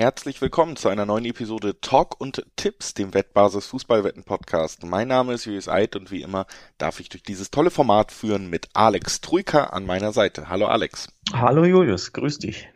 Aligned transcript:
Herzlich 0.00 0.40
willkommen 0.40 0.76
zu 0.76 0.88
einer 0.88 1.04
neuen 1.04 1.26
Episode 1.26 1.78
Talk 1.82 2.18
und 2.18 2.42
Tipps, 2.56 2.94
dem 2.94 3.12
Wettbasis 3.12 3.66
Fußballwetten 3.66 4.24
Podcast. 4.24 4.82
Mein 4.82 5.08
Name 5.08 5.34
ist 5.34 5.44
Julius 5.44 5.68
Eid 5.68 5.94
und 5.94 6.10
wie 6.10 6.22
immer 6.22 6.46
darf 6.78 7.00
ich 7.00 7.10
durch 7.10 7.22
dieses 7.22 7.50
tolle 7.50 7.70
Format 7.70 8.10
führen 8.10 8.48
mit 8.48 8.70
Alex 8.72 9.20
Trujka 9.20 9.64
an 9.64 9.84
meiner 9.84 10.14
Seite. 10.14 10.48
Hallo 10.48 10.68
Alex. 10.68 11.08
Hallo 11.34 11.66
Julius, 11.66 12.14
grüß 12.14 12.38
dich. 12.38 12.66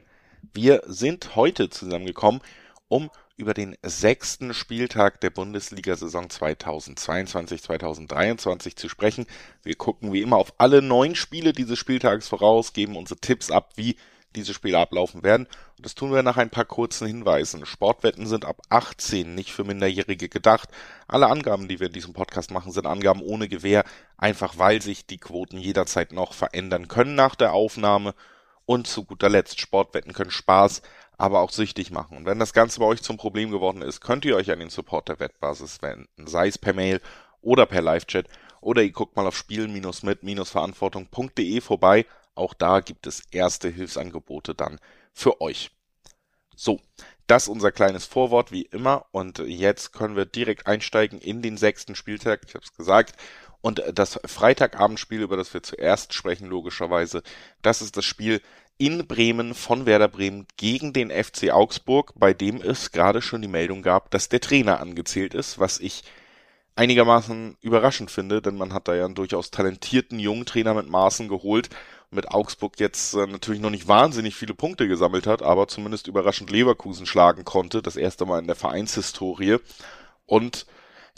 Wir 0.53 0.83
sind 0.85 1.35
heute 1.35 1.71
zusammengekommen, 1.71 2.43
um 2.89 3.09
über 3.39 3.55
den 3.55 3.75
sechsten 3.83 4.53
Spieltag 4.53 5.23
der 5.23 5.31
Bundesliga-Saison 5.31 6.27
2022-2023 6.27 8.77
zu 8.77 8.91
sprechen. 8.91 9.25
Wir 9.63 9.77
gucken 9.77 10.13
wie 10.13 10.21
immer 10.21 10.37
auf 10.37 10.53
alle 10.59 10.83
neun 10.83 11.15
Spiele 11.15 11.55
dieses 11.55 11.79
Spieltags 11.79 12.29
voraus, 12.29 12.75
geben 12.75 12.97
unsere 12.97 13.19
Tipps 13.19 13.51
ab, 13.51 13.71
wie 13.77 13.97
diese 14.37 14.55
Spiele 14.55 14.79
ablaufen 14.79 15.23
werden. 15.23 15.47
Und 15.77 15.85
das 15.85 15.95
tun 15.95 16.13
wir 16.13 16.23
nach 16.23 16.37
ein 16.37 16.51
paar 16.51 16.65
kurzen 16.65 17.07
Hinweisen. 17.07 17.67
Sportwetten 17.67 18.27
sind 18.27 18.45
ab 18.45 18.61
18 18.69 19.35
nicht 19.35 19.53
für 19.53 19.65
Minderjährige 19.65 20.29
gedacht. 20.29 20.69
Alle 21.09 21.29
Angaben, 21.29 21.69
die 21.69 21.81
wir 21.81 21.89
in 21.89 21.93
diesem 21.93 22.13
Podcast 22.13 22.51
machen, 22.51 22.73
sind 22.73 22.87
Angaben 22.87 23.23
ohne 23.23 23.49
Gewähr, 23.49 23.85
einfach 24.17 24.59
weil 24.59 24.83
sich 24.83 25.07
die 25.07 25.19
Quoten 25.19 25.59
jederzeit 25.59 26.13
noch 26.13 26.33
verändern 26.33 26.89
können 26.89 27.15
nach 27.15 27.35
der 27.35 27.53
Aufnahme. 27.53 28.15
Und 28.67 28.87
zu 28.87 29.05
guter 29.05 29.29
Letzt, 29.29 29.61
Sportwetten 29.61 30.15
können 30.15 30.31
Spaß, 30.31 30.81
aber 31.19 31.41
auch 31.41 31.51
süchtig 31.51 31.91
machen. 31.91 32.17
Und 32.17 32.27
wenn 32.27 32.39
das 32.39 32.55
Ganze 32.55 32.81
bei 32.81 32.87
euch 32.87 33.03
zum 33.03 33.19
Problem 33.19 33.51
geworden 33.51 33.83
ist, 33.83 34.01
könnt 34.01 34.25
ihr 34.25 34.37
euch 34.37 34.51
an 34.51 34.59
den 34.59 34.71
Support 34.71 35.11
der 35.11 35.21
Wettbasis 35.21 35.83
wenden, 35.83 36.27
sei 36.27 36.49
es 36.49 36.59
per 36.59 36.73
Mail 36.73 37.01
oder 37.43 37.67
per 37.67 37.83
Live-Chat 37.83 38.27
oder 38.65 38.83
ihr 38.83 38.93
guckt 38.93 39.17
mal 39.17 39.27
auf 39.27 39.37
spielen-mit-verantwortung.de 39.37 41.61
vorbei 41.61 42.07
auch 42.35 42.55
da 42.55 42.81
gibt 42.81 43.07
es 43.07 43.23
erste 43.31 43.69
Hilfsangebote 43.69 44.55
dann 44.55 44.81
für 45.13 45.41
euch. 45.41 45.71
So, 46.57 46.81
das 47.27 47.49
unser 47.49 47.73
kleines 47.73 48.05
Vorwort 48.05 48.53
wie 48.53 48.63
immer 48.63 49.07
und 49.11 49.39
jetzt 49.39 49.93
können 49.93 50.17
wir 50.17 50.27
direkt 50.27 50.67
einsteigen 50.67 51.21
in 51.21 51.43
den 51.43 51.57
sechsten 51.57 51.95
Spieltag, 51.95 52.43
ich 52.47 52.55
habe 52.55 52.65
es 52.65 52.75
gesagt. 52.75 53.15
Und 53.61 53.83
das 53.95 54.21
Freitagabendspiel, 54.27 55.23
über 55.23 55.39
das 55.39 55.55
wir 55.55 55.63
zuerst 55.63 56.13
sprechen, 56.13 56.49
logischerweise, 56.49 57.23
das 57.63 57.81
ist 57.81 57.97
das 57.97 58.05
Spiel 58.05 58.43
in 58.77 59.07
Bremen 59.07 59.55
von 59.55 59.87
Werder 59.87 60.09
Bremen 60.09 60.47
gegen 60.57 60.93
den 60.93 61.11
FC 61.11 61.51
Augsburg, 61.51 62.13
bei 62.17 62.35
dem 62.35 62.61
es 62.61 62.93
gerade 62.93 63.23
schon 63.23 63.41
die 63.41 63.49
Meldung 63.49 63.83
gab, 63.83 64.11
dass 64.11 64.29
der 64.29 64.41
Trainer 64.41 64.81
angezählt 64.81 65.33
ist, 65.33 65.59
was 65.59 65.79
ich 65.79 66.03
einigermaßen 66.77 67.57
überraschend 67.61 68.11
finde, 68.11 68.43
denn 68.43 68.57
man 68.57 68.75
hat 68.75 68.89
da 68.89 68.95
ja 68.95 69.05
einen 69.05 69.15
durchaus 69.15 69.51
talentierten 69.51 70.19
jungen 70.19 70.45
Trainer 70.45 70.75
mit 70.75 70.89
Maßen 70.89 71.29
geholt 71.29 71.71
mit 72.15 72.31
Augsburg 72.31 72.81
jetzt 72.81 73.15
äh, 73.15 73.27
natürlich 73.27 73.61
noch 73.61 73.71
nicht 73.71 73.89
wahnsinnig 73.89 74.35
viele 74.35 74.55
Punkte 74.55 74.89
gesammelt 74.89 75.27
hat, 75.27 75.43
aber 75.43 75.69
zumindest 75.69 76.07
überraschend 76.07 76.51
Leverkusen 76.51 77.07
schlagen 77.07 77.45
konnte, 77.45 77.83
das 77.83 77.97
erste 77.97 78.25
Mal 78.27 78.39
in 78.41 78.47
der 78.47 78.57
Vereinshistorie. 78.57 79.59
Und 80.27 80.67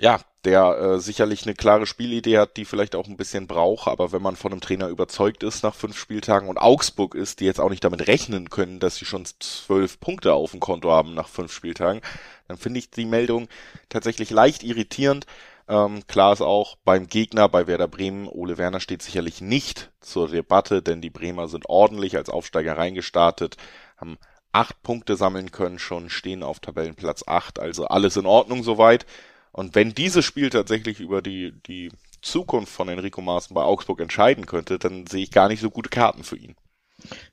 ja, 0.00 0.20
der 0.44 0.78
äh, 0.78 1.00
sicherlich 1.00 1.44
eine 1.44 1.54
klare 1.54 1.86
Spielidee 1.86 2.38
hat, 2.38 2.56
die 2.56 2.64
vielleicht 2.64 2.94
auch 2.94 3.08
ein 3.08 3.16
bisschen 3.16 3.46
braucht, 3.48 3.88
aber 3.88 4.12
wenn 4.12 4.22
man 4.22 4.36
von 4.36 4.52
einem 4.52 4.60
Trainer 4.60 4.88
überzeugt 4.88 5.42
ist 5.42 5.64
nach 5.64 5.74
fünf 5.74 5.98
Spieltagen 5.98 6.48
und 6.48 6.58
Augsburg 6.58 7.14
ist, 7.14 7.40
die 7.40 7.46
jetzt 7.46 7.60
auch 7.60 7.70
nicht 7.70 7.82
damit 7.82 8.06
rechnen 8.06 8.48
können, 8.48 8.78
dass 8.78 8.96
sie 8.96 9.06
schon 9.06 9.24
zwölf 9.40 9.98
Punkte 9.98 10.34
auf 10.34 10.52
dem 10.52 10.60
Konto 10.60 10.92
haben 10.92 11.14
nach 11.14 11.28
fünf 11.28 11.52
Spieltagen, 11.52 12.00
dann 12.46 12.58
finde 12.58 12.78
ich 12.78 12.90
die 12.90 13.06
Meldung 13.06 13.48
tatsächlich 13.88 14.30
leicht 14.30 14.62
irritierend. 14.62 15.26
Ähm, 15.68 16.06
klar 16.06 16.32
ist 16.32 16.42
auch 16.42 16.76
beim 16.84 17.08
Gegner, 17.08 17.48
bei 17.48 17.66
Werder 17.66 17.88
Bremen, 17.88 18.28
Ole 18.28 18.56
Werner 18.56 18.80
steht 18.80 19.02
sicherlich 19.02 19.40
nicht 19.40 19.90
zur 20.00 20.28
Debatte, 20.28 20.80
denn 20.82 21.00
die 21.00 21.10
Bremer 21.10 21.48
sind 21.48 21.68
ordentlich 21.68 22.16
als 22.16 22.30
Aufsteiger 22.30 22.78
reingestartet, 22.78 23.56
haben 23.96 24.16
acht 24.52 24.82
Punkte 24.82 25.16
sammeln 25.16 25.50
können 25.50 25.78
schon, 25.78 26.08
stehen 26.08 26.42
auf 26.42 26.60
Tabellenplatz 26.60 27.24
acht, 27.26 27.58
also 27.58 27.86
alles 27.86 28.16
in 28.16 28.26
Ordnung 28.26 28.62
soweit. 28.62 29.06
Und 29.52 29.74
wenn 29.74 29.94
dieses 29.94 30.24
Spiel 30.24 30.50
tatsächlich 30.50 31.00
über 31.00 31.22
die, 31.22 31.52
die 31.66 31.90
Zukunft 32.22 32.72
von 32.72 32.88
Enrico 32.88 33.20
Maaßen 33.20 33.54
bei 33.54 33.62
Augsburg 33.62 34.00
entscheiden 34.00 34.46
könnte, 34.46 34.78
dann 34.78 35.06
sehe 35.06 35.22
ich 35.24 35.30
gar 35.30 35.48
nicht 35.48 35.60
so 35.60 35.70
gute 35.70 35.90
Karten 35.90 36.24
für 36.24 36.36
ihn. 36.36 36.56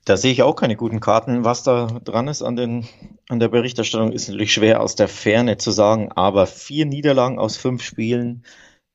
Da 0.04 0.16
sehe 0.16 0.32
ich 0.32 0.42
auch 0.42 0.56
keine 0.56 0.76
guten 0.76 1.00
Karten. 1.00 1.44
Was 1.44 1.62
da 1.62 1.86
dran 2.04 2.28
ist 2.28 2.42
an, 2.42 2.56
den, 2.56 2.86
an 3.28 3.40
der 3.40 3.48
Berichterstattung, 3.48 4.12
ist 4.12 4.28
natürlich 4.28 4.52
schwer 4.52 4.80
aus 4.82 4.94
der 4.94 5.08
Ferne 5.08 5.56
zu 5.56 5.70
sagen, 5.70 6.12
aber 6.12 6.46
vier 6.46 6.86
Niederlagen 6.86 7.38
aus 7.38 7.56
fünf 7.56 7.82
Spielen 7.82 8.44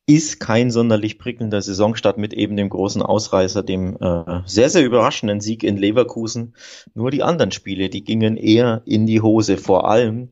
ist 0.05 0.39
kein 0.39 0.71
sonderlich 0.71 1.19
prickelnder 1.19 1.61
Saisonstart 1.61 2.17
mit 2.17 2.33
eben 2.33 2.57
dem 2.57 2.69
großen 2.69 3.03
Ausreißer, 3.03 3.61
dem 3.61 3.95
äh, 4.01 4.41
sehr, 4.45 4.69
sehr 4.69 4.83
überraschenden 4.83 5.39
Sieg 5.39 5.63
in 5.63 5.77
Leverkusen. 5.77 6.55
Nur 6.95 7.11
die 7.11 7.21
anderen 7.21 7.51
Spiele, 7.51 7.89
die 7.89 8.03
gingen 8.03 8.35
eher 8.35 8.81
in 8.85 9.05
die 9.05 9.21
Hose, 9.21 9.57
vor 9.57 9.87
allem, 9.87 10.29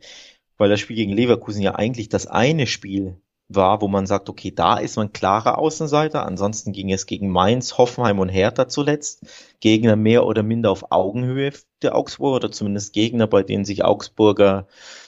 weil 0.58 0.70
das 0.70 0.80
Spiel 0.80 0.96
gegen 0.96 1.14
Leverkusen 1.14 1.62
ja 1.62 1.76
eigentlich 1.76 2.09
das 2.09 2.26
eine 2.26 2.66
Spiel 2.66 3.22
war, 3.50 3.81
wo 3.81 3.88
man 3.88 4.06
sagt, 4.06 4.30
okay, 4.30 4.52
da 4.52 4.78
ist 4.78 4.97
man 4.97 5.13
klarer 5.13 5.58
Außenseiter. 5.58 6.25
Ansonsten 6.25 6.74
ging 6.74 6.91
es 6.91 7.06
gegen 7.06 7.30
Mainz, 7.30 7.78
Hoffenheim 7.78 8.19
und 8.19 8.30
Hertha 8.30 8.68
zuletzt. 8.68 9.25
Gegner 9.59 9.96
mehr 9.96 10.25
oder 10.25 10.44
minder 10.44 10.72
auf 10.72 10.91
Augenhöhe 10.91 11.53
der 11.81 11.96
Augsburger 11.96 12.35
oder 12.38 12.52
zumindest 12.52 12.94
Gegner, 12.94 13.28
bei 13.28 13.44
denen 13.44 13.66
sich 13.66 13.84
Augsburger 13.84 14.68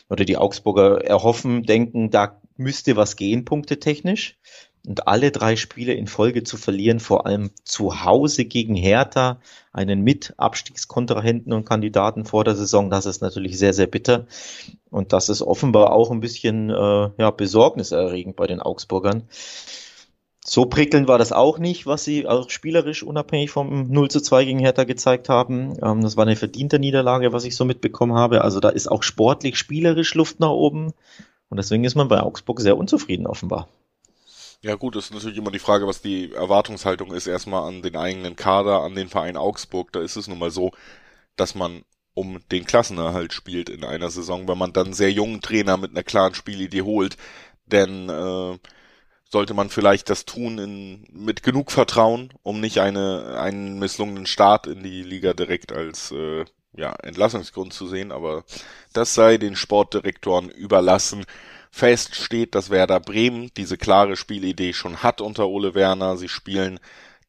oder 0.09 0.25
die 0.25 0.38
Augsburger 0.38 1.03
erhoffen, 1.03 1.63
denken, 1.63 2.09
da 2.09 2.39
müsste 2.57 2.95
was 2.95 3.16
gehen, 3.16 3.45
punkte 3.45 3.79
technisch 3.79 4.38
und 4.88 5.07
alle 5.07 5.31
drei 5.31 5.56
Spiele 5.56 5.94
in 5.94 6.07
Folge 6.07 6.44
zu 6.44 6.57
verlieren, 6.57 7.00
vor 7.00 7.25
allem 7.25 7.51
zu 7.63 8.03
Hause 8.03 8.45
gegen 8.45 8.75
Hertha, 8.75 9.40
einen 9.73 10.01
Mit-Abstiegskontrahenten 10.01 11.53
und 11.53 11.66
Kandidaten 11.66 12.25
vor 12.25 12.44
der 12.44 12.56
Saison, 12.56 12.89
das 12.89 13.06
ist 13.06 13.22
natürlich 13.22 13.57
sehr, 13.57 13.73
sehr 13.73 13.88
bitter. 13.88 14.25
Und 14.89 15.13
das 15.13 15.29
ist 15.29 15.41
offenbar 15.41 15.91
auch 15.91 16.12
ein 16.12 16.22
bisschen 16.22 16.69
äh, 16.69 17.09
ja, 17.18 17.31
besorgniserregend 17.31 18.35
bei 18.35 18.47
den 18.47 18.62
Augsburgern. 18.62 19.23
So 20.44 20.66
prickelnd 20.66 21.07
war 21.07 21.19
das 21.19 21.31
auch 21.31 21.59
nicht, 21.59 21.85
was 21.85 22.03
sie 22.03 22.25
auch 22.25 22.50
spielerisch 22.50 23.03
unabhängig 23.03 23.51
vom 23.51 23.88
0 23.91 24.09
zu 24.09 24.22
2 24.22 24.45
gegen 24.45 24.59
Hertha 24.59 24.84
gezeigt 24.85 25.29
haben. 25.29 25.78
Ähm, 25.84 26.01
das 26.01 26.18
war 26.18 26.25
eine 26.25 26.35
verdiente 26.35 26.79
Niederlage, 26.79 27.34
was 27.34 27.45
ich 27.45 27.56
so 27.56 27.66
mitbekommen 27.66 28.16
habe. 28.16 28.44
Also 28.44 28.59
da 28.59 28.69
ist 28.69 28.89
auch 28.89 29.03
sportlich, 29.03 29.57
spielerisch 29.57 30.16
Luft 30.16 30.39
nach 30.39 30.50
oben. 30.50 30.94
Und 31.50 31.57
deswegen 31.57 31.84
ist 31.84 31.95
man 31.95 32.07
bei 32.07 32.22
Augsburg 32.22 32.62
sehr 32.62 32.78
unzufrieden 32.78 33.28
offenbar. 33.28 33.68
Ja 34.61 34.75
gut, 34.75 34.95
ist 34.97 35.13
natürlich 35.13 35.37
immer 35.37 35.51
die 35.51 35.59
Frage, 35.59 35.87
was 35.87 36.01
die 36.01 36.33
Erwartungshaltung 36.33 37.13
ist, 37.13 37.27
erstmal 37.27 37.67
an 37.67 37.81
den 37.81 37.95
eigenen 37.95 38.35
Kader, 38.35 38.81
an 38.81 38.93
den 38.93 39.07
Verein 39.07 39.37
Augsburg. 39.37 39.91
Da 39.93 40.01
ist 40.01 40.17
es 40.17 40.27
nun 40.27 40.39
mal 40.39 40.51
so, 40.51 40.71
dass 41.37 41.55
man 41.55 41.83
um 42.13 42.41
den 42.51 42.65
Klassenerhalt 42.65 43.31
spielt 43.31 43.69
in 43.69 43.85
einer 43.85 44.09
Saison, 44.09 44.47
wenn 44.49 44.57
man 44.57 44.73
dann 44.73 44.91
sehr 44.93 45.11
jungen 45.11 45.41
Trainer 45.41 45.77
mit 45.77 45.91
einer 45.91 46.03
klaren 46.03 46.33
Spielidee 46.35 46.81
holt. 46.81 47.15
Denn 47.67 48.09
äh, 48.09 48.57
sollte 49.29 49.53
man 49.53 49.69
vielleicht 49.69 50.09
das 50.09 50.25
tun 50.25 50.57
in, 50.57 51.07
mit 51.11 51.43
genug 51.43 51.71
Vertrauen, 51.71 52.33
um 52.43 52.59
nicht 52.59 52.79
eine, 52.79 53.39
einen 53.39 53.79
misslungenen 53.79 54.25
Start 54.25 54.67
in 54.67 54.83
die 54.83 55.03
Liga 55.03 55.33
direkt 55.33 55.71
als 55.71 56.11
äh, 56.11 56.43
ja, 56.73 56.93
Entlassungsgrund 57.03 57.73
zu 57.73 57.87
sehen, 57.87 58.11
aber 58.11 58.43
das 58.93 59.13
sei 59.13 59.37
den 59.37 59.55
Sportdirektoren 59.55 60.49
überlassen. 60.49 61.25
Fest 61.72 62.16
steht, 62.16 62.56
dass 62.56 62.69
Werder 62.69 63.00
Bremen 63.00 63.52
diese 63.56 63.78
klare 63.78 64.16
Spielidee 64.16 64.74
schon 64.74 65.03
hat 65.03 65.22
unter 65.22 65.47
Ole 65.47 65.75
Werner. 65.75 66.18
Sie 66.18 66.30
spielen 66.30 66.80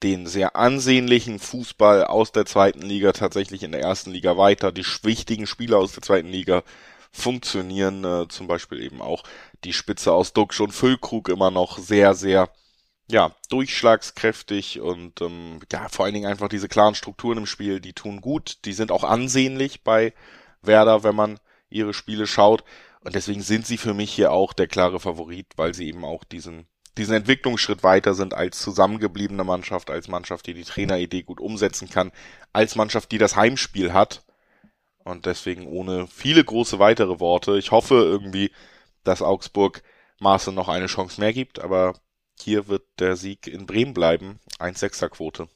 den 0.02 0.26
sehr 0.26 0.56
ansehnlichen 0.56 1.38
Fußball 1.38 2.04
aus 2.04 2.32
der 2.32 2.46
zweiten 2.46 2.82
Liga 2.82 3.12
tatsächlich 3.12 3.62
in 3.62 3.72
der 3.72 3.82
ersten 3.82 4.12
Liga 4.12 4.36
weiter. 4.36 4.72
Die 4.72 4.86
wichtigen 5.02 5.46
Spieler 5.46 5.78
aus 5.78 5.92
der 5.92 6.02
zweiten 6.02 6.28
Liga 6.28 6.62
funktionieren, 7.12 8.04
äh, 8.04 8.28
zum 8.28 8.46
Beispiel 8.46 8.80
eben 8.80 9.02
auch 9.02 9.24
die 9.64 9.72
Spitze 9.72 10.12
aus 10.12 10.32
Duxch 10.32 10.60
und 10.60 10.72
Füllkrug 10.72 11.28
immer 11.28 11.50
noch 11.50 11.78
sehr, 11.78 12.14
sehr 12.14 12.48
ja, 13.10 13.34
durchschlagskräftig 13.48 14.80
und 14.80 15.20
ähm, 15.20 15.60
ja, 15.72 15.88
vor 15.88 16.04
allen 16.04 16.14
Dingen 16.14 16.30
einfach 16.30 16.48
diese 16.48 16.68
klaren 16.68 16.94
Strukturen 16.94 17.38
im 17.38 17.46
Spiel, 17.46 17.80
die 17.80 17.92
tun 17.92 18.20
gut, 18.20 18.58
die 18.64 18.72
sind 18.72 18.92
auch 18.92 19.04
ansehnlich 19.04 19.82
bei 19.82 20.14
Werder, 20.62 21.02
wenn 21.02 21.16
man 21.16 21.40
ihre 21.68 21.92
Spiele 21.92 22.26
schaut. 22.26 22.64
Und 23.02 23.14
deswegen 23.14 23.42
sind 23.42 23.66
sie 23.66 23.78
für 23.78 23.94
mich 23.94 24.12
hier 24.12 24.32
auch 24.32 24.52
der 24.52 24.66
klare 24.66 25.00
Favorit, 25.00 25.46
weil 25.56 25.74
sie 25.74 25.88
eben 25.88 26.04
auch 26.04 26.24
diesen, 26.24 26.66
diesen 26.98 27.14
Entwicklungsschritt 27.14 27.82
weiter 27.82 28.14
sind 28.14 28.34
als 28.34 28.60
zusammengebliebene 28.60 29.44
Mannschaft, 29.44 29.90
als 29.90 30.08
Mannschaft, 30.08 30.46
die 30.46 30.54
die 30.54 30.64
Traineridee 30.64 31.22
gut 31.22 31.40
umsetzen 31.40 31.88
kann, 31.88 32.12
als 32.52 32.76
Mannschaft, 32.76 33.10
die 33.12 33.18
das 33.18 33.36
Heimspiel 33.36 33.92
hat. 33.92 34.22
Und 35.02 35.24
deswegen 35.24 35.66
ohne 35.66 36.06
viele 36.08 36.44
große 36.44 36.78
weitere 36.78 37.20
Worte. 37.20 37.56
Ich 37.56 37.70
hoffe 37.70 37.94
irgendwie, 37.94 38.50
dass 39.02 39.22
Augsburg 39.22 39.82
Maße 40.18 40.52
noch 40.52 40.68
eine 40.68 40.86
Chance 40.86 41.20
mehr 41.20 41.32
gibt, 41.32 41.58
aber 41.58 41.94
hier 42.38 42.68
wird 42.68 42.82
der 42.98 43.16
Sieg 43.16 43.46
in 43.46 43.66
Bremen 43.66 43.94
bleiben. 43.94 44.38
1-6er 44.58 45.08
Quote. 45.08 45.48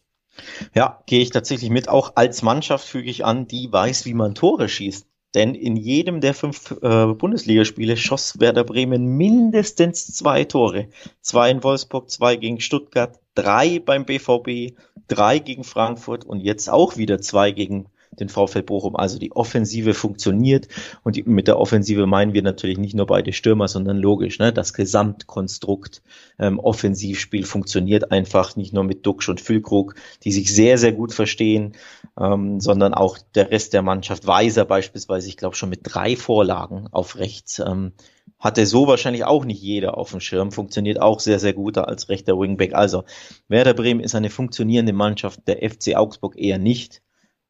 Ja, 0.75 1.03
gehe 1.07 1.21
ich 1.21 1.31
tatsächlich 1.31 1.71
mit. 1.71 1.89
Auch 1.89 2.17
als 2.17 2.43
Mannschaft 2.43 2.89
füge 2.89 3.11
ich 3.11 3.25
an, 3.25 3.47
die 3.47 3.71
weiß, 3.71 4.07
wie 4.07 4.15
man 4.15 4.35
Tore 4.35 4.69
schießt. 4.69 5.07
Denn 5.35 5.55
in 5.55 5.77
jedem 5.77 6.21
der 6.21 6.33
fünf 6.33 6.71
äh, 6.83 7.07
Bundesligaspiele 7.07 7.97
schoss 7.97 8.39
Werder 8.39 8.63
Bremen 8.65 9.17
mindestens 9.17 10.07
zwei 10.15 10.45
Tore. 10.45 10.89
Zwei 11.21 11.51
in 11.51 11.65
Wolfsburg, 11.65 12.09
zwei 12.09 12.37
gegen 12.37 12.61
Stuttgart, 12.61 13.19
drei 13.35 13.81
beim 13.81 14.05
BVB, 14.05 14.77
drei 15.09 15.41
gegen 15.41 15.65
Frankfurt 15.65 16.25
und 16.25 16.41
jetzt 16.41 16.71
auch 16.71 16.97
wieder 16.97 17.21
zwei 17.21 17.51
gegen 17.51 17.87
den 18.21 18.29
VfL 18.29 18.63
Bochum. 18.63 18.97
Also 18.97 19.19
die 19.19 19.33
Offensive 19.33 19.95
funktioniert 19.95 20.69
und 21.03 21.17
die, 21.17 21.23
mit 21.25 21.49
der 21.49 21.59
Offensive 21.59 22.07
meinen 22.07 22.35
wir 22.35 22.43
natürlich 22.43 22.79
nicht 22.79 22.95
nur 22.95 23.07
beide 23.07 23.33
Stürmer, 23.33 23.69
sondern 23.69 23.99
logisch, 23.99 24.39
ne, 24.39 24.53
das 24.53 24.73
Gesamtkonstrukt 24.73 26.03
ähm, 26.39 26.59
Offensivspiel 26.59 27.45
funktioniert 27.45 28.11
einfach 28.11 28.57
nicht 28.57 28.73
nur 28.73 28.85
mit 28.85 29.07
Duxch 29.07 29.29
und 29.29 29.41
Füllkrug, 29.41 29.95
die 30.25 30.33
sich 30.33 30.53
sehr, 30.53 30.79
sehr 30.79 30.93
gut 30.93 31.13
verstehen, 31.13 31.75
ähm, 32.19 32.61
sondern 32.61 32.95
auch 32.95 33.19
der 33.35 33.51
Rest 33.51 33.73
der 33.73 33.83
Mannschaft. 33.83 34.27
Weiser 34.27 34.65
beispielsweise, 34.65 35.29
ich 35.29 35.37
glaube 35.37 35.57
schon 35.57 35.71
mit 35.71 35.81
drei 35.83 36.17
Vorlagen 36.17 36.89
auf 36.91 37.17
rechts. 37.17 37.59
Ähm, 37.59 37.93
hatte 38.39 38.67
so 38.67 38.87
wahrscheinlich 38.87 39.25
auch 39.25 39.45
nicht 39.45 39.63
jeder 39.63 39.97
auf 39.97 40.11
dem 40.11 40.21
Schirm, 40.21 40.53
funktioniert 40.53 41.01
auch 41.01 41.21
sehr, 41.21 41.39
sehr 41.39 41.55
gut 41.55 41.79
als 41.79 42.09
rechter 42.09 42.39
Wingback. 42.39 42.75
Also 42.75 43.05
Werder 43.49 43.75
Bremen 43.75 44.01
ist 44.01 44.15
eine 44.15 44.31
funktionierende 44.31 44.93
Mannschaft, 44.93 45.41
der 45.47 45.69
FC 45.69 45.97
Augsburg 45.97 46.37
eher 46.37 46.59
nicht. 46.59 47.01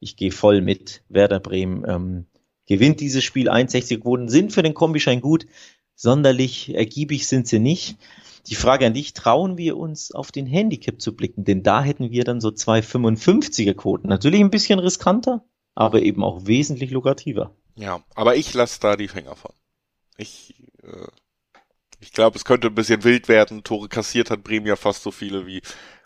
Ich 0.05 0.17
gehe 0.17 0.33
voll 0.33 0.61
mit. 0.61 1.03
Werder 1.09 1.41
Bremen 1.41 1.83
ähm, 1.89 2.27
gewinnt 2.67 3.01
dieses 3.01 3.25
Spiel. 3.25 3.49
61 3.49 4.03
Quoten 4.03 4.29
sind 4.29 4.53
für 4.53 4.62
den 4.62 4.75
Kombischein 4.75 5.23
gut. 5.23 5.47
Sonderlich 5.95 6.75
ergiebig 6.75 7.27
sind 7.27 7.49
sie 7.49 7.59
nicht. 7.59 7.97
Die 8.49 8.55
Frage 8.55 8.85
an 8.85 8.93
dich, 8.93 9.15
trauen 9.15 9.56
wir 9.56 9.79
uns 9.79 10.12
auf 10.12 10.31
den 10.31 10.45
Handicap 10.47 11.01
zu 11.01 11.17
blicken? 11.17 11.45
Denn 11.45 11.62
da 11.62 11.83
hätten 11.83 12.11
wir 12.11 12.25
dann 12.25 12.43
so 12.43 12.51
zwei 12.51 12.81
55er 12.81 13.73
Quoten. 13.73 14.09
Natürlich 14.09 14.41
ein 14.41 14.51
bisschen 14.51 14.79
riskanter, 14.79 15.43
aber 15.75 16.03
eben 16.03 16.23
auch 16.23 16.45
wesentlich 16.45 16.91
lukrativer. 16.91 17.56
Ja, 17.75 18.05
aber 18.15 18.37
ich 18.37 18.53
lasse 18.53 18.81
da 18.81 18.97
die 18.97 19.09
Finger 19.09 19.35
von. 19.37 19.53
Ich 20.19 20.55
äh, 20.83 21.06
ich 22.05 22.12
glaube, 22.12 22.37
es 22.37 22.45
könnte 22.45 22.69
ein 22.69 22.75
bisschen 22.75 23.03
wild 23.03 23.29
werden. 23.29 23.65
Tore 23.65 23.89
kassiert 23.89 24.31
hat 24.31 24.45
Bremen 24.45 24.67
ja 24.67 24.77
fast 24.77 25.03
so 25.03 25.11
viele 25.11 25.47
wie 25.47 25.62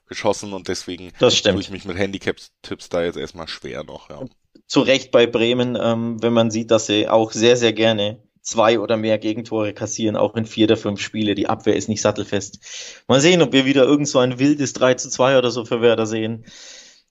geschossen 0.08 0.52
und 0.52 0.68
deswegen 0.68 1.12
tue 1.18 1.60
ich 1.60 1.70
mich 1.70 1.84
mit 1.84 1.96
Handicap-Tipps 1.96 2.88
da 2.88 3.04
jetzt 3.04 3.16
erstmal 3.16 3.48
schwer 3.48 3.84
noch. 3.84 4.10
Ja. 4.10 4.24
Zu 4.66 4.80
Recht 4.80 5.10
bei 5.10 5.26
Bremen, 5.26 5.78
ähm, 5.80 6.22
wenn 6.22 6.32
man 6.32 6.50
sieht, 6.50 6.70
dass 6.70 6.86
sie 6.86 7.08
auch 7.08 7.32
sehr, 7.32 7.56
sehr 7.56 7.72
gerne 7.72 8.22
zwei 8.48 8.80
oder 8.80 8.96
mehr 8.96 9.18
Gegentore 9.18 9.74
kassieren, 9.74 10.16
auch 10.16 10.34
in 10.34 10.46
vier 10.46 10.66
der 10.66 10.76
fünf 10.76 11.00
Spiele. 11.00 11.34
Die 11.34 11.48
Abwehr 11.48 11.76
ist 11.76 11.88
nicht 11.88 12.00
sattelfest. 12.00 13.04
Mal 13.06 13.20
sehen, 13.20 13.42
ob 13.42 13.52
wir 13.52 13.66
wieder 13.66 13.84
irgend 13.84 14.08
so 14.08 14.18
ein 14.18 14.38
wildes 14.38 14.72
3 14.72 14.94
zu 14.94 15.10
2 15.10 15.38
oder 15.38 15.50
so 15.50 15.64
für 15.64 15.82
Werder 15.82 16.06
sehen. 16.06 16.44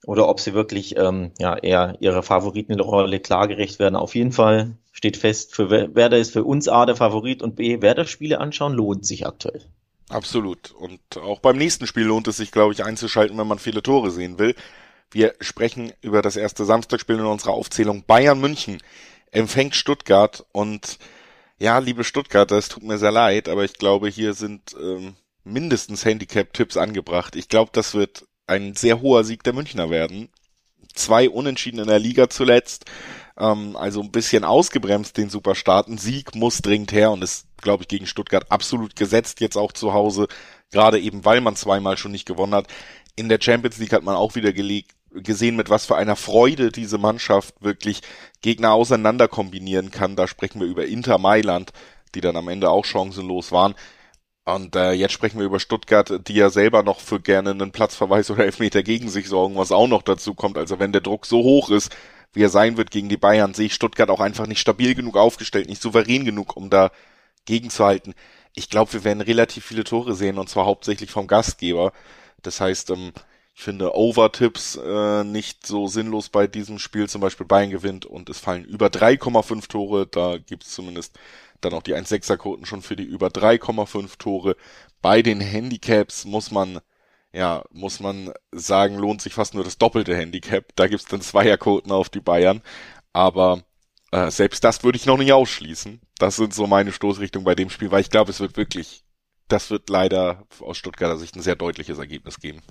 Oder 0.05 0.27
ob 0.29 0.39
sie 0.39 0.53
wirklich 0.53 0.95
ähm, 0.97 1.31
ja, 1.39 1.57
eher 1.57 1.97
ihrer 1.99 2.23
Favoritenrolle 2.23 3.19
klargerecht 3.19 3.79
werden. 3.79 3.95
Auf 3.95 4.15
jeden 4.15 4.31
Fall 4.31 4.77
steht 4.91 5.17
fest, 5.17 5.55
für 5.55 5.69
Werder 5.69 6.17
ist 6.17 6.33
für 6.33 6.43
uns 6.43 6.67
A 6.67 6.85
der 6.85 6.95
Favorit 6.95 7.41
und 7.41 7.55
B, 7.55 7.81
Werder-Spiele 7.81 8.39
anschauen 8.39 8.73
lohnt 8.73 9.05
sich 9.05 9.27
aktuell. 9.27 9.61
Absolut. 10.09 10.71
Und 10.71 10.99
auch 11.17 11.39
beim 11.39 11.57
nächsten 11.57 11.87
Spiel 11.87 12.05
lohnt 12.05 12.27
es 12.27 12.37
sich, 12.37 12.51
glaube 12.51 12.73
ich, 12.73 12.83
einzuschalten, 12.83 13.37
wenn 13.37 13.47
man 13.47 13.59
viele 13.59 13.83
Tore 13.83 14.11
sehen 14.11 14.39
will. 14.39 14.55
Wir 15.11 15.35
sprechen 15.41 15.93
über 16.01 16.21
das 16.21 16.35
erste 16.35 16.65
Samstagspiel 16.65 17.17
in 17.17 17.25
unserer 17.25 17.51
Aufzählung. 17.51 18.03
Bayern 18.05 18.39
München 18.39 18.81
empfängt 19.31 19.75
Stuttgart 19.75 20.45
und 20.51 20.97
ja, 21.59 21.79
liebe 21.79 22.03
Stuttgarter, 22.03 22.57
es 22.57 22.69
tut 22.69 22.83
mir 22.83 22.97
sehr 22.97 23.11
leid, 23.11 23.49
aber 23.49 23.63
ich 23.63 23.73
glaube, 23.73 24.09
hier 24.09 24.33
sind 24.33 24.75
ähm, 24.79 25.15
mindestens 25.43 26.05
Handicap-Tipps 26.05 26.77
angebracht. 26.77 27.35
Ich 27.35 27.49
glaube, 27.49 27.71
das 27.73 27.93
wird 27.93 28.25
ein 28.45 28.75
sehr 28.75 29.01
hoher 29.01 29.23
Sieg 29.23 29.43
der 29.43 29.53
Münchner 29.53 29.89
werden. 29.89 30.29
Zwei 30.93 31.29
Unentschieden 31.29 31.79
in 31.79 31.87
der 31.87 31.99
Liga 31.99 32.29
zuletzt. 32.29 32.85
Ähm, 33.39 33.75
also 33.75 34.01
ein 34.01 34.11
bisschen 34.11 34.43
ausgebremst 34.43 35.17
den 35.17 35.29
Superstart. 35.29 35.87
Ein 35.87 35.97
Sieg 35.97 36.35
muss 36.35 36.61
dringend 36.61 36.91
her 36.91 37.11
und 37.11 37.23
ist, 37.23 37.47
glaube 37.61 37.83
ich, 37.83 37.87
gegen 37.87 38.07
Stuttgart 38.07 38.51
absolut 38.51 38.95
gesetzt 38.95 39.41
jetzt 39.41 39.57
auch 39.57 39.71
zu 39.71 39.93
Hause. 39.93 40.27
Gerade 40.71 40.99
eben, 40.99 41.25
weil 41.25 41.41
man 41.41 41.55
zweimal 41.55 41.97
schon 41.97 42.11
nicht 42.11 42.25
gewonnen 42.25 42.55
hat. 42.55 42.67
In 43.15 43.29
der 43.29 43.39
Champions 43.41 43.77
League 43.77 43.93
hat 43.93 44.03
man 44.03 44.15
auch 44.15 44.35
wieder 44.35 44.53
gelegt, 44.53 44.91
gesehen, 45.11 45.55
mit 45.55 45.69
was 45.69 45.85
für 45.85 45.95
einer 45.95 46.15
Freude 46.15 46.71
diese 46.71 46.97
Mannschaft 46.97 47.55
wirklich 47.61 48.01
Gegner 48.41 48.73
auseinander 48.73 49.27
kombinieren 49.27 49.91
kann. 49.91 50.15
Da 50.15 50.27
sprechen 50.27 50.59
wir 50.59 50.67
über 50.67 50.85
Inter 50.85 51.17
Mailand, 51.17 51.71
die 52.13 52.21
dann 52.21 52.35
am 52.35 52.49
Ende 52.49 52.69
auch 52.69 52.85
chancenlos 52.85 53.51
waren. 53.51 53.75
Und 54.45 54.75
äh, 54.75 54.93
jetzt 54.93 55.11
sprechen 55.11 55.39
wir 55.39 55.45
über 55.45 55.59
Stuttgart, 55.59 56.21
die 56.27 56.35
ja 56.35 56.49
selber 56.49 56.81
noch 56.81 57.01
für 57.01 57.19
gerne 57.19 57.51
einen 57.51 57.71
Platzverweis 57.71 58.31
oder 58.31 58.45
Elfmeter 58.45 58.81
gegen 58.81 59.09
sich 59.09 59.27
sorgen, 59.27 59.57
was 59.57 59.73
auch 59.73 59.87
noch 59.87 60.03
dazu 60.03 60.35
kommt. 60.35 60.57
Also 60.57 60.79
wenn 60.79 60.93
der 60.93 61.01
Druck 61.01 61.25
so 61.25 61.39
hoch 61.39 61.69
ist, 61.69 61.93
wie 62.37 62.43
er 62.43 62.49
sein 62.49 62.77
wird 62.77 62.91
gegen 62.91 63.09
die 63.09 63.17
Bayern, 63.17 63.53
sehe 63.53 63.65
ich 63.65 63.73
Stuttgart 63.73 64.09
auch 64.09 64.19
einfach 64.19 64.47
nicht 64.47 64.59
stabil 64.59 64.95
genug 64.95 65.17
aufgestellt, 65.17 65.67
nicht 65.67 65.81
souverän 65.81 66.23
genug, 66.23 66.55
um 66.55 66.69
da 66.69 66.91
gegenzuhalten. 67.45 68.13
Ich 68.53 68.69
glaube, 68.69 68.93
wir 68.93 69.03
werden 69.03 69.21
relativ 69.21 69.65
viele 69.65 69.83
Tore 69.83 70.15
sehen 70.15 70.37
und 70.37 70.49
zwar 70.49 70.65
hauptsächlich 70.65 71.11
vom 71.11 71.27
Gastgeber. 71.27 71.93
Das 72.43 72.61
heißt, 72.61 72.91
ähm, 72.91 73.11
ich 73.55 73.63
finde 73.63 73.95
Over-Tipps 73.95 74.75
äh, 74.75 75.23
nicht 75.23 75.65
so 75.65 75.87
sinnlos 75.87 76.29
bei 76.29 76.45
diesem 76.45 76.77
Spiel. 76.77 77.09
Zum 77.09 77.21
Beispiel 77.21 77.47
Bayern 77.47 77.71
gewinnt 77.71 78.05
und 78.05 78.29
es 78.29 78.39
fallen 78.39 78.65
über 78.65 78.87
3,5 78.87 79.67
Tore. 79.67 80.05
Da 80.05 80.37
gibt's 80.37 80.73
zumindest 80.73 81.17
dann 81.61 81.73
auch 81.73 81.81
die 81.81 81.95
1,6er-Quoten 81.95 82.67
schon 82.67 82.83
für 82.83 82.95
die 82.95 83.03
über 83.03 83.27
3,5 83.27 84.19
Tore. 84.19 84.55
Bei 85.01 85.23
den 85.23 85.41
Handicaps 85.41 86.25
muss 86.25 86.51
man 86.51 86.81
ja, 87.33 87.63
muss 87.71 87.99
man 87.99 88.31
sagen, 88.51 88.95
lohnt 88.95 89.21
sich 89.21 89.33
fast 89.33 89.53
nur 89.53 89.63
das 89.63 89.77
doppelte 89.77 90.15
Handicap. 90.15 90.65
Da 90.75 90.87
gibt's 90.87 91.05
dann 91.05 91.21
Zweierquoten 91.21 91.91
auf 91.91 92.09
die 92.09 92.21
Bayern. 92.21 92.61
Aber 93.13 93.63
äh, 94.11 94.31
selbst 94.31 94.63
das 94.63 94.83
würde 94.83 94.97
ich 94.97 95.05
noch 95.05 95.17
nicht 95.17 95.33
ausschließen. 95.33 96.01
Das 96.17 96.37
sind 96.37 96.53
so 96.53 96.67
meine 96.67 96.91
Stoßrichtungen 96.91 97.45
bei 97.45 97.55
dem 97.55 97.69
Spiel, 97.69 97.91
weil 97.91 98.01
ich 98.01 98.09
glaube, 98.09 98.31
es 98.31 98.39
wird 98.39 98.57
wirklich, 98.57 99.03
das 99.47 99.69
wird 99.69 99.89
leider 99.89 100.45
aus 100.61 100.77
Stuttgarter 100.77 101.17
Sicht 101.17 101.35
ein 101.35 101.41
sehr 101.41 101.55
deutliches 101.55 101.99
Ergebnis 101.99 102.39
geben. 102.39 102.61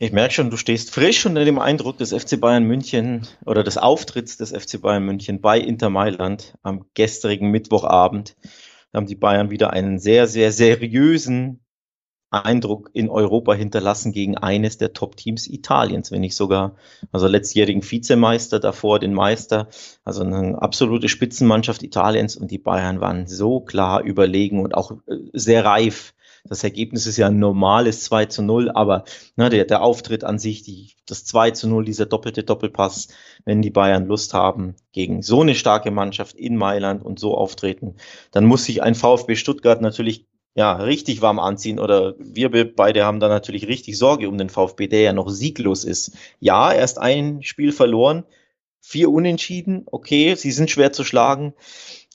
Ich 0.00 0.12
merke 0.12 0.32
schon, 0.32 0.50
du 0.50 0.56
stehst 0.56 0.94
frisch 0.94 1.26
unter 1.26 1.44
dem 1.44 1.58
Eindruck 1.58 1.98
des 1.98 2.12
FC 2.12 2.40
Bayern 2.40 2.62
München 2.62 3.26
oder 3.44 3.64
des 3.64 3.78
Auftritts 3.78 4.36
des 4.36 4.52
FC 4.52 4.80
Bayern 4.80 5.04
München 5.04 5.40
bei 5.40 5.58
Inter 5.58 5.90
Mailand 5.90 6.54
am 6.62 6.86
gestrigen 6.94 7.50
Mittwochabend. 7.50 8.36
Da 8.92 8.98
haben 8.98 9.06
die 9.06 9.16
Bayern 9.16 9.50
wieder 9.50 9.72
einen 9.72 9.98
sehr, 9.98 10.28
sehr 10.28 10.52
seriösen 10.52 11.64
Eindruck 12.30 12.90
in 12.92 13.08
Europa 13.08 13.54
hinterlassen 13.54 14.12
gegen 14.12 14.36
eines 14.36 14.76
der 14.76 14.92
Top-Teams 14.92 15.46
Italiens, 15.46 16.10
wenn 16.10 16.20
nicht 16.20 16.36
sogar, 16.36 16.74
also 17.10 17.26
letztjährigen 17.26 17.82
Vizemeister 17.82 18.60
davor, 18.60 18.98
den 18.98 19.14
Meister, 19.14 19.68
also 20.04 20.22
eine 20.22 20.60
absolute 20.60 21.08
Spitzenmannschaft 21.08 21.82
Italiens 21.82 22.36
und 22.36 22.50
die 22.50 22.58
Bayern 22.58 23.00
waren 23.00 23.26
so 23.26 23.60
klar 23.60 24.02
überlegen 24.02 24.60
und 24.60 24.74
auch 24.74 24.92
äh, 25.06 25.16
sehr 25.32 25.64
reif. 25.64 26.14
Das 26.44 26.64
Ergebnis 26.64 27.06
ist 27.06 27.16
ja 27.16 27.26
ein 27.26 27.38
normales 27.38 28.04
2 28.04 28.26
zu 28.26 28.42
0, 28.42 28.70
aber 28.70 29.04
ne, 29.36 29.50
der, 29.50 29.64
der 29.64 29.82
Auftritt 29.82 30.24
an 30.24 30.38
sich, 30.38 30.62
die, 30.62 30.92
das 31.06 31.24
2 31.24 31.50
zu 31.52 31.68
0, 31.68 31.84
dieser 31.84 32.06
doppelte 32.06 32.42
Doppelpass, 32.42 33.08
wenn 33.44 33.60
die 33.60 33.70
Bayern 33.70 34.06
Lust 34.06 34.34
haben, 34.34 34.76
gegen 34.92 35.22
so 35.22 35.42
eine 35.42 35.54
starke 35.54 35.90
Mannschaft 35.90 36.36
in 36.36 36.56
Mailand 36.56 37.04
und 37.04 37.18
so 37.18 37.36
auftreten, 37.36 37.96
dann 38.30 38.44
muss 38.44 38.64
sich 38.64 38.82
ein 38.82 38.94
VfB 38.94 39.34
Stuttgart 39.34 39.80
natürlich 39.80 40.26
ja, 40.58 40.72
richtig 40.72 41.22
warm 41.22 41.38
anziehen 41.38 41.78
oder 41.78 42.16
wir 42.18 42.74
beide 42.74 43.04
haben 43.04 43.20
da 43.20 43.28
natürlich 43.28 43.68
richtig 43.68 43.96
Sorge 43.96 44.28
um 44.28 44.38
den 44.38 44.50
VfB, 44.50 44.88
der 44.88 45.02
ja 45.02 45.12
noch 45.12 45.28
sieglos 45.28 45.84
ist. 45.84 46.16
Ja, 46.40 46.72
erst 46.72 46.98
ein 46.98 47.44
Spiel 47.44 47.70
verloren, 47.70 48.24
vier 48.80 49.08
Unentschieden, 49.08 49.84
okay, 49.86 50.34
sie 50.34 50.50
sind 50.50 50.68
schwer 50.68 50.92
zu 50.92 51.04
schlagen, 51.04 51.54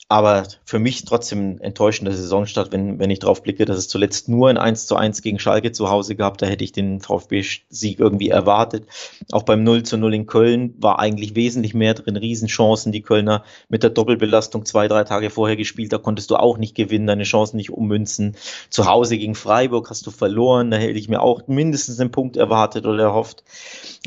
aber 0.08 0.46
für 0.64 0.78
mich 0.78 1.04
trotzdem 1.04 1.58
enttäuschender 1.60 2.12
Saisonstart, 2.12 2.72
wenn, 2.72 2.98
wenn 2.98 3.08
ich 3.08 3.20
drauf 3.20 3.42
blicke, 3.42 3.64
dass 3.64 3.78
es 3.78 3.88
zuletzt 3.88 4.28
nur 4.28 4.50
ein 4.50 4.58
1 4.58 4.86
zu 4.86 4.96
1 4.96 5.22
gegen 5.22 5.38
Schalke 5.38 5.72
zu 5.72 5.88
Hause 5.88 6.14
gab. 6.14 6.36
Da 6.36 6.46
hätte 6.46 6.62
ich 6.62 6.72
den 6.72 7.00
VfB-Sieg 7.00 8.00
irgendwie 8.00 8.28
erwartet. 8.28 8.86
Auch 9.32 9.44
beim 9.44 9.64
0 9.64 9.82
zu 9.82 9.96
0 9.96 10.14
in 10.14 10.26
Köln 10.26 10.74
war 10.78 10.98
eigentlich 10.98 11.34
wesentlich 11.34 11.72
mehr 11.72 11.94
drin. 11.94 12.16
Riesenchancen. 12.16 12.92
Die 12.92 13.00
Kölner 13.00 13.44
mit 13.70 13.82
der 13.82 13.90
Doppelbelastung 13.90 14.66
zwei, 14.66 14.88
drei 14.88 15.04
Tage 15.04 15.30
vorher 15.30 15.56
gespielt. 15.56 15.92
Da 15.92 15.98
konntest 15.98 16.30
du 16.30 16.36
auch 16.36 16.58
nicht 16.58 16.74
gewinnen, 16.74 17.06
deine 17.06 17.24
Chancen 17.24 17.56
nicht 17.56 17.70
ummünzen. 17.70 18.36
Zu 18.68 18.84
Hause 18.84 19.16
gegen 19.16 19.34
Freiburg 19.34 19.88
hast 19.88 20.06
du 20.06 20.10
verloren. 20.10 20.70
Da 20.70 20.76
hätte 20.76 20.98
ich 20.98 21.08
mir 21.08 21.22
auch 21.22 21.46
mindestens 21.46 21.98
einen 21.98 22.10
Punkt 22.10 22.36
erwartet 22.36 22.84
oder 22.84 23.04
erhofft. 23.04 23.42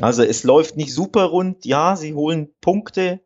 Also 0.00 0.22
es 0.22 0.44
läuft 0.44 0.76
nicht 0.76 0.94
super 0.94 1.24
rund. 1.24 1.64
Ja, 1.64 1.96
sie 1.96 2.14
holen 2.14 2.50
Punkte 2.60 3.20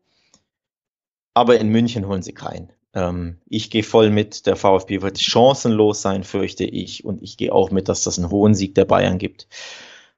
aber 1.33 1.59
in 1.59 1.69
München 1.69 2.07
holen 2.07 2.21
sie 2.21 2.33
keinen. 2.33 2.71
Ähm, 2.93 3.37
ich 3.47 3.69
gehe 3.69 3.83
voll 3.83 4.09
mit, 4.09 4.45
der 4.45 4.55
VfB 4.55 5.01
wird 5.01 5.19
chancenlos 5.19 6.01
sein, 6.01 6.23
fürchte 6.23 6.63
ich. 6.63 7.05
Und 7.05 7.21
ich 7.21 7.37
gehe 7.37 7.53
auch 7.53 7.71
mit, 7.71 7.89
dass 7.89 8.03
das 8.03 8.17
einen 8.17 8.29
hohen 8.29 8.55
Sieg 8.55 8.75
der 8.75 8.85
Bayern 8.85 9.17
gibt. 9.17 9.47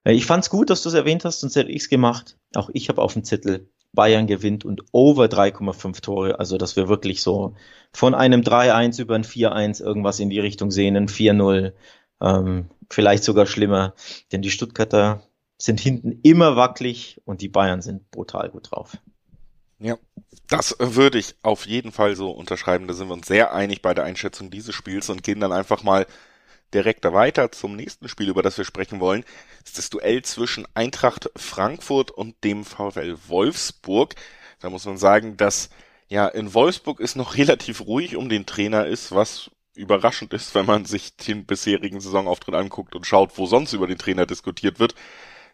Äh, 0.03 0.13
ich 0.13 0.25
fand's 0.25 0.49
gut, 0.49 0.69
dass 0.69 0.83
du 0.83 0.89
es 0.89 0.95
erwähnt 0.95 1.25
hast, 1.25 1.39
sonst 1.39 1.55
hätte 1.55 1.71
ich's 1.71 1.89
gemacht. 1.89 2.37
Auch 2.53 2.69
ich 2.73 2.89
habe 2.89 3.01
auf 3.01 3.13
dem 3.13 3.23
Zettel 3.23 3.69
Bayern 3.93 4.27
gewinnt 4.27 4.65
und 4.65 4.83
over 4.91 5.25
3,5 5.25 6.01
Tore. 6.01 6.39
Also, 6.39 6.57
dass 6.57 6.75
wir 6.75 6.89
wirklich 6.89 7.21
so 7.21 7.55
von 7.93 8.13
einem 8.13 8.41
3-1 8.41 9.01
über 9.01 9.15
ein 9.15 9.23
4-1 9.23 9.81
irgendwas 9.81 10.19
in 10.19 10.29
die 10.29 10.39
Richtung 10.39 10.69
sehen, 10.69 10.97
ein 10.97 11.07
4-0. 11.07 11.73
Ähm, 12.21 12.69
vielleicht 12.89 13.23
sogar 13.23 13.45
schlimmer, 13.45 13.93
denn 14.31 14.41
die 14.41 14.51
Stuttgarter 14.51 15.23
sind 15.57 15.79
hinten 15.79 16.19
immer 16.23 16.55
wackelig 16.55 17.21
und 17.25 17.41
die 17.41 17.49
Bayern 17.49 17.81
sind 17.81 18.11
brutal 18.11 18.49
gut 18.49 18.71
drauf. 18.71 18.97
Ja, 19.79 19.97
das 20.47 20.75
würde 20.79 21.17
ich 21.17 21.35
auf 21.41 21.65
jeden 21.65 21.91
Fall 21.91 22.15
so 22.15 22.31
unterschreiben. 22.31 22.87
Da 22.87 22.93
sind 22.93 23.07
wir 23.09 23.13
uns 23.13 23.27
sehr 23.27 23.53
einig 23.53 23.81
bei 23.81 23.93
der 23.93 24.05
Einschätzung 24.05 24.49
dieses 24.49 24.73
Spiels 24.73 25.09
und 25.09 25.23
gehen 25.23 25.39
dann 25.39 25.51
einfach 25.51 25.83
mal 25.83 26.07
direkt 26.73 27.03
weiter 27.05 27.51
zum 27.51 27.75
nächsten 27.75 28.07
Spiel, 28.09 28.29
über 28.29 28.41
das 28.41 28.57
wir 28.57 28.65
sprechen 28.65 28.99
wollen. 28.99 29.23
Das 29.61 29.71
ist 29.71 29.77
das 29.77 29.89
Duell 29.89 30.21
zwischen 30.23 30.65
Eintracht 30.75 31.29
Frankfurt 31.35 32.11
und 32.11 32.41
dem 32.43 32.63
VfL 32.63 33.17
Wolfsburg. 33.27 34.15
Da 34.59 34.69
muss 34.69 34.85
man 34.85 34.97
sagen, 34.97 35.37
dass 35.37 35.69
ja 36.07 36.27
in 36.27 36.53
Wolfsburg 36.53 36.99
es 36.99 37.15
noch 37.15 37.35
relativ 37.37 37.81
ruhig 37.81 38.15
um 38.15 38.29
den 38.29 38.45
Trainer 38.45 38.85
ist, 38.85 39.13
was 39.13 39.51
überraschend 39.75 40.33
ist, 40.33 40.55
wenn 40.55 40.65
man 40.65 40.85
sich 40.85 41.17
den 41.17 41.45
bisherigen 41.45 41.99
Saisonauftritt 41.99 42.55
anguckt 42.55 42.95
und 42.95 43.05
schaut, 43.05 43.37
wo 43.37 43.45
sonst 43.45 43.73
über 43.73 43.87
den 43.87 43.97
Trainer 43.97 44.25
diskutiert 44.25 44.79
wird. 44.79 44.95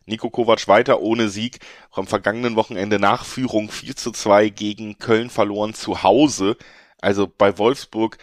Nico 0.05 0.29
Kovac 0.29 0.67
weiter 0.67 1.01
ohne 1.01 1.29
Sieg, 1.29 1.59
auch 1.91 1.99
am 1.99 2.07
vergangenen 2.07 2.55
Wochenende 2.55 2.99
nach 2.99 3.25
Führung 3.25 3.69
4 3.69 3.95
zu 3.95 4.11
2 4.11 4.49
gegen 4.49 4.97
Köln 4.97 5.29
verloren 5.29 5.73
zu 5.73 6.03
Hause. 6.03 6.57
Also 6.99 7.27
bei 7.27 7.57
Wolfsburg 7.57 8.17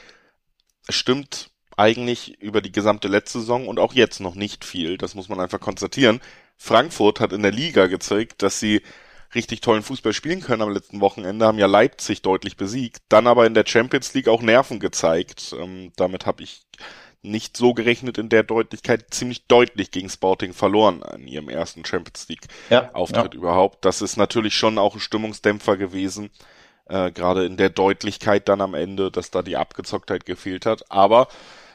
stimmt 0.88 1.50
eigentlich 1.76 2.40
über 2.40 2.60
die 2.60 2.72
gesamte 2.72 3.08
letzte 3.08 3.40
Saison 3.40 3.68
und 3.68 3.78
auch 3.78 3.94
jetzt 3.94 4.20
noch 4.20 4.34
nicht 4.34 4.64
viel. 4.64 4.98
Das 4.98 5.14
muss 5.14 5.28
man 5.28 5.40
einfach 5.40 5.60
konstatieren. 5.60 6.20
Frankfurt 6.56 7.20
hat 7.20 7.32
in 7.32 7.42
der 7.42 7.52
Liga 7.52 7.86
gezeigt, 7.86 8.42
dass 8.42 8.58
sie 8.58 8.82
richtig 9.34 9.60
tollen 9.60 9.82
Fußball 9.82 10.12
spielen 10.12 10.40
können 10.40 10.62
am 10.62 10.72
letzten 10.72 11.00
Wochenende, 11.00 11.46
haben 11.46 11.58
ja 11.58 11.66
Leipzig 11.66 12.22
deutlich 12.22 12.56
besiegt, 12.56 13.02
dann 13.08 13.26
aber 13.26 13.46
in 13.46 13.54
der 13.54 13.64
Champions 13.66 14.14
League 14.14 14.28
auch 14.28 14.42
Nerven 14.42 14.80
gezeigt. 14.80 15.54
Ähm, 15.58 15.92
damit 15.96 16.26
habe 16.26 16.42
ich 16.42 16.62
nicht 17.22 17.56
so 17.56 17.74
gerechnet 17.74 18.18
in 18.18 18.28
der 18.28 18.42
Deutlichkeit, 18.42 19.06
ziemlich 19.10 19.46
deutlich 19.46 19.90
gegen 19.90 20.08
Sporting 20.08 20.52
verloren 20.52 21.02
in 21.16 21.26
ihrem 21.26 21.48
ersten 21.48 21.84
Champions 21.84 22.28
League 22.28 22.46
ja, 22.70 22.90
Auftritt 22.94 23.34
ja. 23.34 23.38
überhaupt. 23.38 23.84
Das 23.84 24.02
ist 24.02 24.16
natürlich 24.16 24.54
schon 24.54 24.78
auch 24.78 24.94
ein 24.94 25.00
Stimmungsdämpfer 25.00 25.76
gewesen, 25.76 26.30
äh, 26.86 27.10
gerade 27.10 27.44
in 27.44 27.56
der 27.56 27.70
Deutlichkeit 27.70 28.48
dann 28.48 28.60
am 28.60 28.74
Ende, 28.74 29.10
dass 29.10 29.30
da 29.30 29.42
die 29.42 29.56
Abgezocktheit 29.56 30.26
gefehlt 30.26 30.64
hat. 30.64 30.90
Aber 30.90 31.28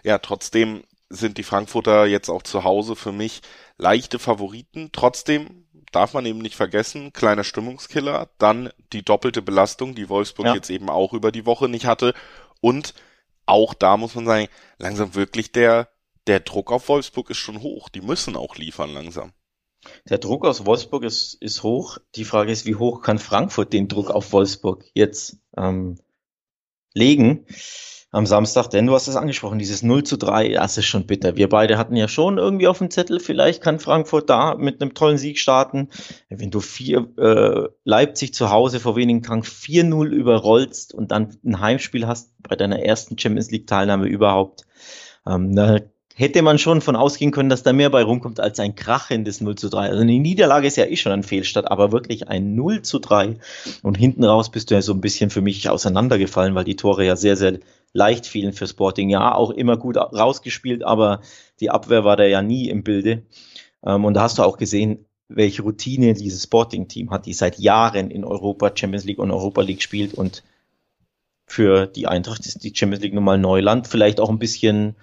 ja, 0.03 0.17
trotzdem 0.17 0.83
sind 1.09 1.37
die 1.37 1.43
Frankfurter 1.43 2.05
jetzt 2.05 2.29
auch 2.29 2.43
zu 2.43 2.63
Hause 2.63 2.95
für 2.95 3.11
mich 3.11 3.41
leichte 3.77 4.19
Favoriten. 4.19 4.89
Trotzdem 4.91 5.65
darf 5.91 6.13
man 6.13 6.25
eben 6.25 6.39
nicht 6.39 6.55
vergessen, 6.55 7.13
kleiner 7.13 7.43
Stimmungskiller, 7.43 8.29
dann 8.37 8.71
die 8.93 9.03
doppelte 9.03 9.41
Belastung, 9.41 9.93
die 9.93 10.09
Wolfsburg 10.09 10.47
ja. 10.47 10.55
jetzt 10.55 10.69
eben 10.69 10.89
auch 10.89 11.13
über 11.13 11.31
die 11.31 11.45
Woche 11.45 11.69
nicht 11.69 11.85
hatte 11.85 12.13
und 12.61 12.93
auch 13.45 13.73
da 13.73 13.97
muss 13.97 14.15
man 14.15 14.25
sagen, 14.25 14.47
langsam 14.77 15.15
wirklich 15.15 15.51
der, 15.51 15.89
der 16.27 16.39
Druck 16.39 16.71
auf 16.71 16.87
Wolfsburg 16.89 17.29
ist 17.29 17.37
schon 17.37 17.61
hoch. 17.61 17.89
Die 17.89 18.01
müssen 18.01 18.35
auch 18.35 18.55
liefern 18.55 18.93
langsam. 18.93 19.33
Der 20.09 20.17
Druck 20.17 20.45
aus 20.45 20.65
Wolfsburg 20.65 21.03
ist, 21.03 21.35
ist 21.41 21.63
hoch. 21.63 21.97
Die 22.15 22.25
Frage 22.25 22.51
ist, 22.51 22.65
wie 22.65 22.75
hoch 22.75 23.01
kann 23.01 23.19
Frankfurt 23.19 23.73
den 23.73 23.87
Druck 23.87 24.11
auf 24.11 24.31
Wolfsburg 24.31 24.85
jetzt 24.93 25.37
ähm, 25.57 25.99
legen? 26.93 27.45
Am 28.13 28.27
Samstag, 28.27 28.67
denn 28.67 28.85
du 28.85 28.93
hast 28.93 29.07
es 29.07 29.15
angesprochen, 29.15 29.57
dieses 29.57 29.81
0 29.81 30.03
zu 30.03 30.17
3, 30.17 30.49
das 30.49 30.77
ist 30.77 30.85
schon 30.85 31.07
bitter. 31.07 31.35
Wir 31.35 31.49
beide 31.49 31.79
hatten 31.79 31.95
ja 31.95 32.07
schon 32.07 32.37
irgendwie 32.37 32.67
auf 32.67 32.77
dem 32.77 32.91
Zettel, 32.91 33.19
vielleicht 33.19 33.63
kann 33.63 33.79
Frankfurt 33.79 34.29
da 34.29 34.53
mit 34.53 34.81
einem 34.81 34.93
tollen 34.93 35.17
Sieg 35.17 35.39
starten. 35.39 35.89
Wenn 36.29 36.51
du 36.51 36.59
vier, 36.59 37.07
äh, 37.17 37.69
Leipzig 37.83 38.35
zu 38.35 38.51
Hause 38.51 38.79
vor 38.79 38.95
wenigen 38.95 39.23
Tagen 39.23 39.41
4-0 39.41 40.09
überrollst 40.09 40.93
und 40.93 41.09
dann 41.09 41.35
ein 41.43 41.59
Heimspiel 41.59 42.05
hast 42.05 42.29
bei 42.47 42.55
deiner 42.55 42.83
ersten 42.83 43.17
Champions 43.17 43.49
League 43.49 43.65
Teilnahme 43.65 44.05
überhaupt, 44.05 44.67
ähm, 45.25 45.55
da 45.55 45.79
hätte 46.15 46.43
man 46.43 46.59
schon 46.59 46.81
von 46.81 46.95
ausgehen 46.95 47.31
können, 47.31 47.49
dass 47.49 47.63
da 47.63 47.73
mehr 47.73 47.89
bei 47.89 48.03
rumkommt 48.03 48.39
als 48.39 48.59
ein 48.59 48.75
krachendes 48.75 49.41
0 49.41 49.55
zu 49.55 49.69
3. 49.69 49.89
Also 49.89 50.01
eine 50.01 50.19
Niederlage 50.19 50.67
ist 50.67 50.77
ja 50.77 50.85
eh 50.85 50.95
schon 50.95 51.11
ein 51.11 51.23
Fehlstart, 51.23 51.71
aber 51.71 51.91
wirklich 51.91 52.27
ein 52.27 52.53
0 52.53 52.83
zu 52.83 52.99
3. 52.99 53.37
Und 53.81 53.97
hinten 53.97 54.23
raus 54.23 54.51
bist 54.51 54.69
du 54.69 54.75
ja 54.75 54.83
so 54.83 54.93
ein 54.93 55.01
bisschen 55.01 55.31
für 55.31 55.41
mich 55.41 55.67
auseinandergefallen, 55.69 56.53
weil 56.53 56.65
die 56.65 56.75
Tore 56.75 57.05
ja 57.05 57.15
sehr, 57.15 57.35
sehr 57.35 57.57
leicht 57.93 58.25
fielen 58.25 58.53
für 58.53 58.67
Sporting. 58.67 59.09
Ja, 59.09 59.33
auch 59.33 59.51
immer 59.51 59.77
gut 59.77 59.97
rausgespielt, 59.97 60.83
aber 60.83 61.21
die 61.59 61.69
Abwehr 61.69 62.03
war 62.03 62.17
da 62.17 62.25
ja 62.25 62.41
nie 62.41 62.69
im 62.69 62.83
Bilde. 62.83 63.23
Ähm, 63.85 64.05
und 64.05 64.15
da 64.15 64.23
hast 64.23 64.39
du 64.39 64.43
auch 64.43 64.57
gesehen, 64.57 65.05
welche 65.29 65.61
Routine 65.61 66.13
dieses 66.13 66.43
Sporting-Team 66.43 67.11
hat, 67.11 67.25
die 67.25 67.33
seit 67.33 67.57
Jahren 67.59 68.11
in 68.11 68.25
Europa, 68.25 68.71
Champions 68.75 69.05
League 69.05 69.19
und 69.19 69.31
Europa 69.31 69.61
League 69.61 69.81
spielt 69.81 70.13
und 70.13 70.43
für 71.45 71.87
die 71.87 72.07
Eintracht 72.07 72.45
ist 72.45 72.63
die 72.63 72.73
Champions 72.75 73.03
League 73.03 73.13
nun 73.13 73.23
mal 73.23 73.37
Neuland, 73.37 73.87
vielleicht 73.87 74.19
auch 74.19 74.29
ein 74.29 74.39
bisschen, 74.39 74.95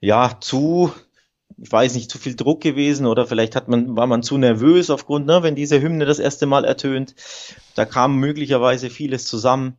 ja, 0.00 0.38
zu, 0.40 0.92
ich 1.56 1.70
weiß 1.70 1.94
nicht, 1.94 2.10
zu 2.10 2.18
viel 2.18 2.36
Druck 2.36 2.60
gewesen 2.60 3.06
oder 3.06 3.26
vielleicht 3.26 3.56
hat 3.56 3.68
man, 3.68 3.96
war 3.96 4.06
man 4.06 4.22
zu 4.22 4.38
nervös 4.38 4.90
aufgrund, 4.90 5.26
ne, 5.26 5.42
wenn 5.42 5.54
diese 5.54 5.80
Hymne 5.80 6.04
das 6.04 6.18
erste 6.18 6.46
Mal 6.46 6.64
ertönt. 6.64 7.14
Da 7.74 7.84
kam 7.84 8.16
möglicherweise 8.16 8.90
vieles 8.90 9.26
zusammen 9.26 9.76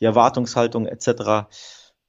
die 0.00 0.04
Erwartungshaltung 0.04 0.86
etc. 0.86 1.48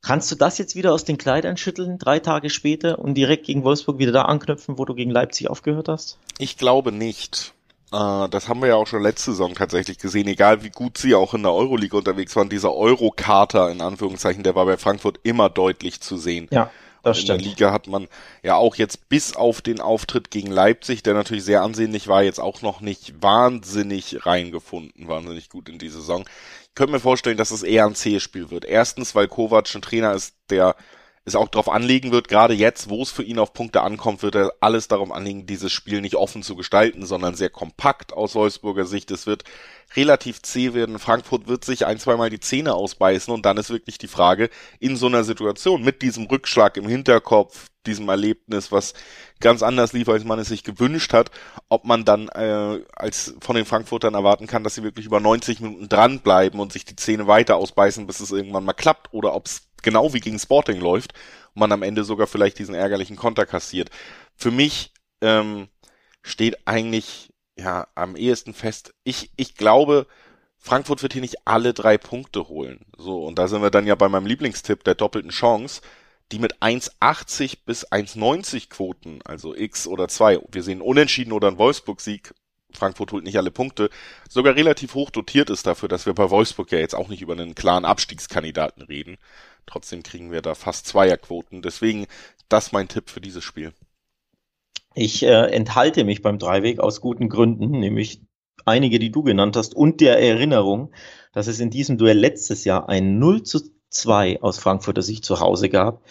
Kannst 0.01 0.31
du 0.31 0.35
das 0.35 0.57
jetzt 0.57 0.75
wieder 0.75 0.93
aus 0.93 1.05
den 1.05 1.17
Kleidern 1.17 1.57
schütteln, 1.57 1.99
drei 1.99 2.19
Tage 2.19 2.49
später 2.49 2.99
und 2.99 3.13
direkt 3.13 3.45
gegen 3.45 3.63
Wolfsburg 3.63 3.99
wieder 3.99 4.11
da 4.11 4.23
anknüpfen, 4.23 4.77
wo 4.77 4.85
du 4.85 4.95
gegen 4.95 5.11
Leipzig 5.11 5.49
aufgehört 5.49 5.87
hast? 5.87 6.17
Ich 6.39 6.57
glaube 6.57 6.91
nicht. 6.91 7.53
Äh, 7.91 8.29
das 8.29 8.47
haben 8.47 8.61
wir 8.61 8.69
ja 8.69 8.75
auch 8.75 8.87
schon 8.87 9.03
letzte 9.03 9.31
Saison 9.31 9.53
tatsächlich 9.53 9.99
gesehen, 9.99 10.27
egal 10.27 10.63
wie 10.63 10.71
gut 10.71 10.97
sie 10.97 11.13
auch 11.13 11.33
in 11.33 11.43
der 11.43 11.53
Euroleague 11.53 11.97
unterwegs 11.97 12.35
waren. 12.35 12.49
Dieser 12.49 12.73
Euro-Kater, 12.73 13.69
in 13.69 13.81
Anführungszeichen, 13.81 14.43
der 14.43 14.55
war 14.55 14.65
bei 14.65 14.77
Frankfurt 14.77 15.19
immer 15.23 15.49
deutlich 15.49 16.01
zu 16.01 16.17
sehen. 16.17 16.47
Ja. 16.51 16.71
Das 17.03 17.17
in 17.17 17.23
stimmt. 17.23 17.41
der 17.41 17.47
Liga 17.47 17.71
hat 17.71 17.87
man 17.87 18.07
ja 18.43 18.55
auch 18.55 18.75
jetzt 18.75 19.09
bis 19.09 19.35
auf 19.35 19.61
den 19.61 19.81
Auftritt 19.81 20.29
gegen 20.29 20.51
Leipzig, 20.51 21.01
der 21.01 21.15
natürlich 21.15 21.43
sehr 21.43 21.63
ansehnlich 21.63 22.07
war, 22.07 22.21
jetzt 22.21 22.39
auch 22.39 22.61
noch 22.61 22.81
nicht 22.81 23.21
wahnsinnig 23.21 24.25
reingefunden, 24.25 25.07
wahnsinnig 25.07 25.49
gut 25.49 25.67
in 25.67 25.79
die 25.79 25.89
Saison 25.89 26.25
könnte 26.75 26.93
mir 26.93 26.99
vorstellen, 26.99 27.37
dass 27.37 27.51
es 27.51 27.63
eher 27.63 27.85
ein 27.85 27.95
zähes 27.95 28.23
Spiel 28.23 28.49
wird. 28.51 28.65
Erstens, 28.65 29.15
weil 29.15 29.27
Kovac 29.27 29.73
ein 29.75 29.81
Trainer 29.81 30.13
ist, 30.13 30.35
der 30.49 30.75
es 31.23 31.35
auch 31.35 31.49
darauf 31.49 31.69
anlegen 31.69 32.11
wird, 32.11 32.27
gerade 32.27 32.55
jetzt, 32.55 32.89
wo 32.89 33.03
es 33.03 33.11
für 33.11 33.23
ihn 33.23 33.37
auf 33.37 33.53
Punkte 33.53 33.81
ankommt, 33.81 34.23
wird 34.23 34.35
er 34.35 34.53
alles 34.59 34.87
darauf 34.87 35.11
anlegen, 35.11 35.45
dieses 35.45 35.71
Spiel 35.71 36.01
nicht 36.01 36.15
offen 36.15 36.41
zu 36.41 36.55
gestalten, 36.55 37.05
sondern 37.05 37.35
sehr 37.35 37.51
kompakt 37.51 38.11
aus 38.11 38.33
Wolfsburger 38.33 38.85
Sicht. 38.85 39.11
Es 39.11 39.27
wird 39.27 39.43
relativ 39.95 40.41
zäh 40.41 40.73
werden. 40.73 40.97
Frankfurt 40.97 41.47
wird 41.47 41.63
sich 41.63 41.85
ein, 41.85 41.99
zweimal 41.99 42.31
die 42.31 42.39
Zähne 42.39 42.73
ausbeißen 42.73 43.31
und 43.31 43.45
dann 43.45 43.57
ist 43.57 43.69
wirklich 43.69 43.99
die 43.99 44.07
Frage, 44.07 44.49
in 44.79 44.95
so 44.95 45.05
einer 45.07 45.23
Situation 45.23 45.83
mit 45.83 46.01
diesem 46.01 46.25
Rückschlag 46.25 46.77
im 46.77 46.87
Hinterkopf, 46.87 47.67
diesem 47.85 48.09
Erlebnis, 48.09 48.71
was 48.71 48.93
ganz 49.39 49.63
anders 49.63 49.93
lief, 49.93 50.07
als 50.07 50.23
man 50.23 50.39
es 50.39 50.47
sich 50.47 50.63
gewünscht 50.63 51.13
hat, 51.13 51.31
ob 51.67 51.85
man 51.85 52.05
dann 52.05 52.29
äh, 52.29 52.79
als 52.95 53.35
von 53.41 53.55
den 53.55 53.65
Frankfurtern 53.65 54.13
erwarten 54.13 54.47
kann, 54.47 54.63
dass 54.63 54.75
sie 54.75 54.83
wirklich 54.83 55.05
über 55.05 55.19
90 55.19 55.61
Minuten 55.61 55.89
dranbleiben 55.89 56.59
und 56.59 56.71
sich 56.71 56.85
die 56.85 56.95
Zähne 56.95 57.27
weiter 57.27 57.55
ausbeißen, 57.57 58.05
bis 58.07 58.19
es 58.19 58.31
irgendwann 58.31 58.65
mal 58.65 58.73
klappt, 58.73 59.13
oder 59.13 59.33
ob 59.33 59.47
es 59.47 59.70
genau 59.83 60.13
wie 60.13 60.19
gegen 60.19 60.39
Sporting 60.39 60.79
läuft 60.79 61.13
und 61.53 61.59
man 61.59 61.71
am 61.71 61.83
Ende 61.83 62.03
sogar 62.03 62.27
vielleicht 62.27 62.59
diesen 62.59 62.75
ärgerlichen 62.75 63.15
Konter 63.15 63.45
kassiert. 63.45 63.89
Für 64.35 64.51
mich 64.51 64.93
ähm, 65.21 65.67
steht 66.21 66.67
eigentlich 66.67 67.33
ja 67.57 67.87
am 67.95 68.15
ehesten 68.15 68.53
fest, 68.53 68.93
ich, 69.03 69.31
ich 69.35 69.55
glaube, 69.55 70.07
Frankfurt 70.57 71.01
wird 71.01 71.13
hier 71.13 71.21
nicht 71.21 71.47
alle 71.47 71.73
drei 71.73 71.97
Punkte 71.97 72.47
holen. 72.47 72.85
So, 72.97 73.25
und 73.25 73.39
da 73.39 73.47
sind 73.47 73.61
wir 73.61 73.71
dann 73.71 73.87
ja 73.87 73.95
bei 73.95 74.09
meinem 74.09 74.27
Lieblingstipp 74.27 74.83
der 74.83 74.95
doppelten 74.95 75.31
Chance 75.31 75.81
die 76.31 76.39
mit 76.39 76.61
1,80 76.61 77.59
bis 77.65 77.87
1,90 77.87 78.69
Quoten, 78.69 79.21
also 79.23 79.55
X 79.55 79.87
oder 79.87 80.07
2, 80.07 80.41
wir 80.51 80.63
sehen 80.63 80.81
Unentschieden 80.81 81.33
oder 81.33 81.49
ein 81.49 81.57
Wolfsburg-Sieg, 81.57 82.33
Frankfurt 82.73 83.11
holt 83.11 83.25
nicht 83.25 83.37
alle 83.37 83.51
Punkte, 83.51 83.89
sogar 84.29 84.55
relativ 84.55 84.93
hoch 84.93 85.09
dotiert 85.09 85.49
ist 85.49 85.67
dafür, 85.67 85.89
dass 85.89 86.05
wir 86.05 86.13
bei 86.13 86.29
Wolfsburg 86.29 86.71
ja 86.71 86.79
jetzt 86.79 86.95
auch 86.95 87.09
nicht 87.09 87.21
über 87.21 87.33
einen 87.33 87.55
klaren 87.55 87.83
Abstiegskandidaten 87.83 88.83
reden. 88.83 89.17
Trotzdem 89.65 90.03
kriegen 90.03 90.31
wir 90.31 90.41
da 90.41 90.55
fast 90.55 90.87
Zweierquoten. 90.87 91.61
Deswegen, 91.61 92.07
das 92.49 92.71
mein 92.71 92.87
Tipp 92.87 93.09
für 93.09 93.21
dieses 93.21 93.43
Spiel. 93.43 93.73
Ich 94.93 95.23
äh, 95.23 95.47
enthalte 95.51 96.03
mich 96.03 96.21
beim 96.21 96.37
Dreiweg 96.37 96.79
aus 96.79 96.99
guten 96.99 97.29
Gründen, 97.29 97.71
nämlich 97.71 98.21
einige, 98.65 98.99
die 98.99 99.11
du 99.11 99.23
genannt 99.23 99.55
hast, 99.55 99.73
und 99.75 100.01
der 100.01 100.19
Erinnerung, 100.19 100.91
dass 101.33 101.47
es 101.47 101.59
in 101.59 101.69
diesem 101.69 101.97
Duell 101.97 102.17
letztes 102.17 102.65
Jahr 102.65 102.89
ein 102.89 103.17
0 103.19 103.43
zu 103.43 103.61
2 103.89 104.41
aus 104.41 104.57
Frankfurter 104.57 105.01
Sicht 105.01 105.23
zu 105.23 105.39
Hause 105.39 105.69
gab. 105.69 106.03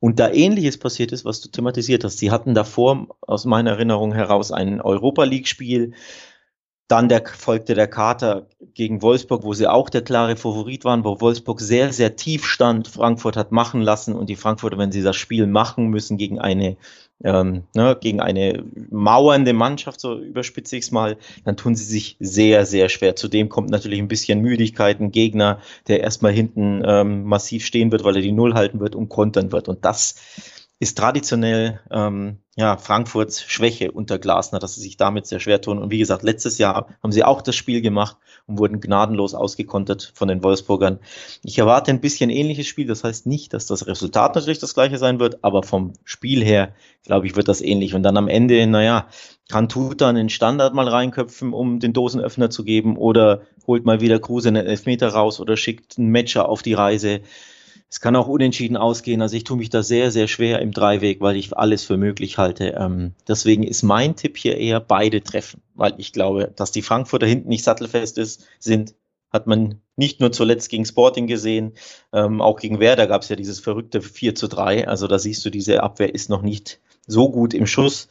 Und 0.00 0.20
da 0.20 0.30
ähnliches 0.30 0.78
passiert 0.78 1.10
ist, 1.10 1.24
was 1.24 1.40
du 1.40 1.48
thematisiert 1.48 2.04
hast. 2.04 2.18
Sie 2.18 2.30
hatten 2.30 2.54
davor 2.54 3.08
aus 3.20 3.44
meiner 3.44 3.70
Erinnerung 3.70 4.12
heraus 4.12 4.52
ein 4.52 4.80
Europa 4.80 5.24
League 5.24 5.48
Spiel. 5.48 5.94
Dann 6.88 7.08
der, 7.08 7.22
folgte 7.26 7.74
der 7.74 7.86
Kater 7.86 8.46
gegen 8.74 9.02
Wolfsburg, 9.02 9.44
wo 9.44 9.52
sie 9.52 9.66
auch 9.66 9.90
der 9.90 10.02
klare 10.02 10.36
Favorit 10.36 10.84
waren, 10.84 11.04
wo 11.04 11.20
Wolfsburg 11.20 11.60
sehr, 11.60 11.92
sehr 11.92 12.16
tief 12.16 12.46
stand. 12.46 12.88
Frankfurt 12.88 13.36
hat 13.36 13.52
machen 13.52 13.82
lassen 13.82 14.14
und 14.14 14.28
die 14.28 14.36
Frankfurter, 14.36 14.78
wenn 14.78 14.92
sie 14.92 15.02
das 15.02 15.16
Spiel 15.16 15.46
machen 15.46 15.88
müssen 15.88 16.16
gegen 16.16 16.38
eine 16.38 16.76
ähm, 17.24 17.64
ne, 17.74 17.96
gegen 18.00 18.20
eine 18.20 18.64
mauernde 18.90 19.52
Mannschaft, 19.52 20.00
so 20.00 20.18
überspitze 20.18 20.76
ich 20.76 20.84
es 20.84 20.90
mal, 20.90 21.16
dann 21.44 21.56
tun 21.56 21.74
sie 21.74 21.84
sich 21.84 22.16
sehr, 22.20 22.64
sehr 22.64 22.88
schwer. 22.88 23.16
Zudem 23.16 23.48
kommt 23.48 23.70
natürlich 23.70 23.98
ein 23.98 24.08
bisschen 24.08 24.40
Müdigkeit, 24.40 25.00
ein 25.00 25.10
Gegner, 25.10 25.60
der 25.88 26.00
erstmal 26.00 26.32
hinten 26.32 26.82
ähm, 26.84 27.24
massiv 27.24 27.64
stehen 27.64 27.90
wird, 27.90 28.04
weil 28.04 28.16
er 28.16 28.22
die 28.22 28.32
Null 28.32 28.54
halten 28.54 28.80
wird 28.80 28.94
und 28.94 29.08
kontern 29.08 29.52
wird. 29.52 29.68
Und 29.68 29.84
das 29.84 30.14
ist 30.80 30.96
traditionell 30.96 31.80
ähm, 31.90 32.38
ja, 32.56 32.76
Frankfurts 32.76 33.42
Schwäche 33.42 33.90
unter 33.90 34.18
Glasner, 34.18 34.60
dass 34.60 34.74
sie 34.74 34.80
sich 34.80 34.96
damit 34.96 35.26
sehr 35.26 35.40
schwer 35.40 35.60
tun. 35.60 35.78
Und 35.78 35.90
wie 35.90 35.98
gesagt, 35.98 36.22
letztes 36.22 36.58
Jahr 36.58 36.88
haben 37.02 37.12
sie 37.12 37.24
auch 37.24 37.42
das 37.42 37.56
Spiel 37.56 37.82
gemacht 37.82 38.16
und 38.46 38.58
wurden 38.58 38.80
gnadenlos 38.80 39.34
ausgekontert 39.34 40.12
von 40.14 40.28
den 40.28 40.42
Wolfsburgern. 40.42 41.00
Ich 41.42 41.58
erwarte 41.58 41.90
ein 41.90 42.00
bisschen 42.00 42.30
ähnliches 42.30 42.66
Spiel. 42.66 42.86
Das 42.86 43.02
heißt 43.02 43.26
nicht, 43.26 43.54
dass 43.54 43.66
das 43.66 43.88
Resultat 43.88 44.36
natürlich 44.36 44.60
das 44.60 44.74
gleiche 44.74 44.98
sein 44.98 45.18
wird, 45.18 45.42
aber 45.42 45.64
vom 45.64 45.94
Spiel 46.04 46.44
her, 46.44 46.74
glaube 47.04 47.26
ich, 47.26 47.34
wird 47.34 47.48
das 47.48 47.60
ähnlich. 47.60 47.94
Und 47.94 48.04
dann 48.04 48.16
am 48.16 48.28
Ende, 48.28 48.64
naja, 48.68 49.08
kann 49.48 49.68
Tuta 49.68 50.08
einen 50.08 50.28
Standard 50.28 50.74
mal 50.74 50.88
reinköpfen, 50.88 51.52
um 51.52 51.80
den 51.80 51.92
Dosenöffner 51.92 52.50
zu 52.50 52.62
geben, 52.64 52.96
oder 52.96 53.42
holt 53.66 53.84
mal 53.84 54.00
wieder 54.00 54.20
Kruse 54.20 54.48
einen 54.48 54.66
Elfmeter 54.66 55.08
raus 55.08 55.40
oder 55.40 55.56
schickt 55.56 55.98
einen 55.98 56.10
Matcher 56.10 56.48
auf 56.48 56.62
die 56.62 56.74
Reise. 56.74 57.20
Es 57.90 58.00
kann 58.00 58.16
auch 58.16 58.28
unentschieden 58.28 58.76
ausgehen. 58.76 59.22
Also 59.22 59.36
ich 59.36 59.44
tue 59.44 59.56
mich 59.56 59.70
da 59.70 59.82
sehr, 59.82 60.10
sehr 60.10 60.28
schwer 60.28 60.60
im 60.60 60.72
Dreiweg, 60.72 61.20
weil 61.20 61.36
ich 61.36 61.56
alles 61.56 61.84
für 61.84 61.96
möglich 61.96 62.36
halte. 62.36 62.74
Ähm, 62.78 63.14
deswegen 63.26 63.62
ist 63.62 63.82
mein 63.82 64.14
Tipp 64.14 64.36
hier 64.36 64.58
eher 64.58 64.80
beide 64.80 65.22
treffen, 65.22 65.62
weil 65.74 65.94
ich 65.96 66.12
glaube, 66.12 66.52
dass 66.54 66.70
die 66.70 66.82
Frankfurter 66.82 67.26
hinten 67.26 67.48
nicht 67.48 67.64
sattelfest 67.64 68.18
ist, 68.18 68.46
sind. 68.58 68.94
Hat 69.30 69.46
man 69.46 69.82
nicht 69.96 70.20
nur 70.20 70.32
zuletzt 70.32 70.70
gegen 70.70 70.86
Sporting 70.86 71.26
gesehen, 71.26 71.74
ähm, 72.14 72.40
auch 72.40 72.58
gegen 72.58 72.80
Werder 72.80 73.06
gab 73.06 73.22
es 73.22 73.28
ja 73.28 73.36
dieses 73.36 73.60
verrückte 73.60 74.00
4 74.00 74.34
zu 74.34 74.48
3. 74.48 74.88
Also 74.88 75.06
da 75.06 75.18
siehst 75.18 75.44
du, 75.44 75.50
diese 75.50 75.82
Abwehr 75.82 76.14
ist 76.14 76.30
noch 76.30 76.40
nicht 76.40 76.80
so 77.06 77.30
gut 77.30 77.52
im 77.52 77.66
Schuss 77.66 78.08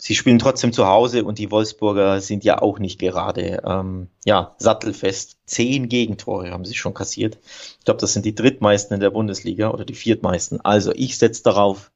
sie 0.00 0.14
spielen 0.14 0.38
trotzdem 0.38 0.72
zu 0.72 0.86
Hause 0.86 1.24
und 1.24 1.38
die 1.38 1.50
Wolfsburger 1.50 2.20
sind 2.20 2.42
ja 2.42 2.62
auch 2.62 2.78
nicht 2.78 2.98
gerade 2.98 3.62
ähm, 3.66 4.08
ja, 4.24 4.54
sattelfest. 4.58 5.36
Zehn 5.44 5.88
Gegentore 5.88 6.50
haben 6.50 6.64
sie 6.64 6.74
schon 6.74 6.94
kassiert. 6.94 7.38
Ich 7.78 7.84
glaube, 7.84 8.00
das 8.00 8.14
sind 8.14 8.24
die 8.24 8.34
drittmeisten 8.34 8.94
in 8.94 9.00
der 9.00 9.10
Bundesliga 9.10 9.70
oder 9.70 9.84
die 9.84 9.94
viertmeisten. 9.94 10.60
Also 10.62 10.92
ich 10.94 11.18
setze 11.18 11.42
darauf, 11.42 11.92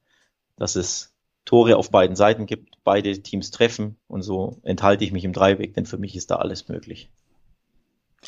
dass 0.57 0.77
es 0.77 1.15
Tore 1.47 1.77
auf 1.77 1.91
beiden 1.91 2.15
Seiten 2.15 2.47
gibt, 2.47 2.77
beide 2.85 3.21
Teams 3.23 3.51
treffen 3.51 3.97
und 4.07 4.23
so 4.23 4.59
enthalte 4.63 5.05
ich 5.05 5.13
mich 5.13 5.25
im 5.25 5.33
Dreiweg, 5.33 5.75
denn 5.75 5.87
für 5.87 5.99
mich 5.99 6.15
ist 6.15 6.31
da 6.31 6.37
alles 6.37 6.69
möglich. 6.69 7.09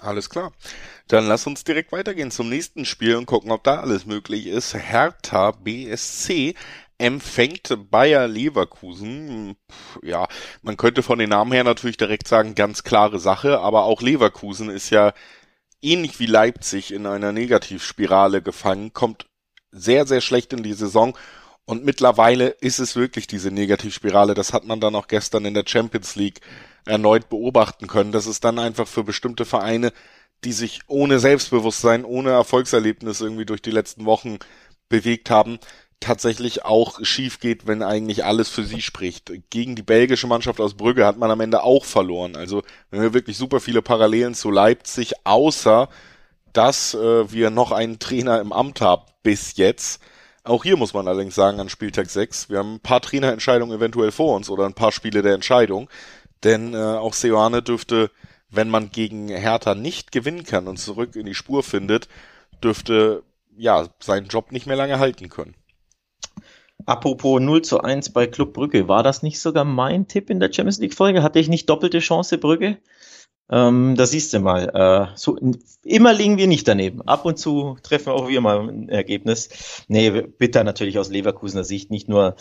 Alles 0.01 0.29
klar. 0.29 0.53
Dann 1.09 1.27
lass 1.27 1.47
uns 1.47 1.65
direkt 1.65 1.93
weitergehen 1.93 2.31
zum 2.31 2.49
nächsten 2.49 2.85
Spiel 2.85 3.17
und 3.17 3.27
gucken, 3.27 3.51
ob 3.51 3.65
da 3.65 3.81
alles 3.81 4.05
möglich 4.05 4.47
ist. 4.47 4.75
Hertha 4.75 5.53
BSC 5.53 6.55
empfängt 6.99 7.77
Bayer 7.91 8.27
Leverkusen. 8.27 9.57
Ja, 10.03 10.29
man 10.63 10.77
könnte 10.77 11.03
von 11.03 11.19
den 11.19 11.31
Namen 11.31 11.53
her 11.53 11.65
natürlich 11.65 11.97
direkt 11.97 12.29
sagen, 12.29 12.55
ganz 12.55 12.83
klare 12.85 13.19
Sache, 13.19 13.61
aber 13.61 13.85
auch 13.85 14.03
Leverkusen 14.03 14.71
ist 14.71 14.91
ja 14.91 15.13
ähnlich 15.83 16.19
wie 16.21 16.27
Leipzig 16.27 16.93
in 16.93 17.07
einer 17.07 17.33
Negativspirale 17.33 18.43
gefangen, 18.43 18.93
kommt 18.93 19.27
sehr, 19.71 20.07
sehr 20.07 20.21
schlecht 20.21 20.53
in 20.53 20.63
die 20.63 20.73
Saison 20.73 21.17
und 21.67 21.85
mittlerweile 21.85 22.49
ist 22.49 22.79
es 22.79 22.97
wirklich 22.97 23.27
diese 23.27 23.51
Negativspirale. 23.51 24.35
Das 24.35 24.53
hat 24.53 24.65
man 24.65 24.81
dann 24.81 24.95
auch 24.95 25.09
gestern 25.09 25.45
in 25.45 25.55
der 25.55 25.65
Champions 25.67 26.15
League 26.15 26.41
erneut 26.87 27.29
beobachten 27.29 27.89
können. 27.89 28.13
Das 28.13 28.27
ist 28.27 28.45
dann 28.45 28.59
einfach 28.59 28.87
für 28.87 29.03
bestimmte 29.03 29.45
Vereine, 29.45 29.93
die 30.45 30.53
sich 30.53 30.81
ohne 30.87 31.19
Selbstbewusstsein, 31.19 32.05
ohne 32.05 32.31
Erfolgserlebnis 32.31 33.21
irgendwie 33.21 33.47
durch 33.47 33.63
die 33.63 33.73
letzten 33.73 34.05
Wochen 34.05 34.39
bewegt 34.89 35.29
haben, 35.29 35.59
tatsächlich 36.01 36.65
auch 36.65 36.99
schief 37.03 37.41
geht, 37.41 37.67
wenn 37.67 37.83
eigentlich 37.83 38.25
alles 38.25 38.49
für 38.49 38.65
sie 38.65 38.83
spricht. 38.83 39.33
Gegen 39.51 39.77
die 39.77 39.83
belgische 39.83 40.27
Mannschaft 40.27 40.61
aus 40.61 40.75
Brügge 40.75 41.07
hat 41.07 41.19
man 41.19 41.31
am 41.31 41.41
Ende 41.41 41.63
auch 41.63 41.85
verloren. 41.85 42.37
Also 42.37 42.63
wir 42.91 43.15
wirklich 43.15 43.37
super 43.37 43.61
viele 43.61 43.83
Parallelen 43.83 44.35
zu 44.35 44.51
Leipzig, 44.51 45.15
außer 45.25 45.89
dass 46.53 46.95
äh, 46.95 47.31
wir 47.31 47.51
noch 47.51 47.73
einen 47.73 47.99
Trainer 47.99 48.41
im 48.41 48.53
Amt 48.53 48.81
haben 48.81 49.03
bis 49.23 49.57
jetzt. 49.57 50.01
Auch 50.45 50.63
hier 50.63 50.77
muss 50.77 50.95
man 50.95 51.09
allerdings 51.09 51.35
sagen, 51.35 51.61
an 51.61 51.69
Spieltag 51.69 52.09
6, 52.09 52.51
wir 52.51 52.59
haben 52.59 52.75
ein 52.75 52.81
paar 52.81 53.01
Trainerentscheidungen 53.01 53.77
eventuell 53.77 54.13
vor 54.13 54.37
uns 54.37 54.49
oder 54.49 54.65
ein 54.65 54.75
paar 54.75 54.93
Spiele 54.93 55.23
der 55.23 55.35
Entscheidung. 55.35 55.91
Denn 56.45 56.75
äh, 56.75 56.77
auch 56.77 57.15
Seoane 57.15 57.63
dürfte, 57.63 58.11
wenn 58.49 58.71
man 58.71 58.91
gegen 58.91 59.29
Hertha 59.29 59.75
nicht 59.75 60.13
gewinnen 60.13 60.45
kann 60.45 60.69
und 60.69 60.77
zurück 60.79 61.17
in 61.17 61.27
die 61.27 61.35
Spur 61.35 61.63
findet, 61.63 62.09
dürfte 62.63 63.23
ja 63.57 63.89
seinen 63.99 64.29
Job 64.29 64.53
nicht 64.53 64.67
mehr 64.67 64.77
lange 64.77 64.99
halten 64.99 65.29
können. 65.29 65.55
Apropos 66.85 67.41
0 67.41 67.63
zu 67.63 67.81
1 67.81 68.11
bei 68.11 68.27
Club 68.27 68.53
Brügge, 68.53 68.87
war 68.87 69.03
das 69.03 69.23
nicht 69.23 69.41
sogar 69.41 69.65
mein 69.65 70.07
Tipp 70.09 70.31
in 70.31 70.41
der 70.41 70.53
Champions 70.53 70.79
League 70.79 70.95
Folge? 70.95 71.23
Hatte 71.23 71.39
ich 71.39 71.49
nicht 71.49 71.69
doppelte 71.69 72.01
Chance 72.01 72.39
Brügge? 72.39 72.79
Ähm, 73.51 73.95
da 73.97 74.07
siehst 74.07 74.33
du 74.33 74.41
mal. 74.41 74.69
Äh, 75.13 75.17
so, 75.17 75.39
immer 75.85 76.13
liegen 76.13 76.37
wir 76.37 76.47
nicht 76.49 76.67
daneben. 76.67 77.03
Ab 77.03 77.25
und 77.25 77.39
zu 77.39 77.77
treffen 77.83 78.11
auch 78.11 78.29
wir 78.29 78.41
mal 78.41 78.69
ein 78.69 78.89
Ergebnis. 78.89 79.85
Nee, 79.89 80.11
bitter 80.11 80.65
natürlich 80.65 80.99
aus 80.99 81.11
Leverkusener 81.11 81.65
Sicht. 81.65 81.91
Nicht 81.91 82.09
nur, 82.09 82.35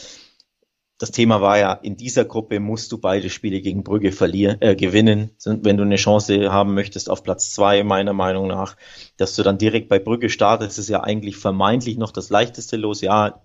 das 0.98 1.12
Thema 1.12 1.42
war 1.42 1.60
ja, 1.60 1.74
in 1.74 1.96
dieser 1.98 2.26
Gruppe 2.26 2.60
musst 2.60 2.92
du 2.92 2.98
beide 2.98 3.30
Spiele 3.30 3.62
gegen 3.62 3.84
Brügge 3.84 4.12
verlieren, 4.12 4.58
äh, 4.62 4.76
gewinnen, 4.76 5.32
wenn 5.46 5.78
du 5.78 5.84
eine 5.84 5.98
Chance 5.98 6.52
haben 6.52 6.74
möchtest 6.74 7.10
auf 7.10 7.24
Platz 7.24 7.52
zwei, 7.52 7.84
meiner 7.84 8.14
Meinung 8.14 8.48
nach. 8.48 8.76
Dass 9.18 9.36
du 9.36 9.44
dann 9.44 9.60
direkt 9.60 9.90
bei 9.90 10.00
Brügge 10.00 10.30
startest, 10.30 10.80
ist 10.80 10.90
ja 10.90 11.04
eigentlich 11.04 11.38
vermeintlich 11.38 11.98
noch 11.98 12.12
das 12.12 12.30
leichteste 12.30 12.78
Los. 12.78 13.02
Ja, 13.02 13.42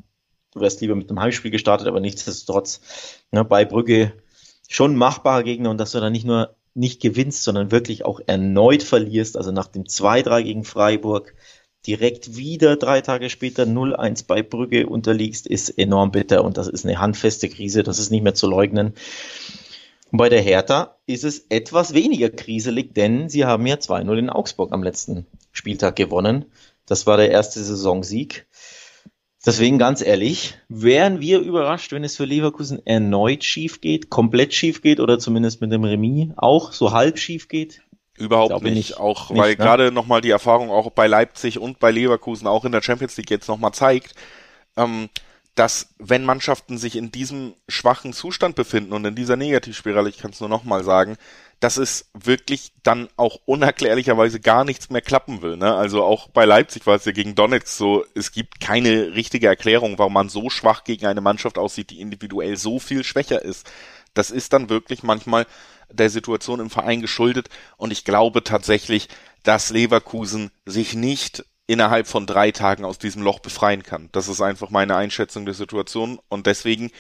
du 0.53 0.61
wärst 0.61 0.81
lieber 0.81 0.95
mit 0.95 1.09
einem 1.09 1.21
Heimspiel 1.21 1.51
gestartet, 1.51 1.87
aber 1.87 2.01
nichtsdestotrotz 2.01 2.81
ne, 3.31 3.45
bei 3.45 3.65
Brügge 3.65 4.13
schon 4.69 4.97
machbarer 4.97 5.43
Gegner 5.43 5.71
und 5.71 5.79
dass 5.79 5.93
du 5.93 6.01
dann 6.01 6.13
nicht 6.13 6.27
nur 6.27 6.55
nicht 6.75 7.01
gewinnst, 7.01 7.43
sondern 7.43 7.73
wirklich 7.73 8.05
auch 8.05 8.21
erneut 8.27 8.83
verlierst, 8.83 9.37
also 9.37 9.51
nach 9.51 9.67
dem 9.67 9.85
2-3 9.85 10.43
gegen 10.45 10.65
Freiburg 10.65 11.35
direkt 11.87 12.37
wieder 12.37 12.77
drei 12.77 13.01
Tage 13.01 13.31
später 13.31 13.65
0-1 13.65 14.27
bei 14.27 14.43
Brügge 14.43 14.87
unterliegst, 14.87 15.47
ist 15.47 15.71
enorm 15.71 16.13
bitter 16.13 16.45
und 16.45 16.59
das 16.59 16.69
ist 16.69 16.85
eine 16.85 17.01
handfeste 17.01 17.49
Krise, 17.49 17.83
das 17.83 17.99
ist 17.99 18.11
nicht 18.11 18.23
mehr 18.23 18.35
zu 18.35 18.47
leugnen. 18.47 18.95
Und 20.13 20.19
bei 20.19 20.29
der 20.29 20.43
Hertha 20.43 20.97
ist 21.07 21.25
es 21.25 21.47
etwas 21.49 21.95
weniger 21.95 22.31
kriselig, 22.31 22.95
denn 22.95 23.29
sie 23.29 23.45
haben 23.45 23.67
ja 23.67 23.77
2-0 23.77 24.19
in 24.19 24.31
Augsburg 24.31 24.73
am 24.73 24.83
letzten 24.83 25.27
Spieltag 25.53 25.97
gewonnen. 25.97 26.47
Das 26.87 27.07
war 27.07 27.17
der 27.17 27.31
erste 27.31 27.63
Saisonsieg. 27.63 28.47
Deswegen 29.45 29.79
ganz 29.79 30.03
ehrlich, 30.03 30.59
wären 30.69 31.21
wir 31.21 31.41
überrascht, 31.41 31.93
wenn 31.93 32.05
es 32.05 32.17
für 32.17 32.27
Leverkusen 32.27 32.85
erneut 32.85 33.43
schief 33.43 33.81
geht, 33.81 34.11
komplett 34.11 34.53
schief 34.53 34.83
geht 34.83 35.01
oder 35.01 35.19
zumindest 35.19 35.63
mit 35.63 35.73
dem 35.73 35.85
Remis 35.85 36.29
auch 36.37 36.73
so 36.73 36.93
halb 36.93 37.19
schief 37.19 37.49
geht? 37.49 37.83
Überhaupt 38.19 38.63
nicht, 38.63 38.75
nicht, 38.75 38.97
auch 38.99 39.31
nicht, 39.31 39.41
weil 39.41 39.51
ne? 39.53 39.57
gerade 39.57 39.93
nochmal 39.93 40.21
die 40.21 40.29
Erfahrung 40.29 40.71
auch 40.71 40.91
bei 40.91 41.07
Leipzig 41.07 41.59
und 41.59 41.79
bei 41.79 41.91
Leverkusen 41.91 42.47
auch 42.47 42.67
in 42.67 42.73
der 42.73 42.83
Champions 42.83 43.17
League 43.17 43.31
jetzt 43.31 43.49
nochmal 43.49 43.73
zeigt, 43.73 44.15
ähm, 44.77 45.09
dass 45.55 45.95
wenn 45.99 46.27
Mannschaften 46.27 46.77
sich 46.77 46.97
in 46.97 47.11
diesem 47.11 47.55
schwachen 47.67 48.13
Zustand 48.13 48.57
befinden 48.57 48.93
und 48.93 49.07
in 49.07 49.15
dieser 49.15 49.37
Negativspirale, 49.37 50.11
ich 50.11 50.19
kann 50.19 50.33
es 50.33 50.41
nur 50.41 50.51
nochmal 50.51 50.85
sagen, 50.85 51.17
dass 51.61 51.77
es 51.77 52.11
wirklich 52.15 52.73
dann 52.83 53.09
auch 53.17 53.39
unerklärlicherweise 53.45 54.41
gar 54.41 54.65
nichts 54.65 54.89
mehr 54.89 55.03
klappen 55.03 55.43
will. 55.43 55.59
Ne? 55.59 55.75
Also 55.75 56.03
auch 56.03 56.29
bei 56.29 56.47
Leipzig 56.47 56.87
war 56.87 56.97
es 56.97 57.05
ja 57.05 57.13
gegen 57.13 57.35
Donetsk 57.35 57.69
so, 57.69 58.05
es 58.15 58.33
gibt 58.33 58.61
keine 58.61 59.15
richtige 59.15 59.47
Erklärung, 59.47 59.99
warum 59.99 60.15
man 60.15 60.31
so 60.31 60.49
schwach 60.49 60.85
gegen 60.85 61.07
eine 61.07 61.21
Mannschaft 61.21 61.59
aussieht, 61.59 61.91
die 61.91 62.01
individuell 62.01 62.57
so 62.57 62.79
viel 62.79 63.05
schwächer 63.05 63.43
ist. 63.43 63.71
Das 64.15 64.31
ist 64.31 64.55
dann 64.55 64.71
wirklich 64.71 65.03
manchmal 65.03 65.47
der 65.91 66.09
Situation 66.09 66.61
im 66.61 66.71
Verein 66.71 67.03
geschuldet 67.03 67.49
und 67.77 67.93
ich 67.93 68.05
glaube 68.05 68.43
tatsächlich, 68.43 69.09
dass 69.43 69.71
Leverkusen 69.71 70.51
sich 70.65 70.95
nicht 70.95 71.45
innerhalb 71.67 72.07
von 72.07 72.27
drei 72.27 72.51
Tagen 72.51 72.85
aus 72.85 72.99
diesem 72.99 73.23
Loch 73.23 73.39
befreien 73.39 73.83
kann. 73.83 74.09
Das 74.13 74.29
ist 74.29 74.41
einfach 74.41 74.71
meine 74.71 74.97
Einschätzung 74.97 75.45
der 75.45 75.55
Situation 75.55 76.19
und 76.29 76.47
deswegen 76.47 76.91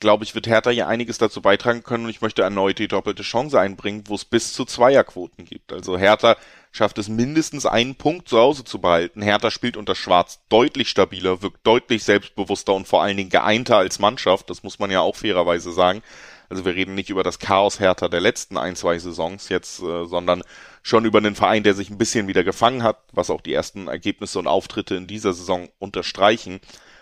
glaube 0.00 0.24
ich, 0.24 0.34
wird 0.34 0.46
Hertha 0.46 0.70
hier 0.70 0.88
einiges 0.88 1.18
dazu 1.18 1.42
beitragen 1.42 1.82
können 1.82 2.04
und 2.04 2.10
ich 2.10 2.20
möchte 2.20 2.42
erneut 2.42 2.78
die 2.78 2.88
doppelte 2.88 3.22
Chance 3.22 3.58
einbringen, 3.58 4.04
wo 4.06 4.14
es 4.14 4.24
bis 4.24 4.52
zu 4.52 4.64
Zweierquoten 4.64 5.44
gibt. 5.44 5.72
Also 5.72 5.98
Hertha 5.98 6.36
schafft 6.70 6.98
es 6.98 7.08
mindestens 7.08 7.66
einen 7.66 7.94
Punkt 7.96 8.28
zu 8.28 8.38
Hause 8.38 8.64
zu 8.64 8.80
behalten. 8.80 9.22
Hertha 9.22 9.50
spielt 9.50 9.76
unter 9.76 9.94
Schwarz 9.94 10.40
deutlich 10.48 10.88
stabiler, 10.88 11.42
wirkt 11.42 11.66
deutlich 11.66 12.04
selbstbewusster 12.04 12.74
und 12.74 12.86
vor 12.86 13.02
allen 13.02 13.16
Dingen 13.16 13.30
geeinter 13.30 13.78
als 13.78 13.98
Mannschaft. 13.98 14.50
Das 14.50 14.62
muss 14.62 14.78
man 14.78 14.90
ja 14.90 15.00
auch 15.00 15.16
fairerweise 15.16 15.72
sagen. 15.72 16.02
Also 16.50 16.64
wir 16.64 16.74
reden 16.74 16.94
nicht 16.94 17.10
über 17.10 17.22
das 17.22 17.38
Chaos 17.38 17.78
Hertha 17.78 18.08
der 18.08 18.20
letzten 18.20 18.56
ein, 18.56 18.76
zwei 18.76 18.98
Saisons 18.98 19.48
jetzt, 19.48 19.82
äh, 19.82 20.06
sondern 20.06 20.42
schon 20.82 21.04
über 21.04 21.18
einen 21.18 21.34
Verein, 21.34 21.62
der 21.62 21.74
sich 21.74 21.90
ein 21.90 21.98
bisschen 21.98 22.26
wieder 22.26 22.44
gefangen 22.44 22.82
hat, 22.82 22.98
was 23.12 23.28
auch 23.28 23.42
die 23.42 23.52
ersten 23.52 23.88
Ergebnisse 23.88 24.38
und 24.38 24.46
Auftritte 24.46 24.94
in 24.94 25.06
dieser 25.06 25.34
Saison 25.34 25.68
unterstreichen. 25.78 26.60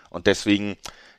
Und 0.09 0.27
deswegen 0.27 0.77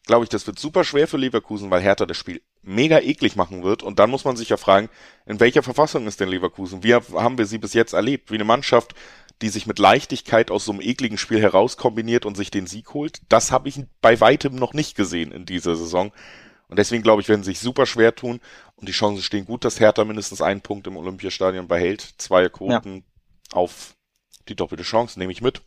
glaube 0.09 0.25
ich, 0.25 0.31
das 0.31 0.47
wird 0.47 0.59
super 0.59 0.83
schwer 0.83 1.07
für 1.07 1.19
Leverkusen, 1.19 1.71
weil 1.71 1.83
Hertha 1.83 2.07
das 2.07 2.17
Spiel 2.17 2.43
mega 2.63 2.99
eklig 2.99 3.37
machen 3.37 3.63
wird. 3.63 3.85
Und 3.85 4.01
dann 4.01 4.11
muss 4.11 4.25
man 4.25 4.37
sich 4.37 4.49
ja 4.49 4.57
fragen, 4.57 4.89
in 5.27 5.39
welcher 5.39 5.63
Verfassung 5.63 6.09
ist 6.09 6.19
denn 6.19 6.29
Leverkusen? 6.29 6.83
Wie 6.83 6.95
haben 6.95 7.39
wir 7.39 7.47
sie 7.47 7.59
bis 7.59 7.75
jetzt 7.75 7.93
erlebt? 7.93 8.31
Wie 8.31 8.35
eine 8.35 8.45
Mannschaft, 8.45 8.95
die 9.43 9.51
sich 9.51 9.67
mit 9.67 9.79
Leichtigkeit 9.79 10.51
aus 10.51 10.65
so 10.65 10.73
einem 10.73 10.81
ekligen 10.81 11.19
Spiel 11.19 11.41
heraus 11.41 11.77
kombiniert 11.77 12.27
und 12.27 12.37
sich 12.37 12.51
den 12.51 12.67
Sieg 12.67 12.93
holt. 12.95 13.21
Das 13.29 13.53
habe 13.53 13.69
ich 13.69 13.81
bei 14.01 14.21
weitem 14.21 14.57
noch 14.57 14.73
nicht 14.73 14.97
gesehen 14.97 15.31
in 15.31 15.45
dieser 15.45 15.77
Saison. 15.77 16.11
Und 16.69 16.79
deswegen 16.79 17.03
glaube 17.03 17.23
ich, 17.23 17.29
werden 17.29 17.45
sie 17.45 17.53
sich 17.53 17.61
super 17.61 17.87
schwer 17.87 18.15
tun. 18.15 18.41
Und 18.77 18.89
die 18.89 18.93
Chancen 18.93 19.23
stehen 19.23 19.45
gut, 19.45 19.65
dass 19.65 19.79
Hertha 19.79 20.05
mindestens 20.05 20.43
einen 20.43 20.63
Punkt 20.63 20.87
im 20.87 20.97
Olympiastadion 20.97 21.69
behält. 21.69 22.15
Zwei 22.19 22.49
Quoten 22.49 22.95
ja. 22.97 23.03
auf 23.53 23.95
die 24.49 24.57
doppelte 24.57 24.83
Chance, 24.83 25.19
nehme 25.19 25.33
ich 25.33 25.43
mit. 25.43 25.63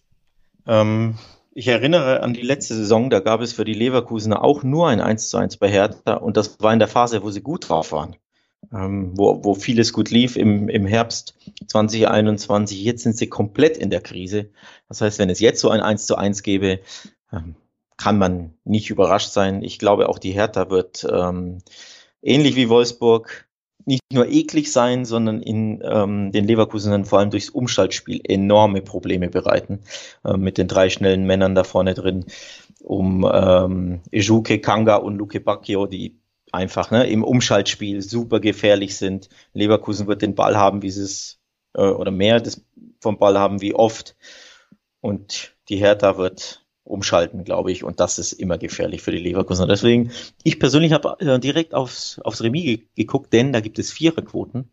Ähm, 0.67 1.17
ich 1.54 1.68
erinnere 1.68 2.22
an 2.24 2.34
die 2.34 2.42
letzte 2.42 2.76
Saison, 2.76 3.10
da 3.10 3.20
gab 3.20 3.42
es 3.42 3.54
für 3.54 3.66
die 3.66 3.74
Leverkusener 3.74 4.44
auch 4.44 4.64
nur 4.64 4.88
ein 4.88 5.02
1 5.02 5.30
zu 5.30 5.38
1 5.38 5.58
bei 5.58 5.70
Hertha 5.70 6.16
und 6.16 6.38
das 6.38 6.60
war 6.60 6.72
in 6.74 6.80
der 6.80 6.88
Phase, 6.88 7.24
wo 7.24 7.30
sie 7.30 7.42
gut 7.42 7.68
drauf 7.70 7.92
waren, 7.92 8.16
ähm, 8.74 9.12
wo, 9.18 9.44
wo 9.44 9.54
vieles 9.54 9.92
gut 9.92 10.10
lief 10.12 10.38
im, 10.38 10.70
im 10.70 10.86
Herbst 10.86 11.36
2021. 11.68 12.82
Jetzt 12.82 13.04
sind 13.04 13.18
sie 13.18 13.28
komplett 13.28 13.78
in 13.78 13.90
der 13.90 14.02
Krise. 14.02 14.50
Das 14.88 15.02
heißt, 15.02 15.20
wenn 15.20 15.30
es 15.30 15.42
jetzt 15.42 15.60
so 15.60 15.70
ein 15.70 15.82
1 15.82 16.06
zu 16.06 16.16
1 16.16 16.42
gäbe, 16.44 16.80
ähm, 17.34 17.56
kann 17.98 18.18
man 18.18 18.54
nicht 18.64 18.90
überrascht 18.90 19.32
sein. 19.32 19.62
Ich 19.62 19.78
glaube, 19.78 20.10
auch 20.10 20.20
die 20.20 20.32
Hertha 20.32 20.70
wird 20.70 21.06
ähm, 21.12 21.60
ähnlich 22.22 22.56
wie 22.56 22.70
Wolfsburg 22.70 23.48
nicht 23.86 24.02
nur 24.12 24.28
eklig 24.28 24.72
sein, 24.72 25.06
sondern 25.06 25.41
in 25.41 25.82
ähm, 25.84 26.32
den 26.32 26.46
Leverkusenern 26.46 27.06
vor 27.06 27.20
allem 27.20 27.30
durchs 27.32 27.50
Umschaltspiel 27.50 28.22
enorme 28.24 28.82
Probleme 28.82 29.30
bereiten. 29.30 29.82
Äh, 30.24 30.38
mit 30.38 30.58
den 30.58 30.67
drei 30.67 30.89
schnellen 30.89 31.26
Männern 31.26 31.56
da 31.56 31.63
vorne 31.63 31.94
drin, 31.94 32.26
um 32.82 33.30
ähm, 33.32 34.02
Ejuke, 34.12 34.60
Kanga 34.60 34.96
und 34.96 35.17
Luke 35.17 35.39
Bacchio, 35.39 35.86
die 35.86 36.20
einfach 36.52 36.91
ne, 36.91 37.08
im 37.08 37.24
Umschaltspiel 37.24 38.02
super 38.02 38.39
gefährlich 38.39 38.98
sind. 38.98 39.30
Leverkusen 39.54 40.08
wird 40.08 40.22
den 40.22 40.36
Ball 40.36 40.58
haben, 40.58 40.82
wie 40.82 40.91
sie 40.91 41.04
es, 41.04 41.39
äh, 41.74 41.82
oder 41.82 42.12
mehr 42.12 42.39
des, 42.39 42.65
vom 43.00 43.17
Ball 43.17 43.38
haben 43.38 43.62
wie 43.62 43.74
oft. 43.74 44.15
Und 45.00 45.56
die 45.70 45.78
Hertha 45.78 46.17
wird 46.17 46.61
umschalten, 46.84 47.44
glaube 47.44 47.72
ich. 47.72 47.84
Und 47.84 48.00
das 48.00 48.20
ist 48.20 48.34
immer 48.34 48.58
gefährlich 48.58 49.02
für 49.02 49.12
die 49.12 49.17
Leverkusener. 49.17 49.67
Deswegen, 49.67 50.12
ich 50.44 50.60
persönlich 50.60 50.94
habe 50.94 51.17
äh, 51.20 51.39
direkt 51.39 51.74
aufs, 51.74 52.20
aufs 52.20 52.41
Remis 52.41 52.63
ge 52.63 52.82
geguckt, 52.96 53.34
denn 53.34 53.54
da 53.54 53.60
gibt 53.60 53.80
es 53.80 53.91
Viererquoten. 53.91 54.72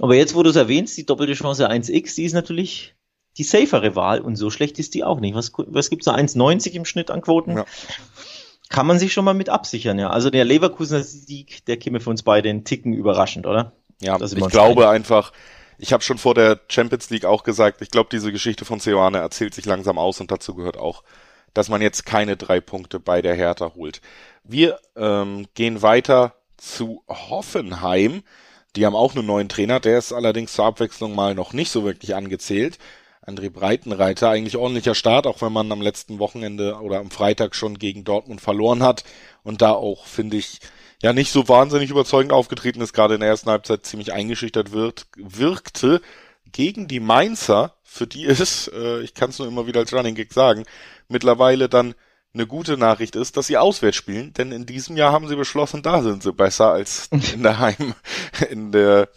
Aber 0.00 0.14
jetzt, 0.14 0.34
wo 0.34 0.42
du 0.42 0.50
es 0.50 0.56
erwähnst, 0.56 0.96
die 0.96 1.06
doppelte 1.06 1.34
Chance 1.34 1.70
1x, 1.70 2.14
die 2.16 2.24
ist 2.24 2.32
natürlich 2.32 2.94
die 3.36 3.44
safere 3.44 3.96
Wahl 3.96 4.20
und 4.20 4.36
so 4.36 4.50
schlecht 4.50 4.78
ist 4.78 4.94
die 4.94 5.04
auch 5.04 5.20
nicht. 5.20 5.34
Was, 5.34 5.52
was 5.56 5.90
gibt's 5.90 6.06
da? 6.06 6.14
1,90 6.14 6.72
im 6.72 6.84
Schnitt 6.84 7.10
an 7.10 7.20
Quoten? 7.20 7.56
Ja. 7.56 7.64
Kann 8.68 8.86
man 8.86 8.98
sich 8.98 9.12
schon 9.12 9.24
mal 9.24 9.34
mit 9.34 9.48
absichern, 9.48 9.98
ja. 9.98 10.10
Also 10.10 10.30
der 10.30 10.44
Leverkusener 10.44 11.02
Sieg, 11.02 11.64
der 11.66 11.76
käme 11.76 12.00
für 12.00 12.10
uns 12.10 12.22
beide 12.22 12.48
einen 12.48 12.64
Ticken 12.64 12.92
überraschend, 12.92 13.46
oder? 13.46 13.72
Ja, 14.00 14.18
ich 14.20 14.48
glaube 14.48 14.88
einig. 14.88 14.96
einfach, 14.96 15.32
ich 15.78 15.92
habe 15.92 16.02
schon 16.02 16.18
vor 16.18 16.34
der 16.34 16.60
Champions 16.68 17.10
League 17.10 17.24
auch 17.24 17.42
gesagt, 17.42 17.82
ich 17.82 17.90
glaube, 17.90 18.08
diese 18.10 18.32
Geschichte 18.32 18.64
von 18.64 18.80
Ceoane 18.80 19.18
erzählt 19.18 19.54
sich 19.54 19.66
langsam 19.66 19.98
aus 19.98 20.20
und 20.20 20.30
dazu 20.30 20.54
gehört 20.54 20.76
auch, 20.76 21.02
dass 21.54 21.68
man 21.68 21.80
jetzt 21.80 22.04
keine 22.04 22.36
drei 22.36 22.60
Punkte 22.60 23.00
bei 23.00 23.22
der 23.22 23.34
Hertha 23.34 23.72
holt. 23.74 24.00
Wir 24.42 24.78
ähm, 24.96 25.46
gehen 25.54 25.80
weiter 25.82 26.34
zu 26.56 27.02
Hoffenheim. 27.08 28.22
Die 28.76 28.84
haben 28.84 28.96
auch 28.96 29.14
einen 29.14 29.26
neuen 29.26 29.48
Trainer, 29.48 29.80
der 29.80 29.98
ist 29.98 30.12
allerdings 30.12 30.52
zur 30.52 30.66
Abwechslung 30.66 31.14
mal 31.14 31.34
noch 31.34 31.52
nicht 31.52 31.70
so 31.70 31.84
wirklich 31.84 32.14
angezählt. 32.14 32.78
André 33.24 33.48
Breitenreiter, 33.50 34.28
eigentlich 34.28 34.56
ordentlicher 34.56 34.94
Start, 34.94 35.26
auch 35.26 35.40
wenn 35.40 35.52
man 35.52 35.72
am 35.72 35.80
letzten 35.80 36.18
Wochenende 36.18 36.74
oder 36.82 36.98
am 36.98 37.10
Freitag 37.10 37.54
schon 37.54 37.78
gegen 37.78 38.04
Dortmund 38.04 38.42
verloren 38.42 38.82
hat 38.82 39.04
und 39.44 39.62
da 39.62 39.70
auch, 39.70 40.06
finde 40.06 40.36
ich, 40.36 40.60
ja 41.02 41.12
nicht 41.12 41.32
so 41.32 41.48
wahnsinnig 41.48 41.90
überzeugend 41.90 42.32
aufgetreten 42.32 42.80
ist, 42.80 42.92
gerade 42.92 43.14
in 43.14 43.20
der 43.20 43.30
ersten 43.30 43.50
Halbzeit 43.50 43.86
ziemlich 43.86 44.12
eingeschüchtert 44.12 44.72
wird, 44.72 45.06
wirkte 45.16 46.02
gegen 46.52 46.86
die 46.86 47.00
Mainzer, 47.00 47.74
für 47.82 48.06
die 48.06 48.24
ist, 48.24 48.68
äh, 48.68 49.00
ich 49.00 49.14
kann 49.14 49.30
es 49.30 49.38
nur 49.38 49.48
immer 49.48 49.66
wieder 49.66 49.80
als 49.80 49.92
Running 49.92 50.14
Gag 50.14 50.32
sagen, 50.32 50.64
mittlerweile 51.08 51.68
dann 51.68 51.94
eine 52.34 52.46
gute 52.46 52.76
Nachricht 52.76 53.14
ist, 53.14 53.36
dass 53.36 53.46
sie 53.46 53.56
auswärts 53.56 53.96
spielen, 53.96 54.32
denn 54.32 54.50
in 54.50 54.66
diesem 54.66 54.96
Jahr 54.96 55.12
haben 55.12 55.28
sie 55.28 55.36
beschlossen, 55.36 55.82
da 55.82 56.02
sind 56.02 56.22
sie 56.22 56.32
besser 56.32 56.72
als 56.72 57.08
in 57.32 57.42
der 57.42 57.58
Heim, 57.58 57.94
in 58.50 58.72
der, 58.72 59.08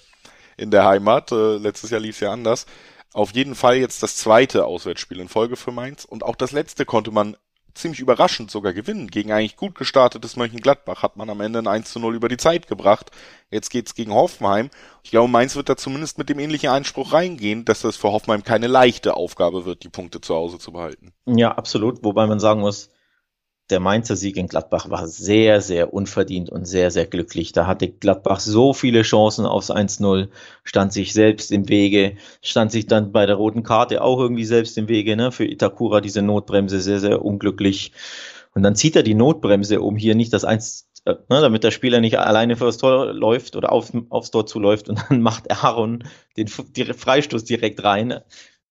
in 0.56 0.70
der 0.72 0.86
Heimat. 0.86 1.32
Äh, 1.32 1.58
letztes 1.58 1.90
Jahr 1.90 2.00
lief 2.00 2.16
es 2.16 2.22
ja 2.22 2.32
anders. 2.32 2.68
Auf 3.14 3.34
jeden 3.34 3.56
Fall 3.56 3.78
jetzt 3.78 4.04
das 4.04 4.18
zweite 4.18 4.66
Auswärtsspiel 4.66 5.20
in 5.20 5.30
Folge 5.30 5.56
für 5.56 5.72
Mainz 5.72 6.06
und 6.06 6.24
auch 6.24 6.36
das 6.36 6.52
letzte 6.52 6.86
konnte 6.86 7.10
man 7.12 7.36
ziemlich 7.78 8.00
überraschend 8.00 8.52
sogar 8.52 8.74
gewinnen. 8.74 9.08
Gegen 9.08 9.32
eigentlich 9.32 9.56
gut 9.56 9.76
gestartetes 9.76 10.36
Mönchengladbach 10.36 11.04
hat 11.04 11.18
man 11.18 11.30
am 11.30 11.42
Ende 11.42 11.60
ein 11.60 11.68
1 11.68 11.92
zu 11.92 12.00
0 12.00 12.16
über 12.16 12.30
die 12.30 12.38
Zeit 12.38 12.68
gebracht. 12.68 13.12
Jetzt 13.50 13.70
geht's 13.70 13.96
gegen 13.96 14.14
Hoffenheim. 14.14 14.70
Ich 15.04 15.12
glaube, 15.12 15.30
Mainz 15.30 15.56
wird 15.56 15.70
da 15.70 15.78
zumindest 15.78 16.18
mit 16.18 16.30
dem 16.30 16.40
ähnlichen 16.40 16.70
Einspruch 16.70 17.14
reingehen, 17.14 17.66
dass 17.66 17.82
das 17.82 17.98
für 17.98 18.12
Hoffenheim 18.12 18.44
keine 18.44 18.68
leichte 18.68 19.16
Aufgabe 19.16 19.66
wird, 19.66 19.84
die 19.84 19.90
Punkte 19.90 20.22
zu 20.22 20.36
Hause 20.36 20.60
zu 20.60 20.72
behalten. 20.72 21.14
Ja, 21.26 21.52
absolut. 21.52 22.04
Wobei 22.04 22.28
man 22.28 22.40
sagen 22.40 22.62
muss, 22.62 22.90
der 23.70 23.80
Mainzer 23.80 24.16
Sieg 24.16 24.38
in 24.38 24.48
Gladbach 24.48 24.90
war 24.90 25.08
sehr, 25.08 25.62
sehr 25.62 25.94
unverdient 25.94 26.50
und 26.50 26.66
sehr, 26.66 26.90
sehr 26.90 27.06
glücklich. 27.06 27.52
Da 27.52 27.68
hatte 27.68 27.90
Gladbach 27.90 28.40
so 28.40 28.74
viele 28.74 29.02
Chancen 29.02 29.46
aufs 29.46 29.70
1-0, 29.70 30.30
stand 30.64 30.94
sich 30.94 31.14
selbst 31.14 31.52
im 31.52 31.68
Wege, 31.68 32.16
stand 32.42 32.72
sich 32.72 32.88
dann 32.88 33.12
bei 33.12 33.26
der 33.26 33.36
roten 33.36 33.64
Karte 33.64 34.02
auch 34.02 34.20
irgendwie 34.20 34.46
selbst 34.46 34.78
im 34.78 34.88
Wege, 34.88 35.16
ne? 35.16 35.32
Für 35.32 35.46
Itakura 35.46 36.00
diese 36.02 36.22
Notbremse 36.22 36.80
sehr, 36.80 37.00
sehr 37.00 37.24
unglücklich. 37.24 37.92
Und 38.54 38.64
dann 38.64 38.76
zieht 38.76 38.96
er 38.96 39.04
die 39.04 39.14
Notbremse, 39.16 39.82
um 39.82 39.98
hier 39.98 40.16
nicht 40.16 40.34
das 40.34 40.46
1, 40.46 40.90
äh, 41.06 41.12
ne, 41.30 41.42
damit 41.42 41.64
der 41.64 41.72
Spieler 41.72 42.00
nicht 42.00 42.18
alleine 42.18 42.56
das 42.56 42.78
Tor 42.78 43.14
läuft 43.14 43.56
oder 43.56 43.72
auf, 43.72 43.92
aufs 44.10 44.32
Tor 44.32 44.46
zuläuft 44.46 44.90
und 44.90 45.00
dann 45.10 45.22
macht 45.22 45.52
Aaron 45.52 46.04
den, 46.38 46.50
den 46.76 46.94
Freistoß 46.94 47.44
direkt 47.44 47.84
rein. 47.84 48.22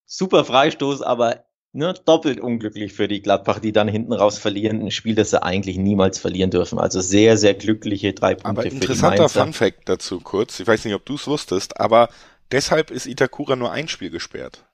Super 0.06 0.44
Freistoß, 0.44 1.02
aber 1.02 1.45
ne, 1.76 1.94
doppelt 2.04 2.40
unglücklich 2.40 2.92
für 2.94 3.06
die 3.06 3.22
Gladbach, 3.22 3.60
die 3.60 3.72
dann 3.72 3.86
hinten 3.86 4.12
raus 4.12 4.38
verlieren. 4.38 4.80
Ein 4.80 4.90
Spiel, 4.90 5.14
das 5.14 5.30
sie 5.30 5.42
eigentlich 5.42 5.76
niemals 5.76 6.18
verlieren 6.18 6.50
dürfen. 6.50 6.78
Also 6.78 7.00
sehr, 7.00 7.36
sehr 7.36 7.54
glückliche 7.54 8.12
drei 8.12 8.34
Punkte 8.34 8.48
aber 8.48 8.66
interessanter 8.66 9.28
Fun 9.28 9.52
Fact 9.52 9.88
dazu 9.88 10.20
kurz. 10.20 10.58
Ich 10.58 10.66
weiß 10.66 10.84
nicht, 10.84 10.94
ob 10.94 11.04
du 11.04 11.14
es 11.14 11.26
wusstest, 11.26 11.78
aber 11.78 12.08
deshalb 12.50 12.90
ist 12.90 13.06
Itakura 13.06 13.56
nur 13.56 13.70
ein 13.70 13.88
Spiel 13.88 14.10
gesperrt. 14.10 14.64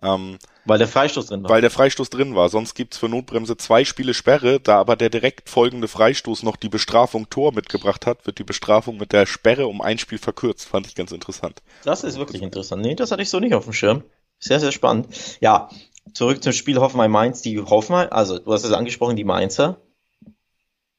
Ähm, 0.00 0.38
weil 0.64 0.78
der 0.78 0.86
Freistoß 0.86 1.26
drin 1.26 1.42
war. 1.42 1.50
Weil 1.50 1.60
der 1.60 1.70
Freistoß 1.70 2.10
drin 2.10 2.36
war. 2.36 2.48
Sonst 2.50 2.74
gibt's 2.74 2.98
für 2.98 3.08
Notbremse 3.08 3.56
zwei 3.56 3.84
Spiele 3.84 4.14
Sperre. 4.14 4.60
Da 4.60 4.78
aber 4.78 4.94
der 4.94 5.10
direkt 5.10 5.48
folgende 5.48 5.88
Freistoß 5.88 6.44
noch 6.44 6.54
die 6.54 6.68
Bestrafung 6.68 7.30
Tor 7.30 7.52
mitgebracht 7.52 8.06
hat, 8.06 8.26
wird 8.26 8.38
die 8.38 8.44
Bestrafung 8.44 8.98
mit 8.98 9.12
der 9.12 9.26
Sperre 9.26 9.66
um 9.66 9.80
ein 9.80 9.98
Spiel 9.98 10.18
verkürzt. 10.18 10.68
Fand 10.68 10.86
ich 10.86 10.94
ganz 10.94 11.10
interessant. 11.10 11.62
Das 11.84 12.04
ist 12.04 12.18
wirklich 12.18 12.42
interessant. 12.42 12.82
Nee, 12.82 12.94
das 12.94 13.10
hatte 13.10 13.22
ich 13.22 13.30
so 13.30 13.40
nicht 13.40 13.54
auf 13.54 13.64
dem 13.64 13.72
Schirm. 13.72 14.04
Sehr, 14.40 14.60
sehr 14.60 14.70
spannend. 14.70 15.08
Ja, 15.40 15.68
zurück 16.14 16.42
zum 16.42 16.52
Spiel 16.52 16.78
Hoffenheim-Mainz. 16.78 17.42
Die 17.42 17.60
Hoffenheim, 17.60 18.08
also 18.10 18.38
du 18.38 18.52
hast 18.52 18.64
es 18.64 18.72
angesprochen, 18.72 19.16
die 19.16 19.24
Mainzer 19.24 19.80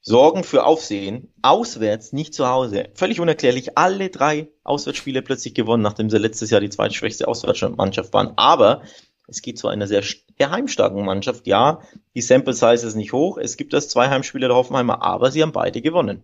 sorgen 0.02 0.43
für 0.43 0.65
Aufsehen. 0.65 1.34
Auswärts, 1.41 2.13
nicht 2.13 2.34
zu 2.34 2.48
Hause. 2.48 2.89
Völlig 2.95 3.19
unerklärlich. 3.19 3.78
Alle 3.78 4.10
drei 4.10 4.50
Auswärtsspiele 4.63 5.22
plötzlich 5.22 5.54
gewonnen, 5.54 5.84
nachdem 5.84 6.10
sie 6.10 6.17
letztes 6.17 6.50
Jahr 6.50 6.62
die 6.62 6.69
zweitschwächste 6.69 7.28
Auswärtsmannschaft 7.28 8.13
waren. 8.13 8.34
Aber 8.38 8.84
es 9.28 9.41
geht 9.41 9.60
zu 9.60 9.67
einer 9.67 9.88
sehr 9.88 10.04
heimstarken 10.41 11.06
Mannschaft. 11.06 11.45
Ja, 11.48 11.82
die 12.15 12.22
Sample 12.22 12.54
Size 12.54 12.88
ist 12.88 12.95
nicht 12.95 13.13
hoch. 13.13 13.38
Es 13.38 13.58
gibt 13.58 13.74
das 13.74 13.89
zwei 13.89 14.10
Heimspiele 14.10 14.48
der 14.48 14.56
Hoffenheimer, 14.56 15.02
aber 15.04 15.32
sie 15.32 15.41
haben 15.41 15.52
beide 15.52 15.82
gewonnen. 15.82 16.24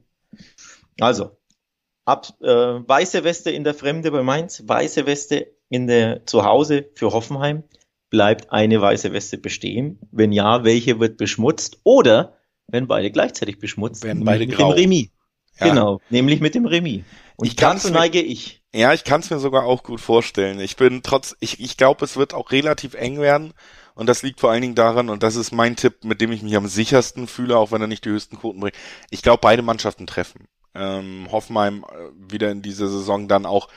Also, 0.99 1.37
ab 2.05 2.27
äh, 2.41 2.47
weiße 2.47 3.23
Weste 3.23 3.51
in 3.51 3.63
der 3.63 3.73
Fremde 3.73 4.11
bei 4.11 4.23
Mainz, 4.23 4.63
weiße 4.65 5.05
Weste 5.05 5.53
in 5.69 5.87
der 5.87 6.25
Zuhause 6.25 6.89
für 6.95 7.11
Hoffenheim 7.11 7.63
bleibt 8.15 8.49
eine 8.53 8.79
weiße 8.79 9.11
Weste 9.11 9.37
bestehen? 9.37 9.99
Wenn 10.09 10.31
ja, 10.31 10.63
welche 10.63 11.01
wird 11.01 11.17
beschmutzt? 11.17 11.79
Oder 11.83 12.37
wenn 12.65 12.87
beide 12.87 13.11
gleichzeitig 13.11 13.59
beschmutzt, 13.59 14.05
werden 14.05 14.23
beide 14.23 14.47
mit 14.47 14.55
grau. 14.55 14.71
dem 14.71 14.75
Remis. 14.75 15.09
Ja. 15.59 15.67
Genau, 15.67 15.99
nämlich 16.09 16.39
mit 16.39 16.55
dem 16.55 16.65
Remis. 16.65 17.03
Und 17.35 17.47
ich 17.47 17.57
dazu 17.57 17.89
neige 17.89 18.21
ich. 18.21 18.61
Ja, 18.73 18.93
ich 18.93 19.03
kann 19.03 19.19
es 19.19 19.29
mir 19.29 19.39
sogar 19.39 19.65
auch 19.65 19.83
gut 19.83 19.99
vorstellen. 19.99 20.61
Ich 20.61 20.77
bin 20.77 21.03
trotz, 21.03 21.35
ich, 21.41 21.59
ich 21.59 21.75
glaube, 21.75 22.05
es 22.05 22.15
wird 22.15 22.33
auch 22.33 22.53
relativ 22.53 22.93
eng 22.93 23.19
werden. 23.19 23.53
Und 23.95 24.07
das 24.07 24.23
liegt 24.23 24.39
vor 24.39 24.51
allen 24.51 24.61
Dingen 24.61 24.75
daran, 24.75 25.09
und 25.09 25.21
das 25.21 25.35
ist 25.35 25.51
mein 25.51 25.75
Tipp, 25.75 26.05
mit 26.05 26.21
dem 26.21 26.31
ich 26.31 26.41
mich 26.41 26.55
am 26.55 26.67
sichersten 26.67 27.27
fühle, 27.27 27.57
auch 27.57 27.73
wenn 27.73 27.81
er 27.81 27.87
nicht 27.87 28.05
die 28.05 28.09
höchsten 28.11 28.37
Quoten 28.37 28.61
bringt. 28.61 28.75
Ich 29.09 29.23
glaube, 29.23 29.39
beide 29.41 29.61
Mannschaften 29.61 30.07
treffen. 30.07 30.47
Ähm, 30.73 31.27
Hoffenheim 31.31 31.83
äh, 31.83 32.31
wieder 32.31 32.49
in 32.49 32.61
dieser 32.61 32.87
Saison 32.87 33.27
dann 33.27 33.45
auch 33.45 33.67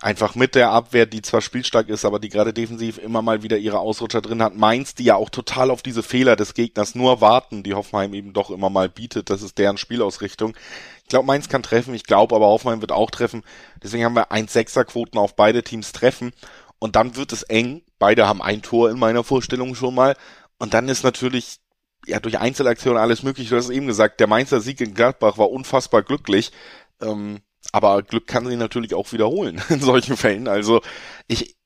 einfach 0.00 0.34
mit 0.34 0.54
der 0.54 0.70
Abwehr, 0.70 1.06
die 1.06 1.22
zwar 1.22 1.40
spielstark 1.40 1.88
ist, 1.88 2.04
aber 2.04 2.18
die 2.18 2.28
gerade 2.28 2.52
defensiv 2.52 2.98
immer 2.98 3.22
mal 3.22 3.42
wieder 3.42 3.56
ihre 3.56 3.78
Ausrutscher 3.78 4.20
drin 4.20 4.42
hat. 4.42 4.56
Mainz, 4.56 4.94
die 4.94 5.04
ja 5.04 5.16
auch 5.16 5.30
total 5.30 5.70
auf 5.70 5.82
diese 5.82 6.02
Fehler 6.02 6.36
des 6.36 6.54
Gegners 6.54 6.94
nur 6.94 7.20
warten, 7.20 7.62
die 7.62 7.74
Hoffenheim 7.74 8.12
eben 8.14 8.32
doch 8.32 8.50
immer 8.50 8.70
mal 8.70 8.88
bietet. 8.88 9.30
Das 9.30 9.42
ist 9.42 9.58
deren 9.58 9.78
Spielausrichtung. 9.78 10.56
Ich 11.02 11.08
glaube, 11.08 11.26
Mainz 11.26 11.48
kann 11.48 11.62
treffen. 11.62 11.94
Ich 11.94 12.04
glaube 12.04 12.34
aber 12.34 12.46
Hoffenheim 12.46 12.80
wird 12.80 12.92
auch 12.92 13.10
treffen. 13.10 13.44
Deswegen 13.82 14.04
haben 14.04 14.16
wir 14.16 14.32
1-6er 14.32 14.84
Quoten 14.84 15.18
auf 15.18 15.36
beide 15.36 15.62
Teams 15.62 15.92
treffen. 15.92 16.32
Und 16.78 16.96
dann 16.96 17.16
wird 17.16 17.32
es 17.32 17.42
eng. 17.44 17.82
Beide 17.98 18.26
haben 18.26 18.42
ein 18.42 18.62
Tor 18.62 18.90
in 18.90 18.98
meiner 18.98 19.24
Vorstellung 19.24 19.74
schon 19.74 19.94
mal. 19.94 20.16
Und 20.58 20.74
dann 20.74 20.88
ist 20.88 21.04
natürlich 21.04 21.60
ja 22.06 22.20
durch 22.20 22.38
Einzelaktionen 22.38 23.00
alles 23.00 23.22
möglich. 23.22 23.48
Du 23.48 23.56
hast 23.56 23.70
eben 23.70 23.86
gesagt, 23.86 24.20
der 24.20 24.26
Mainzer 24.26 24.60
Sieg 24.60 24.80
in 24.80 24.94
Gladbach 24.94 25.38
war 25.38 25.50
unfassbar 25.50 26.02
glücklich. 26.02 26.52
Ähm, 27.00 27.40
aber 27.72 28.02
Glück 28.02 28.26
kann 28.26 28.46
sie 28.46 28.56
natürlich 28.56 28.94
auch 28.94 29.12
wiederholen 29.12 29.62
in 29.68 29.80
solchen 29.80 30.16
Fällen. 30.16 30.48
Also 30.48 30.82
ich, 31.26 31.56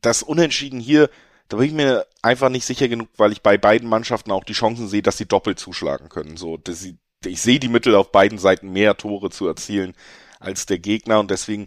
das 0.00 0.22
Unentschieden 0.22 0.80
hier, 0.80 1.10
da 1.48 1.56
bin 1.56 1.66
ich 1.66 1.72
mir 1.72 2.06
einfach 2.22 2.48
nicht 2.48 2.64
sicher 2.64 2.88
genug, 2.88 3.08
weil 3.16 3.32
ich 3.32 3.42
bei 3.42 3.58
beiden 3.58 3.88
Mannschaften 3.88 4.30
auch 4.30 4.44
die 4.44 4.52
Chancen 4.52 4.88
sehe, 4.88 5.02
dass 5.02 5.18
sie 5.18 5.26
doppelt 5.26 5.58
zuschlagen 5.58 6.08
können. 6.08 6.36
So, 6.36 6.56
dass 6.56 6.80
sie, 6.80 6.98
ich 7.24 7.40
sehe 7.40 7.58
die 7.58 7.68
Mittel 7.68 7.94
auf 7.94 8.12
beiden 8.12 8.38
Seiten 8.38 8.70
mehr 8.70 8.96
Tore 8.96 9.30
zu 9.30 9.46
erzielen 9.46 9.94
als 10.38 10.66
der 10.66 10.78
Gegner 10.78 11.20
und 11.20 11.30
deswegen 11.30 11.66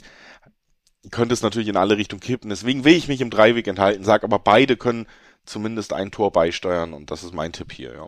könnte 1.11 1.33
es 1.33 1.41
natürlich 1.41 1.67
in 1.67 1.77
alle 1.77 1.97
Richtungen 1.97 2.21
kippen. 2.21 2.49
Deswegen 2.49 2.85
will 2.85 2.95
ich 2.95 3.07
mich 3.07 3.21
im 3.21 3.29
Dreiweg 3.29 3.67
enthalten, 3.67 4.03
sag 4.03 4.23
aber 4.23 4.39
beide 4.39 4.77
können 4.77 5.05
zumindest 5.45 5.93
ein 5.93 6.11
Tor 6.11 6.31
beisteuern 6.31 6.93
und 6.93 7.11
das 7.11 7.23
ist 7.23 7.33
mein 7.33 7.51
Tipp 7.51 7.71
hier, 7.71 7.93
ja. 7.93 8.07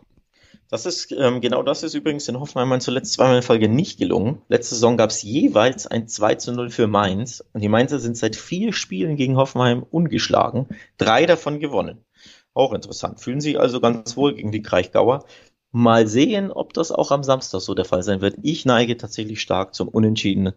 Das 0.68 0.84
ist, 0.84 1.12
ähm, 1.12 1.40
genau 1.40 1.62
das 1.62 1.84
ist 1.84 1.94
übrigens 1.94 2.26
in 2.28 2.40
Hoffenheim 2.40 2.80
zuletzt 2.80 3.12
zweimal 3.12 3.36
in 3.36 3.42
Folge 3.42 3.68
nicht 3.68 3.98
gelungen. 3.98 4.42
Letzte 4.48 4.74
Saison 4.74 4.96
gab 4.96 5.10
es 5.10 5.22
jeweils 5.22 5.86
ein 5.86 6.08
2 6.08 6.34
zu 6.36 6.52
0 6.52 6.70
für 6.70 6.88
Mainz 6.88 7.44
und 7.52 7.60
die 7.60 7.68
Mainzer 7.68 8.00
sind 8.00 8.16
seit 8.16 8.34
vier 8.34 8.72
Spielen 8.72 9.16
gegen 9.16 9.36
Hoffenheim 9.36 9.84
ungeschlagen, 9.88 10.66
drei 10.98 11.24
davon 11.26 11.60
gewonnen. 11.60 12.04
Auch 12.52 12.72
interessant. 12.72 13.20
Fühlen 13.20 13.40
sich 13.40 13.60
also 13.60 13.80
ganz 13.80 14.16
wohl 14.16 14.34
gegen 14.34 14.50
die 14.50 14.62
Kraichgauer. 14.62 15.24
Mal 15.70 16.08
sehen, 16.08 16.50
ob 16.50 16.72
das 16.72 16.90
auch 16.90 17.10
am 17.10 17.22
Samstag 17.22 17.60
so 17.60 17.74
der 17.74 17.84
Fall 17.84 18.02
sein 18.02 18.20
wird. 18.20 18.36
Ich 18.42 18.64
neige 18.64 18.96
tatsächlich 18.96 19.40
stark 19.40 19.74
zum 19.74 19.88
Unentschieden 19.88 20.52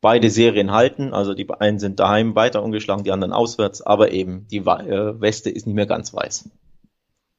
beide 0.00 0.30
Serien 0.30 0.70
halten. 0.72 1.12
Also 1.12 1.34
die 1.34 1.48
einen 1.50 1.78
sind 1.78 1.98
daheim 1.98 2.34
weiter 2.36 2.62
ungeschlagen, 2.62 3.02
die 3.02 3.12
anderen 3.12 3.32
auswärts, 3.32 3.82
aber 3.82 4.12
eben 4.12 4.46
die 4.48 4.58
äh, 4.58 5.20
Weste 5.20 5.50
ist 5.50 5.66
nicht 5.66 5.74
mehr 5.74 5.86
ganz 5.86 6.14
weiß. 6.14 6.50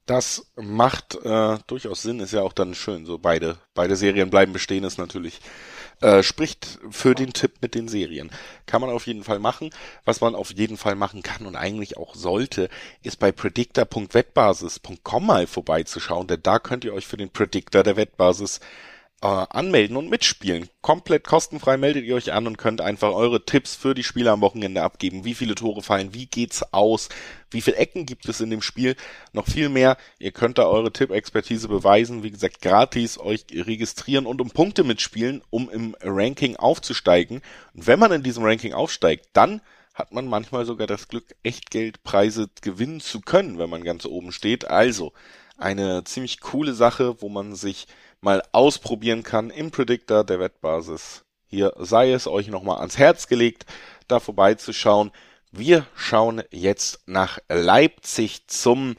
Das 0.10 0.52
macht 0.56 1.24
äh, 1.24 1.60
durchaus 1.68 2.02
Sinn, 2.02 2.20
ist 2.20 2.34
ja 2.34 2.42
auch 2.42 2.54
dann 2.54 2.74
schön. 2.74 3.06
So 3.06 3.20
beide, 3.20 3.60
beide 3.76 3.96
Serien 3.96 4.32
bleiben 4.32 4.54
bestehen, 4.54 4.84
ist 4.84 4.98
natürlich 4.98 5.40
äh, 6.02 6.24
spricht 6.24 6.80
für 6.90 7.14
den 7.14 7.32
Tipp 7.32 7.58
mit 7.62 7.76
den 7.76 7.88
Serien. 7.88 8.32
Kann 8.66 8.82
man 8.82 8.90
auf 8.90 9.06
jeden 9.06 9.24
Fall 9.24 9.38
machen. 9.38 9.70
Was 10.06 10.20
man 10.20 10.34
auf 10.34 10.50
jeden 10.52 10.78
Fall 10.78 10.96
machen 10.96 11.22
kann 11.22 11.46
und 11.46 11.56
eigentlich 11.56 11.98
auch 11.98 12.16
sollte, 12.16 12.70
ist 13.04 13.20
bei 13.20 13.32
predictor.wettbasis.com 13.32 15.28
mal 15.28 15.46
vorbeizuschauen, 15.46 16.26
denn 16.26 16.42
da 16.42 16.58
könnt 16.58 16.86
ihr 16.86 16.96
euch 16.96 17.06
für 17.06 17.18
den 17.18 17.30
Predictor 17.30 17.84
der 17.84 17.96
Wettbasis 17.96 18.62
äh, 19.22 19.28
anmelden 19.28 19.98
und 19.98 20.10
mitspielen. 20.10 20.70
Komplett 20.82 21.26
kostenfrei 21.26 21.78
meldet 21.78 22.06
ihr 22.06 22.16
euch 22.16 22.32
an 22.32 22.48
und 22.48 22.58
könnt 22.58 22.82
einfach 22.82 23.12
eure 23.12 23.44
Tipps 23.46 23.76
für 23.76 23.94
die 23.94 24.04
Spiele 24.04 24.32
am 24.32 24.42
Wochenende 24.42 24.82
abgeben. 24.82 25.26
Wie 25.26 25.34
viele 25.34 25.56
Tore 25.56 25.82
fallen, 25.82 26.14
wie 26.14 26.26
geht's 26.26 26.64
aus, 26.72 27.10
wie 27.52 27.62
viele 27.62 27.78
Ecken 27.78 28.06
gibt 28.06 28.30
es 28.30 28.40
in 28.40 28.50
dem 28.50 28.62
Spiel, 28.62 28.96
noch 29.34 29.48
viel 29.48 29.70
mehr. 29.70 29.98
Ihr 30.20 30.32
könnt 30.32 30.58
da 30.58 30.68
eure 30.68 30.94
Tippexpertise 30.94 31.68
beweisen, 31.68 32.24
wie 32.24 32.32
gesagt, 32.32 32.62
gratis 32.62 33.20
euch 33.20 33.46
registrieren 33.52 34.26
und 34.26 34.40
um 34.40 34.52
Punkte 34.52 34.84
mitspielen, 34.84 35.42
um 35.50 35.70
im 35.70 35.96
Ranking 36.02 36.56
aufzusteigen. 36.56 37.42
Und 37.74 37.88
wenn 37.88 38.00
man 38.00 38.12
in 38.12 38.24
diesem 38.24 38.44
Ranking 38.44 38.74
aufsteigt, 38.74 39.30
dann 39.34 39.62
hat 39.94 40.14
man 40.14 40.28
manchmal 40.28 40.66
sogar 40.66 40.88
das 40.88 41.10
Glück, 41.10 41.36
Echtgeldpreise 41.44 42.50
gewinnen 42.62 43.02
zu 43.02 43.20
können, 43.20 43.60
wenn 43.60 43.70
man 43.70 43.84
ganz 43.84 44.06
oben 44.06 44.32
steht. 44.32 44.66
Also 44.66 45.12
eine 45.58 46.06
ziemlich 46.06 46.40
coole 46.40 46.74
Sache, 46.74 47.22
wo 47.22 47.28
man 47.28 47.54
sich 47.54 47.88
mal 48.22 48.44
ausprobieren 48.52 49.24
kann 49.24 49.50
im 49.50 49.72
Predictor 49.72 50.24
der 50.24 50.40
Wettbasis. 50.40 51.24
Hier 51.46 51.74
sei 51.78 52.12
es 52.12 52.28
euch 52.28 52.48
nochmal 52.48 52.80
ans 52.80 52.98
Herz 52.98 53.28
gelegt, 53.28 53.66
da 54.08 54.20
vorbeizuschauen. 54.20 55.12
Wir 55.52 55.86
schauen 55.96 56.44
jetzt 56.52 57.02
nach 57.08 57.40
Leipzig 57.50 58.48
zum 58.48 58.96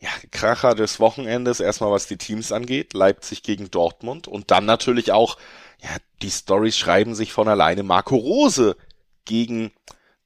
ja, 0.00 0.08
Kracher 0.30 0.74
des 0.74 1.00
Wochenendes. 1.00 1.60
Erstmal 1.60 1.90
was 1.90 2.06
die 2.06 2.16
Teams 2.16 2.50
angeht. 2.50 2.94
Leipzig 2.94 3.42
gegen 3.42 3.70
Dortmund 3.70 4.26
und 4.26 4.50
dann 4.50 4.64
natürlich 4.64 5.12
auch, 5.12 5.36
ja, 5.82 5.90
die 6.22 6.30
Stories 6.30 6.78
schreiben 6.78 7.14
sich 7.14 7.32
von 7.32 7.48
alleine. 7.48 7.82
Marco 7.82 8.16
Rose 8.16 8.76
gegen 9.24 9.70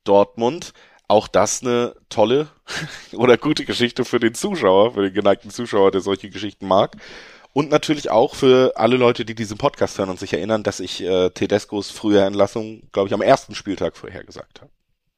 Dortmund. 0.04 0.72
Auch 1.08 1.28
das 1.28 1.62
eine 1.62 1.94
tolle 2.08 2.48
oder 3.12 3.36
gute 3.36 3.64
Geschichte 3.64 4.04
für 4.04 4.18
den 4.18 4.34
Zuschauer, 4.34 4.94
für 4.94 5.02
den 5.02 5.14
geneigten 5.14 5.50
Zuschauer, 5.50 5.90
der 5.90 6.00
solche 6.00 6.30
Geschichten 6.30 6.66
mag. 6.66 6.96
Und 7.56 7.70
natürlich 7.70 8.10
auch 8.10 8.34
für 8.34 8.74
alle 8.76 8.98
Leute, 8.98 9.24
die 9.24 9.34
diesen 9.34 9.56
Podcast 9.56 9.96
hören 9.96 10.10
und 10.10 10.18
sich 10.18 10.34
erinnern, 10.34 10.62
dass 10.62 10.78
ich 10.78 11.02
äh, 11.02 11.30
Tedescos 11.30 11.90
frühe 11.90 12.20
Entlassung, 12.20 12.82
glaube 12.92 13.08
ich, 13.08 13.14
am 13.14 13.22
ersten 13.22 13.54
Spieltag 13.54 13.96
vorhergesagt 13.96 14.60
habe. 14.60 14.70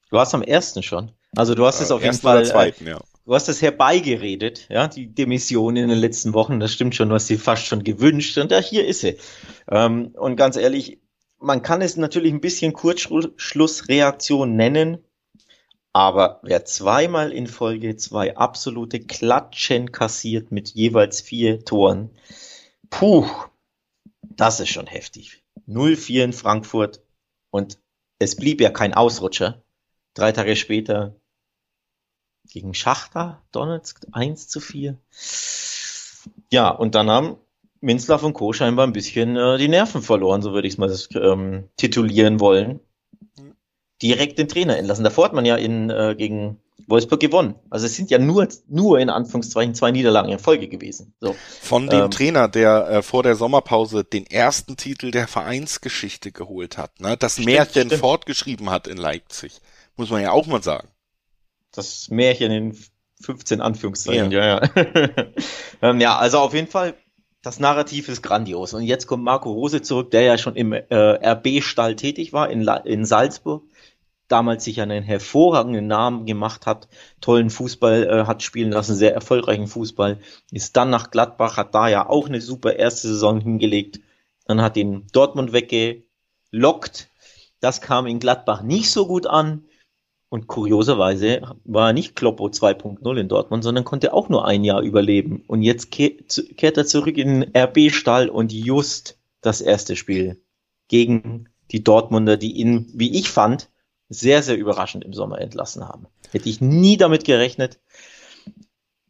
Du 0.09 0.21
hast 0.21 0.35
am 0.35 0.43
ersten 0.43 0.85
schon. 0.85 1.11
Also 1.35 1.57
du 1.57 1.67
hast 1.67 1.81
es 1.81 1.91
äh, 1.91 1.95
auf 1.95 2.05
jeden 2.05 2.17
Fall. 2.17 2.47
Zweiten, 2.47 2.87
äh, 2.87 2.91
ja. 2.91 3.01
Du 3.27 3.35
hast 3.35 3.49
es 3.49 3.61
herbeigeredet, 3.61 4.69
ja, 4.71 4.87
die 4.87 5.13
Demission 5.13 5.75
in 5.75 5.89
den 5.89 5.99
letzten 5.99 6.33
Wochen. 6.33 6.61
Das 6.61 6.73
stimmt 6.73 6.95
schon. 6.95 7.09
Du 7.09 7.17
hast 7.17 7.27
sie 7.27 7.39
fast 7.39 7.67
schon 7.67 7.83
gewünscht. 7.83 8.39
Und 8.39 8.53
ja, 8.53 8.59
hier 8.59 8.87
ist 8.87 9.01
sie. 9.01 9.17
Ähm, 9.69 10.13
und 10.17 10.37
ganz 10.37 10.57
ehrlich, 10.57 11.01
man 11.41 11.63
kann 11.63 11.83
es 11.83 11.97
natürlich 11.97 12.33
ein 12.33 12.41
bisschen 12.41 12.73
Kurzschlussreaktion 12.73 14.55
nennen. 14.55 14.99
Aber 15.99 16.39
wer 16.45 16.65
zweimal 16.65 17.33
in 17.33 17.49
Folge 17.49 17.97
zwei 17.97 18.37
absolute 18.37 19.01
Klatschen 19.01 19.91
kassiert 19.91 20.53
mit 20.53 20.69
jeweils 20.69 21.21
vier 21.21 21.65
Toren, 21.65 22.11
puh, 22.89 23.29
das 24.23 24.61
ist 24.61 24.69
schon 24.69 24.87
heftig. 24.87 25.43
0-4 25.67 26.23
in 26.23 26.33
Frankfurt 26.33 27.03
und 27.51 27.81
es 28.21 28.37
blieb 28.37 28.61
ja 28.61 28.71
kein 28.71 28.95
Ausrutscher. 28.95 29.65
Drei 30.15 30.31
Tage 30.31 30.55
später 30.55 31.17
gegen 32.49 32.75
Schachter 32.75 33.43
Donetsk 33.51 34.07
1 34.13 34.47
zu 34.47 34.61
4. 34.61 34.97
Ja, 36.53 36.71
und 36.71 36.95
dann 36.95 37.11
haben 37.11 37.39
Minzlaff 37.81 38.23
und 38.23 38.35
Co. 38.35 38.53
scheinbar 38.53 38.87
ein 38.87 38.93
bisschen 38.93 39.37
äh, 39.37 39.59
die 39.59 39.67
Nerven 39.67 40.03
verloren, 40.03 40.43
so 40.43 40.53
würde 40.53 40.69
ich 40.69 40.75
es 40.75 40.79
mal 40.79 40.97
ähm, 41.21 41.69
titulieren 41.77 42.39
wollen 42.39 42.79
direkt 44.03 44.39
den 44.39 44.49
Trainer 44.49 44.77
entlassen. 44.77 45.05
Davor 45.05 45.25
hat 45.27 45.33
man 45.33 45.45
ja 45.45 45.57
in, 45.57 45.91
äh, 45.91 46.15
gegen 46.17 46.61
Wolfsburg 46.87 47.21
gewonnen. 47.21 47.55
Also 47.71 47.87
es 47.87 47.97
sind 47.97 48.11
ja 48.11 48.19
nur, 48.19 48.49
nur 48.69 48.99
in 48.99 49.11
Anführungszeichen 49.11 49.75
zwei 49.75 49.91
Niederlagen 49.91 50.31
in 50.31 50.39
Folge 50.39 50.69
gewesen. 50.69 51.15
So. 51.21 51.35
Von 51.61 51.89
dem 51.89 52.05
ähm, 52.05 52.11
Trainer, 52.11 52.49
der 52.49 52.89
äh, 52.89 53.03
vor 53.03 53.23
der 53.23 53.35
Sommerpause 53.35 54.05
den 54.05 54.27
ersten 54.27 54.77
Titel 54.77 55.11
der 55.11 55.29
Vereinsgeschichte 55.29 56.33
geholt 56.33 56.79
hat, 56.79 57.01
ne? 57.01 57.17
das 57.17 57.35
stimmt, 57.35 57.47
Märchen 57.47 57.87
stimmt. 57.87 58.01
fortgeschrieben 58.01 58.71
hat 58.71 58.87
in 58.87 58.97
Leipzig. 58.97 59.61
Muss 59.97 60.11
man 60.11 60.23
ja 60.23 60.31
auch 60.31 60.47
mal 60.47 60.63
sagen. 60.63 60.89
Das 61.73 62.09
Märchen 62.09 62.53
in 62.53 62.79
15 63.21 63.61
Anführungszeichen, 63.61 64.31
ja, 64.31 64.47
ja. 64.47 64.63
Ja, 64.75 65.25
ähm, 65.91 66.01
ja 66.01 66.17
also 66.17 66.39
auf 66.39 66.55
jeden 66.55 66.69
Fall 66.69 66.95
das 67.43 67.61
Narrativ 67.61 68.09
ist 68.09 68.23
grandios. 68.23 68.75
Und 68.75 68.83
jetzt 68.83 69.07
kommt 69.07 69.25
Marco 69.25 69.53
Rose 69.53 69.81
zurück, 69.83 70.11
der 70.11 70.23
ja 70.23 70.39
schon 70.39 70.57
im 70.57 70.73
äh, 70.73 70.85
RB-Stall 70.91 71.97
tätig 71.97 72.33
war 72.33 72.51
in, 72.51 72.63
La 72.63 72.77
in 72.79 73.05
Salzburg 73.05 73.63
damals 74.29 74.65
sich 74.65 74.81
einen 74.81 75.03
hervorragenden 75.03 75.87
Namen 75.87 76.27
gemacht 76.27 76.67
hat, 76.67 76.89
tollen 77.21 77.51
Fußball 77.51 78.05
äh, 78.05 78.27
hat 78.27 78.43
spielen 78.43 78.71
lassen, 78.71 78.95
sehr 78.95 79.15
erfolgreichen 79.15 79.67
Fußball, 79.67 80.19
ist 80.51 80.77
dann 80.77 80.91
nach 80.91 81.11
Gladbach, 81.11 81.57
hat 81.57 81.75
da 81.75 81.89
ja 81.89 82.09
auch 82.09 82.29
eine 82.29 82.41
super 82.41 82.77
erste 82.77 83.09
Saison 83.09 83.41
hingelegt, 83.41 84.01
dann 84.47 84.63
hat 84.63 84.77
ihn 84.77 85.07
Dortmund 85.13 85.53
weggelockt, 85.53 87.09
das 87.61 87.81
kam 87.81 88.07
in 88.07 88.21
Gladbach 88.21 88.63
nicht 88.63 88.91
so 88.91 89.07
gut 89.07 89.27
an 89.27 89.65
und 90.31 90.47
kurioserweise 90.47 91.41
war 91.65 91.93
nicht 91.93 92.15
Kloppo 92.15 92.47
2.0 92.47 93.17
in 93.19 93.29
Dortmund, 93.29 93.65
sondern 93.65 93.85
konnte 93.85 94.13
auch 94.13 94.29
nur 94.29 94.47
ein 94.47 94.63
Jahr 94.63 94.83
überleben. 94.83 95.43
Und 95.47 95.63
jetzt 95.63 95.91
kehrt 95.91 96.77
er 96.77 96.87
zurück 96.87 97.17
in 97.17 97.41
den 97.41 97.57
RB-Stall 97.57 98.29
und 98.29 98.53
just 98.53 99.19
das 99.41 99.63
erste 99.63 99.97
Spiel 99.97 100.43
gegen 100.89 101.49
die 101.71 101.83
Dortmunder, 101.83 102.37
die 102.37 102.53
ihn, 102.53 102.91
wie 102.93 103.19
ich 103.19 103.31
fand, 103.31 103.71
sehr, 104.09 104.43
sehr 104.43 104.57
überraschend 104.57 105.05
im 105.05 105.13
Sommer 105.13 105.41
entlassen 105.41 105.87
haben. 105.87 106.07
Hätte 106.31 106.49
ich 106.49 106.61
nie 106.61 106.97
damit 106.97 107.25
gerechnet. 107.25 107.79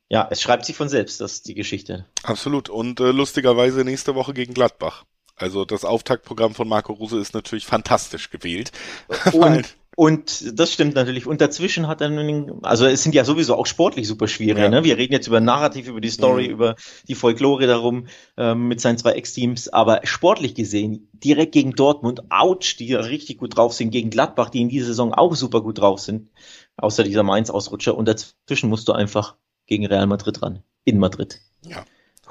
Ja, 0.09 0.27
es 0.31 0.41
schreibt 0.41 0.65
sich 0.65 0.77
von 0.77 0.89
selbst, 0.89 1.21
das 1.21 1.35
ist 1.35 1.49
die 1.49 1.55
Geschichte. 1.55 2.07
Absolut. 2.23 2.69
Und 2.69 2.99
äh, 3.01 3.11
lustigerweise 3.11 3.85
nächste 3.85 4.15
Woche 4.15 4.33
gegen 4.33 4.55
Gladbach. 4.55 5.05
Also 5.37 5.65
das 5.65 5.85
Auftaktprogramm 5.85 6.55
von 6.55 6.67
Marco 6.67 6.93
Rose 6.93 7.19
ist 7.19 7.35
natürlich 7.35 7.67
fantastisch 7.67 8.31
gewählt. 8.31 8.73
Und, 9.33 9.77
und 9.99 10.57
das 10.57 10.73
stimmt 10.73 10.95
natürlich. 10.95 11.27
Und 11.27 11.41
dazwischen 11.41 11.89
hat 11.89 12.01
er, 12.01 12.09
also 12.63 12.87
es 12.87 13.03
sind 13.03 13.17
ja 13.17 13.25
sowieso 13.25 13.57
auch 13.57 13.67
sportlich 13.67 14.07
super 14.07 14.29
schwierig. 14.29 14.63
Ja. 14.63 14.69
Ne? 14.69 14.85
Wir 14.85 14.97
reden 14.97 15.13
jetzt 15.13 15.27
über 15.27 15.41
Narrativ, 15.41 15.89
über 15.89 16.01
die 16.01 16.09
Story, 16.09 16.45
mhm. 16.45 16.53
über 16.53 16.77
die 17.09 17.17
Folklore 17.17 17.67
darum 17.67 18.07
ähm, 18.37 18.69
mit 18.69 18.81
seinen 18.81 18.97
zwei 18.97 19.15
Ex-Teams. 19.15 19.71
Aber 19.71 20.03
sportlich 20.05 20.55
gesehen, 20.55 21.09
direkt 21.15 21.51
gegen 21.51 21.73
Dortmund, 21.73 22.31
ouch, 22.31 22.77
die 22.79 22.95
richtig 22.95 23.39
gut 23.39 23.57
drauf 23.57 23.73
sind, 23.73 23.91
gegen 23.91 24.09
Gladbach, 24.09 24.51
die 24.51 24.61
in 24.61 24.69
dieser 24.69 24.87
Saison 24.87 25.13
auch 25.13 25.35
super 25.35 25.63
gut 25.63 25.81
drauf 25.81 25.99
sind, 25.99 26.31
außer 26.77 27.03
dieser 27.03 27.25
Mainz-Ausrutscher. 27.25 27.99
Und 27.99 28.07
dazwischen 28.07 28.71
musst 28.71 28.87
du 28.87 28.93
einfach 28.93 29.35
gegen 29.67 29.85
Real 29.85 30.07
Madrid 30.07 30.41
ran, 30.43 30.63
in 30.85 31.01
Madrid. 31.01 31.41
Ja. 31.67 31.85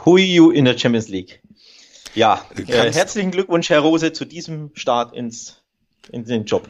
Hui 0.06 0.38
in 0.56 0.64
der 0.64 0.78
Champions 0.78 1.10
League. 1.10 1.42
Ja, 2.16 2.46
äh, 2.56 2.94
herzlichen 2.94 3.32
Glückwunsch, 3.32 3.70
Herr 3.70 3.82
Rose, 3.82 4.14
zu 4.14 4.24
diesem 4.24 4.72
Start 4.74 5.14
ins, 5.14 5.66
in 6.14 6.24
den 6.24 6.46
Job. 6.46 6.70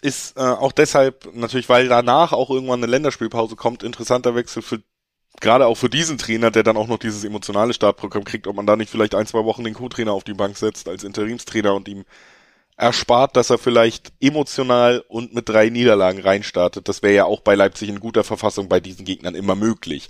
Ist 0.00 0.36
äh, 0.36 0.40
auch 0.40 0.72
deshalb 0.72 1.34
natürlich, 1.34 1.68
weil 1.68 1.88
danach 1.88 2.32
auch 2.32 2.50
irgendwann 2.50 2.82
eine 2.82 2.90
Länderspielpause 2.90 3.56
kommt, 3.56 3.82
interessanter 3.82 4.34
Wechsel 4.34 4.62
für 4.62 4.80
gerade 5.40 5.66
auch 5.66 5.76
für 5.76 5.88
diesen 5.88 6.18
Trainer, 6.18 6.50
der 6.50 6.62
dann 6.62 6.76
auch 6.76 6.86
noch 6.86 6.98
dieses 6.98 7.24
emotionale 7.24 7.74
Startprogramm 7.74 8.24
kriegt, 8.24 8.46
ob 8.46 8.56
man 8.56 8.66
da 8.66 8.76
nicht 8.76 8.90
vielleicht 8.90 9.14
ein, 9.14 9.26
zwei 9.26 9.44
Wochen 9.44 9.64
den 9.64 9.74
Co-Trainer 9.74 10.12
auf 10.12 10.24
die 10.24 10.34
Bank 10.34 10.56
setzt 10.56 10.88
als 10.88 11.04
Interimstrainer 11.04 11.74
und 11.74 11.88
ihm 11.88 12.04
erspart, 12.76 13.36
dass 13.36 13.50
er 13.50 13.58
vielleicht 13.58 14.12
emotional 14.20 15.04
und 15.08 15.34
mit 15.34 15.48
drei 15.48 15.68
Niederlagen 15.68 16.20
reinstartet. 16.20 16.88
Das 16.88 17.02
wäre 17.02 17.14
ja 17.14 17.24
auch 17.24 17.40
bei 17.40 17.54
Leipzig 17.54 17.88
in 17.88 18.00
guter 18.00 18.24
Verfassung 18.24 18.68
bei 18.68 18.80
diesen 18.80 19.04
Gegnern 19.04 19.34
immer 19.34 19.56
möglich. 19.56 20.08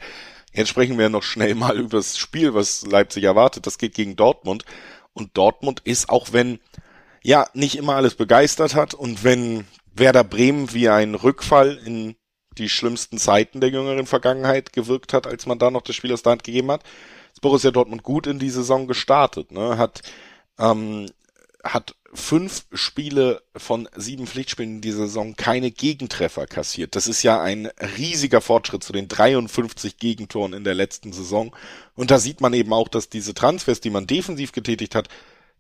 Jetzt 0.53 0.69
sprechen 0.69 0.99
wir 0.99 1.09
noch 1.09 1.23
schnell 1.23 1.55
mal 1.55 1.77
über 1.79 1.97
das 1.97 2.19
Spiel, 2.19 2.55
was 2.55 2.87
Leipzig 2.87 3.25
erwartet. 3.25 3.67
Das 3.67 3.79
geht 3.79 3.95
gegen 3.95 4.17
Dortmund. 4.17 4.65
Und 5.15 5.37
Dortmund 5.37 5.81
ist, 5.85 6.11
auch 6.11 6.29
wenn 6.33 6.61
ja 7.23 7.49
nicht 7.55 7.77
immer 7.77 7.97
alles 7.97 8.15
begeistert 8.15 8.75
hat 8.75 8.95
und 8.95 9.25
wenn 9.25 9.67
Werder 9.99 10.25
Bremen 10.25 10.73
wie 10.73 10.89
ein 10.89 11.15
Rückfall 11.15 11.79
in 11.85 12.17
die 12.59 12.69
schlimmsten 12.69 13.19
Zeiten 13.19 13.61
der 13.61 13.71
jüngeren 13.71 14.07
Vergangenheit 14.07 14.73
gewirkt 14.73 15.13
hat, 15.13 15.27
als 15.27 15.47
man 15.47 15.59
da 15.59 15.71
noch 15.71 15.83
das 15.83 15.97
Spiel 15.97 16.13
aus 16.13 16.23
der 16.23 16.33
Hand 16.33 16.45
gegeben 16.45 16.71
hat, 16.71 16.83
ist 17.33 17.41
Borussia 17.41 17.71
Dortmund 17.71 18.03
gut 18.03 18.27
in 18.27 18.39
die 18.39 18.51
Saison 18.51 18.87
gestartet. 18.87 19.53
Ne? 19.53 19.79
Hat, 19.79 20.03
ähm, 20.59 21.07
hat 21.63 21.95
fünf 22.13 22.67
Spiele 22.73 23.43
von 23.57 23.89
sieben 23.95 24.27
Pflichtspielen 24.27 24.77
in 24.77 24.81
dieser 24.81 25.07
Saison 25.07 25.37
keine 25.37 25.71
Gegentreffer 25.71 26.47
kassiert. 26.47 26.97
Das 26.97 27.07
ist 27.07 27.23
ja 27.23 27.41
ein 27.41 27.67
riesiger 27.97 28.41
Fortschritt 28.41 28.83
zu 28.83 28.93
den 28.93 29.09
53 29.09 29.99
Gegentoren 29.99 30.53
in 30.53 30.65
der 30.65 30.75
letzten 30.75 31.13
Saison. 31.13 31.55
Und 31.95 32.11
da 32.11 32.19
sieht 32.19 32.41
man 32.41 32.55
eben 32.55 32.73
auch, 32.73 32.89
dass 32.89 33.09
diese 33.11 33.35
Transfers, 33.35 33.81
die 33.81 33.91
man 33.91 34.07
defensiv 34.07 34.53
getätigt 34.53 34.95
hat, 34.95 35.09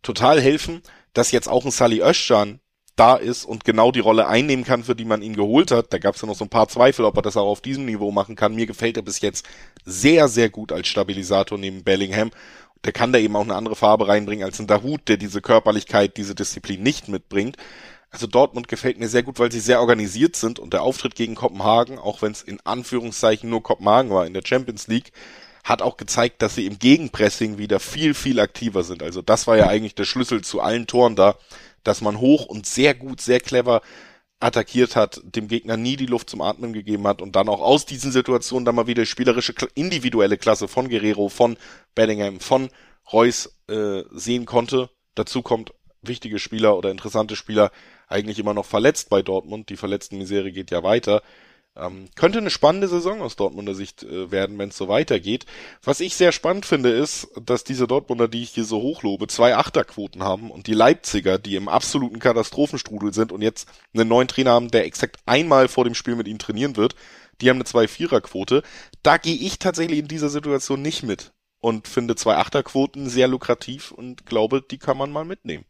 total 0.02 0.40
helfen, 0.40 0.82
dass 1.12 1.32
jetzt 1.32 1.48
auch 1.48 1.64
ein 1.64 1.70
Sally 1.70 2.00
Özcan 2.00 2.60
da 2.98 3.16
ist 3.16 3.44
und 3.44 3.64
genau 3.64 3.92
die 3.92 4.00
Rolle 4.00 4.26
einnehmen 4.26 4.64
kann, 4.64 4.84
für 4.84 4.94
die 4.94 5.04
man 5.04 5.22
ihn 5.22 5.36
geholt 5.36 5.70
hat. 5.70 5.92
Da 5.92 5.98
gab 5.98 6.14
es 6.14 6.22
ja 6.22 6.28
noch 6.28 6.34
so 6.34 6.44
ein 6.44 6.50
paar 6.50 6.68
Zweifel, 6.68 7.04
ob 7.04 7.16
er 7.16 7.22
das 7.22 7.36
auch 7.36 7.46
auf 7.46 7.60
diesem 7.60 7.84
Niveau 7.84 8.10
machen 8.10 8.36
kann. 8.36 8.54
Mir 8.54 8.66
gefällt 8.66 8.96
er 8.96 9.02
bis 9.02 9.20
jetzt 9.20 9.46
sehr, 9.84 10.28
sehr 10.28 10.50
gut 10.50 10.72
als 10.72 10.88
Stabilisator 10.88 11.58
neben 11.58 11.84
Bellingham. 11.84 12.30
Der 12.84 12.92
kann 12.92 13.12
da 13.12 13.18
eben 13.18 13.36
auch 13.36 13.42
eine 13.42 13.54
andere 13.54 13.76
Farbe 13.76 14.08
reinbringen 14.08 14.44
als 14.44 14.58
ein 14.58 14.66
Dahut, 14.66 15.02
der 15.08 15.16
diese 15.16 15.40
Körperlichkeit, 15.40 16.16
diese 16.16 16.34
Disziplin 16.34 16.82
nicht 16.82 17.08
mitbringt. 17.08 17.56
Also 18.10 18.26
Dortmund 18.26 18.68
gefällt 18.68 18.98
mir 18.98 19.08
sehr 19.08 19.22
gut, 19.22 19.38
weil 19.38 19.52
sie 19.52 19.60
sehr 19.60 19.80
organisiert 19.80 20.34
sind 20.34 20.58
und 20.58 20.72
der 20.72 20.82
Auftritt 20.82 21.14
gegen 21.14 21.34
Kopenhagen, 21.34 21.98
auch 21.98 22.22
wenn 22.22 22.32
es 22.32 22.42
in 22.42 22.58
Anführungszeichen 22.64 23.50
nur 23.50 23.62
Kopenhagen 23.62 24.10
war 24.10 24.26
in 24.26 24.32
der 24.32 24.42
Champions 24.44 24.86
League, 24.86 25.12
hat 25.62 25.82
auch 25.82 25.98
gezeigt, 25.98 26.40
dass 26.40 26.54
sie 26.54 26.66
im 26.66 26.78
Gegenpressing 26.78 27.58
wieder 27.58 27.78
viel, 27.80 28.14
viel 28.14 28.40
aktiver 28.40 28.82
sind. 28.82 29.02
Also 29.02 29.20
das 29.20 29.46
war 29.46 29.56
ja 29.56 29.66
eigentlich 29.66 29.94
der 29.94 30.04
Schlüssel 30.04 30.42
zu 30.42 30.60
allen 30.60 30.86
Toren 30.86 31.14
da 31.14 31.36
dass 31.88 32.00
man 32.00 32.20
hoch 32.20 32.46
und 32.46 32.66
sehr 32.66 32.94
gut, 32.94 33.20
sehr 33.20 33.40
clever 33.40 33.82
attackiert 34.40 34.94
hat, 34.94 35.20
dem 35.24 35.48
Gegner 35.48 35.76
nie 35.76 35.96
die 35.96 36.06
Luft 36.06 36.30
zum 36.30 36.42
Atmen 36.42 36.72
gegeben 36.72 37.06
hat 37.08 37.20
und 37.20 37.34
dann 37.34 37.48
auch 37.48 37.60
aus 37.60 37.86
diesen 37.86 38.12
Situationen 38.12 38.64
dann 38.64 38.76
mal 38.76 38.86
wieder 38.86 39.04
spielerische, 39.04 39.54
individuelle 39.74 40.38
Klasse 40.38 40.68
von 40.68 40.88
Guerrero, 40.88 41.28
von 41.28 41.56
Bellingham, 41.94 42.38
von 42.38 42.68
Reus 43.12 43.58
äh, 43.68 44.02
sehen 44.12 44.46
konnte. 44.46 44.90
Dazu 45.14 45.42
kommt 45.42 45.72
wichtige 46.02 46.38
Spieler 46.38 46.76
oder 46.76 46.90
interessante 46.90 47.34
Spieler 47.34 47.72
eigentlich 48.06 48.38
immer 48.38 48.54
noch 48.54 48.66
verletzt 48.66 49.10
bei 49.10 49.22
Dortmund. 49.22 49.70
Die 49.70 49.76
verletzten 49.76 50.18
Misere 50.18 50.52
geht 50.52 50.70
ja 50.70 50.84
weiter. 50.84 51.22
Ähm, 51.78 52.08
könnte 52.16 52.38
eine 52.38 52.50
spannende 52.50 52.88
Saison 52.88 53.22
aus 53.22 53.36
Dortmunder 53.36 53.74
Sicht 53.74 54.02
äh, 54.02 54.30
werden, 54.30 54.58
wenn 54.58 54.70
es 54.70 54.76
so 54.76 54.88
weitergeht. 54.88 55.46
Was 55.82 56.00
ich 56.00 56.16
sehr 56.16 56.32
spannend 56.32 56.66
finde, 56.66 56.90
ist, 56.90 57.28
dass 57.40 57.64
diese 57.64 57.86
Dortmunder, 57.86 58.28
die 58.28 58.42
ich 58.42 58.50
hier 58.50 58.64
so 58.64 58.82
hochlobe, 58.82 59.28
zwei 59.28 59.56
Achterquoten 59.56 60.22
haben 60.22 60.50
und 60.50 60.66
die 60.66 60.74
Leipziger, 60.74 61.38
die 61.38 61.56
im 61.56 61.68
absoluten 61.68 62.18
Katastrophenstrudel 62.18 63.14
sind 63.14 63.32
und 63.32 63.42
jetzt 63.42 63.68
einen 63.94 64.08
neuen 64.08 64.28
Trainer 64.28 64.52
haben, 64.52 64.70
der 64.70 64.86
exakt 64.86 65.18
einmal 65.26 65.68
vor 65.68 65.84
dem 65.84 65.94
Spiel 65.94 66.16
mit 66.16 66.26
ihnen 66.26 66.38
trainieren 66.38 66.76
wird, 66.76 66.94
die 67.40 67.48
haben 67.48 67.58
eine 67.58 67.64
Zwei-Vierer-Quote. 67.64 68.62
Da 69.02 69.16
gehe 69.16 69.36
ich 69.36 69.58
tatsächlich 69.58 70.00
in 70.00 70.08
dieser 70.08 70.28
Situation 70.28 70.82
nicht 70.82 71.02
mit 71.04 71.32
und 71.60 71.88
finde 71.88 72.16
zwei 72.16 72.36
Achterquoten 72.36 73.08
sehr 73.08 73.28
lukrativ 73.28 73.90
und 73.92 74.26
glaube, 74.26 74.62
die 74.62 74.78
kann 74.78 74.96
man 74.96 75.10
mal 75.10 75.24
mitnehmen. 75.24 75.64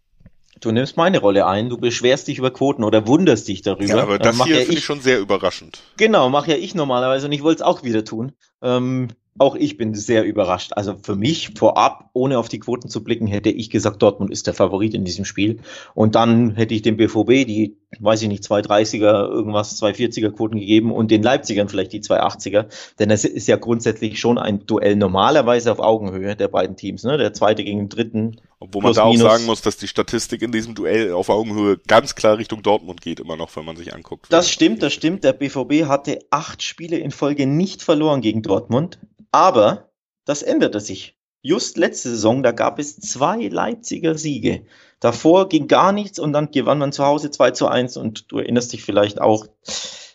Du 0.61 0.73
nimmst 0.73 0.97
meine 0.97 1.19
Rolle 1.19 1.47
ein, 1.47 1.69
du 1.69 1.79
beschwerst 1.79 2.29
dich 2.29 2.39
über 2.39 2.51
Quoten 2.51 2.85
oder 2.85 3.07
wunderst 3.07 3.49
dich 3.49 3.63
darüber. 3.63 3.97
Ja, 3.97 4.03
aber 4.03 4.19
das 4.19 4.43
hier 4.45 4.57
ja 4.57 4.63
finde 4.63 4.79
ich 4.79 4.85
schon 4.85 5.01
sehr 5.01 5.21
überraschend. 5.21 5.81
Genau, 5.97 6.31
mache 6.31 6.51
ja 6.53 6.57
ich 6.57 6.75
normalerweise 6.75 7.27
und 7.27 7.33
ich 7.33 7.43
wollte 7.43 7.63
es 7.63 7.67
auch 7.67 7.83
wieder 7.83 8.05
tun. 8.05 8.33
Ähm, 8.63 9.09
auch 9.39 9.55
ich 9.55 9.77
bin 9.77 9.95
sehr 9.95 10.25
überrascht. 10.25 10.73
Also 10.75 10.97
für 11.03 11.17
mich 11.17 11.51
vorab, 11.57 12.11
ohne 12.13 12.39
auf 12.39 12.49
die 12.49 12.59
Quoten 12.59 12.89
zu 12.89 13.05
blicken, 13.05 13.27
hätte 13.27 13.51
ich 13.51 13.71
gesagt, 13.71 14.03
Dortmund 14.03 14.31
ist 14.31 14.47
der 14.47 14.55
Favorit 14.55 14.95
in 14.95 15.05
diesem 15.05 15.25
Spiel. 15.25 15.61
Und 15.95 16.15
dann 16.15 16.55
hätte 16.55 16.75
ich 16.75 16.83
dem 16.83 16.97
BVB 16.97 17.47
die, 17.47 17.77
weiß 18.01 18.23
ich 18.23 18.29
nicht, 18.29 18.45
230er, 18.45 19.29
irgendwas, 19.29 19.81
240er 19.81 20.31
Quoten 20.31 20.59
gegeben 20.59 20.93
und 20.93 21.11
den 21.11 21.23
Leipzigern 21.23 21.69
vielleicht 21.69 21.93
die 21.93 22.01
280er. 22.01 22.67
Denn 22.99 23.11
es 23.11 23.25
ist 23.25 23.49
ja 23.49 23.57
grundsätzlich 23.57 24.19
schon 24.19 24.39
ein 24.39 24.67
Duell 24.67 24.97
normalerweise 24.97 25.71
auf 25.73 25.79
Augenhöhe 25.79 26.37
der 26.37 26.49
beiden 26.49 26.77
Teams. 26.77 27.05
Ne? 27.05 27.17
Der 27.19 27.33
zweite 27.33 27.65
gegen 27.65 27.79
den 27.79 27.89
dritten. 27.89 28.41
Obwohl 28.61 28.83
man 28.83 28.93
da 28.93 29.05
auch 29.05 29.17
sagen 29.17 29.47
muss, 29.47 29.63
dass 29.63 29.77
die 29.77 29.87
Statistik 29.87 30.43
in 30.43 30.51
diesem 30.51 30.75
Duell 30.75 31.13
auf 31.13 31.29
Augenhöhe 31.29 31.79
ganz 31.87 32.17
klar 32.17 32.39
Richtung 32.39 32.63
Dortmund 32.63 33.01
geht, 33.01 33.21
immer 33.21 33.37
noch, 33.37 33.55
wenn 33.55 33.65
man 33.65 33.77
sich 33.77 33.95
anguckt. 33.95 34.27
Das 34.31 34.51
stimmt, 34.51 34.83
das 34.83 34.93
stimmt. 34.93 35.23
Der 35.23 35.33
BVB 35.33 35.87
hatte 35.87 36.19
acht 36.31 36.63
Spiele 36.63 36.99
in 36.99 37.13
Folge 37.13 37.47
nicht 37.47 37.83
verloren 37.83 38.21
gegen 38.21 38.43
Dortmund. 38.43 38.99
Aber 39.31 39.91
das 40.25 40.43
änderte 40.43 40.81
sich. 40.81 41.17
Just 41.41 41.77
letzte 41.77 42.11
Saison, 42.11 42.43
da 42.43 42.53
gab 42.53 42.79
es 42.79 42.99
zwei 42.99 43.47
Leipziger 43.49 44.17
Siege. 44.17 44.67
Davor 45.01 45.49
ging 45.49 45.69
gar 45.69 45.93
nichts 45.93 46.19
und 46.19 46.33
dann 46.33 46.51
gewann 46.51 46.79
man 46.79 46.93
zu 46.93 47.05
Hause 47.05 47.31
2 47.31 47.53
zu 47.53 47.69
1 47.69 47.97
und 47.97 48.31
du 48.33 48.39
erinnerst 48.39 48.73
dich 48.73 48.83
vielleicht 48.83 49.21
auch 49.21 49.47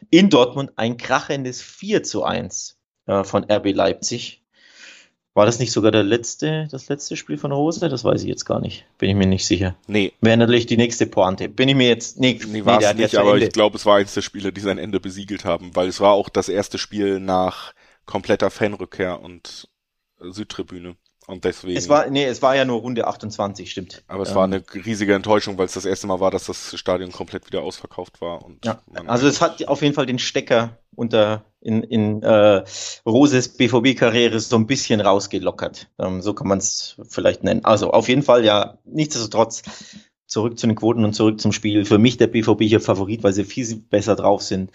in 0.09 0.29
Dortmund 0.29 0.73
ein 0.75 0.97
krachendes 0.97 1.61
4 1.61 2.03
zu 2.03 2.23
1 2.23 2.77
äh, 3.07 3.23
von 3.23 3.49
RB 3.49 3.73
Leipzig. 3.73 4.43
War 5.35 5.47
das 5.47 5.57
nicht 5.57 5.71
sogar 5.71 5.91
der 5.91 6.03
letzte, 6.03 6.67
das 6.69 6.89
letzte 6.89 7.15
Spiel 7.15 7.37
von 7.37 7.51
Rose? 7.51 7.89
Das 7.89 8.03
weiß 8.03 8.21
ich 8.21 8.27
jetzt 8.27 8.45
gar 8.45 8.59
nicht. 8.59 8.85
Bin 8.99 9.09
ich 9.09 9.15
mir 9.15 9.25
nicht 9.25 9.47
sicher. 9.47 9.75
Nee. 9.87 10.13
Wäre 10.21 10.37
natürlich 10.37 10.67
die 10.67 10.77
nächste 10.77 11.07
Pointe. 11.07 11.49
Bin 11.49 11.69
ich 11.69 11.75
mir 11.75 11.87
jetzt 11.87 12.19
nee, 12.19 12.39
nee, 12.49 12.63
war 12.65 12.79
es 12.79 12.93
nicht, 12.93 13.15
aber 13.15 13.37
ich 13.37 13.51
glaube, 13.51 13.77
es 13.77 13.85
war 13.85 13.97
eins 13.97 14.13
der 14.13 14.21
Spiele, 14.21 14.53
die 14.53 14.61
sein 14.61 14.77
Ende 14.77 14.99
besiegelt 14.99 15.43
haben, 15.43 15.75
weil 15.75 15.87
es 15.87 15.99
war 15.99 16.11
auch 16.11 16.29
das 16.29 16.49
erste 16.49 16.77
Spiel 16.77 17.19
nach 17.19 17.73
kompletter 18.05 18.49
Fanrückkehr 18.49 19.21
und 19.21 19.69
Südtribüne. 20.19 20.95
Und 21.25 21.45
deswegen. 21.45 21.77
Es 21.77 21.87
war, 21.87 22.09
nee, 22.09 22.25
es 22.25 22.41
war 22.41 22.55
ja 22.55 22.65
nur 22.65 22.81
Runde 22.81 23.07
28, 23.07 23.71
stimmt. 23.71 24.03
Aber 24.07 24.23
es 24.23 24.29
ähm, 24.29 24.35
war 24.35 24.43
eine 24.43 24.63
riesige 24.73 25.13
Enttäuschung, 25.13 25.57
weil 25.57 25.67
es 25.67 25.73
das 25.73 25.85
erste 25.85 26.07
Mal 26.07 26.19
war, 26.19 26.31
dass 26.31 26.47
das 26.47 26.77
Stadion 26.77 27.11
komplett 27.11 27.47
wieder 27.47 27.61
ausverkauft 27.61 28.19
war. 28.19 28.43
Und 28.43 28.65
ja, 28.65 28.81
also 29.05 29.27
es 29.27 29.39
hat 29.39 29.65
auf 29.67 29.81
jeden 29.81 29.95
Fall 29.95 30.05
den 30.05 30.19
Stecker 30.19 30.77
unter 30.95 31.45
in, 31.61 31.81
in 31.83 32.21
äh, 32.23 32.63
Roses 33.05 33.49
BVB-Karriere 33.49 34.39
so 34.39 34.57
ein 34.57 34.67
bisschen 34.67 34.99
rausgelockert. 34.99 35.89
Ähm, 35.97 36.21
so 36.21 36.33
kann 36.33 36.47
man 36.47 36.57
es 36.57 36.97
vielleicht 37.07 37.43
nennen. 37.43 37.63
Also 37.63 37.91
auf 37.91 38.09
jeden 38.09 38.23
Fall 38.23 38.43
ja, 38.43 38.77
nichtsdestotrotz 38.83 39.63
zurück 40.33 40.57
zu 40.59 40.67
den 40.67 40.75
Quoten 40.75 41.05
und 41.05 41.13
zurück 41.13 41.39
zum 41.39 41.53
Spiel. 41.53 41.85
Für 41.85 41.99
mich 41.99 42.17
der 42.17 42.27
BVB 42.27 42.63
hier 42.63 42.81
Favorit, 42.81 43.23
weil 43.23 43.33
sie 43.33 43.45
viel 43.45 43.75
besser 43.75 44.15
drauf 44.15 44.41
sind. 44.41 44.71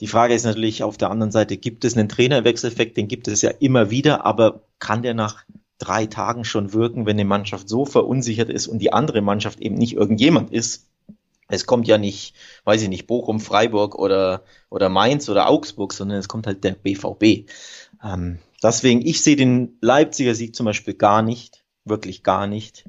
Die 0.00 0.06
Frage 0.06 0.34
ist 0.34 0.44
natürlich 0.44 0.82
auf 0.82 0.96
der 0.96 1.10
anderen 1.10 1.30
Seite, 1.30 1.56
gibt 1.56 1.84
es 1.84 1.96
einen 1.96 2.08
Trainerwechseleffekt? 2.08 2.96
Den 2.96 3.08
gibt 3.08 3.28
es 3.28 3.42
ja 3.42 3.50
immer 3.50 3.90
wieder, 3.90 4.24
aber 4.24 4.62
kann 4.78 5.02
der 5.02 5.14
nach 5.14 5.44
drei 5.78 6.06
Tagen 6.06 6.44
schon 6.44 6.72
wirken, 6.72 7.06
wenn 7.06 7.16
eine 7.16 7.24
Mannschaft 7.24 7.68
so 7.68 7.84
verunsichert 7.84 8.50
ist 8.50 8.66
und 8.66 8.80
die 8.80 8.92
andere 8.92 9.20
Mannschaft 9.20 9.60
eben 9.60 9.76
nicht 9.76 9.94
irgendjemand 9.94 10.52
ist? 10.52 10.88
Es 11.48 11.66
kommt 11.66 11.86
ja 11.86 11.98
nicht, 11.98 12.34
weiß 12.64 12.82
ich 12.82 12.88
nicht, 12.88 13.06
Bochum, 13.06 13.38
Freiburg 13.38 13.94
oder, 13.96 14.44
oder 14.70 14.88
Mainz 14.88 15.28
oder 15.28 15.48
Augsburg, 15.48 15.92
sondern 15.92 16.18
es 16.18 16.28
kommt 16.28 16.46
halt 16.46 16.64
der 16.64 16.72
BVB. 16.72 17.48
Ähm, 18.02 18.38
deswegen, 18.62 19.06
ich 19.06 19.22
sehe 19.22 19.36
den 19.36 19.76
Leipziger 19.80 20.34
Sieg 20.34 20.56
zum 20.56 20.66
Beispiel 20.66 20.94
gar 20.94 21.22
nicht, 21.22 21.64
wirklich 21.84 22.22
gar 22.22 22.46
nicht. 22.46 22.88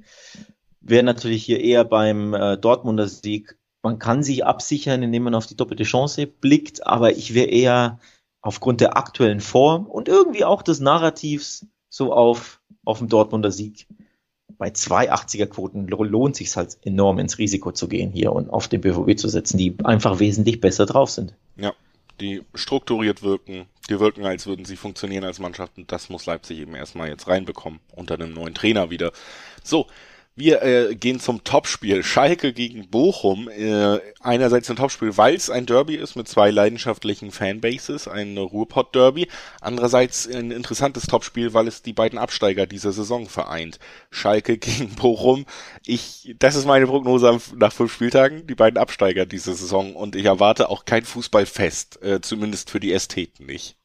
Wäre 0.80 1.04
natürlich 1.04 1.44
hier 1.44 1.60
eher 1.60 1.84
beim 1.84 2.34
äh, 2.34 2.58
Dortmunder 2.58 3.08
Sieg 3.08 3.58
man 3.86 4.00
kann 4.00 4.24
sich 4.24 4.44
absichern, 4.44 5.04
indem 5.04 5.24
man 5.24 5.36
auf 5.36 5.46
die 5.46 5.56
doppelte 5.56 5.84
Chance 5.84 6.26
blickt, 6.26 6.88
aber 6.88 7.16
ich 7.16 7.36
wäre 7.36 7.50
eher 7.50 8.00
aufgrund 8.42 8.82
der 8.82 8.98
aktuellen 8.98 9.42
Form 9.42 9.86
und 9.86 10.08
irgendwie 10.08 10.44
auch 10.44 10.64
des 10.64 10.80
Narrativs 10.80 11.68
so 11.88 12.12
auf, 12.12 12.62
auf 12.84 12.98
den 12.98 13.10
Dortmunder 13.10 13.52
Sieg. 13.52 13.86
Bei 14.58 14.70
280er 14.70 15.46
Quoten 15.46 15.88
lohnt 15.88 16.36
sich 16.36 16.56
halt 16.58 16.80
enorm 16.82 17.20
ins 17.20 17.38
Risiko 17.38 17.72
zu 17.74 17.88
gehen 17.88 18.12
hier 18.12 18.34
und 18.34 18.50
auf 18.50 18.68
den 18.68 18.82
BVB 18.82 19.20
zu 19.20 19.30
setzen, 19.30 19.60
die 19.60 19.76
einfach 19.84 20.18
wesentlich 20.18 20.62
besser 20.62 20.88
drauf 20.88 21.12
sind. 21.12 21.36
Ja, 21.56 21.74
die 22.20 22.42
strukturiert 22.56 23.22
wirken, 23.22 23.68
die 23.88 24.00
wirken, 24.00 24.26
als 24.26 24.48
würden 24.48 24.66
sie 24.66 24.78
funktionieren 24.78 25.26
als 25.26 25.38
Mannschaft 25.38 25.78
und 25.78 25.92
das 25.92 26.10
muss 26.10 26.26
Leipzig 26.26 26.58
eben 26.58 26.74
erstmal 26.74 27.10
jetzt 27.10 27.28
reinbekommen 27.28 27.80
unter 27.96 28.16
einem 28.16 28.34
neuen 28.34 28.56
Trainer 28.56 28.90
wieder. 28.90 29.12
So, 29.64 29.86
wir 30.38 30.62
äh, 30.64 30.96
gehen 30.96 31.22
zum 31.22 31.46
Topspiel. 31.46 32.04
Schalke 32.04 32.52
gegen 32.52 32.90
Bochum. 32.90 33.48
Äh, 33.48 34.00
einerseits 34.20 34.70
ein 34.70 34.76
Topspiel, 34.76 35.18
weil 35.18 35.36
es 35.36 35.50
ein 35.50 35.66
Derby 35.66 35.96
ist 35.96 36.16
mit 36.16 36.28
zwei 36.28 36.52
leidenschaftlichen 36.52 37.32
Fanbases, 37.32 38.10
ein 38.10 38.38
Ruhrpott-Derby. 38.38 39.30
Andererseits 39.62 40.28
ein 40.28 40.52
interessantes 40.52 41.08
Topspiel, 41.08 41.54
weil 41.54 41.70
es 41.70 41.84
die 41.84 41.94
beiden 41.94 42.20
Absteiger 42.20 42.66
dieser 42.66 42.92
Saison 42.92 43.28
vereint. 43.28 43.80
Schalke 44.12 44.58
gegen 44.58 44.90
Bochum. 44.96 45.46
Ich, 45.86 46.36
das 46.38 46.56
ist 46.56 46.66
meine 46.66 46.88
Prognose 46.88 47.40
nach 47.56 47.72
fünf 47.72 47.94
Spieltagen, 47.94 48.46
die 48.46 48.56
beiden 48.56 48.78
Absteiger 48.78 49.26
dieser 49.26 49.54
Saison. 49.54 49.96
Und 49.96 50.18
ich 50.18 50.26
erwarte 50.26 50.70
auch 50.70 50.84
kein 50.84 51.06
Fußballfest, 51.06 52.04
äh, 52.04 52.20
zumindest 52.20 52.70
für 52.70 52.82
die 52.82 52.92
Ästheten 52.92 53.46
nicht. 53.46 53.78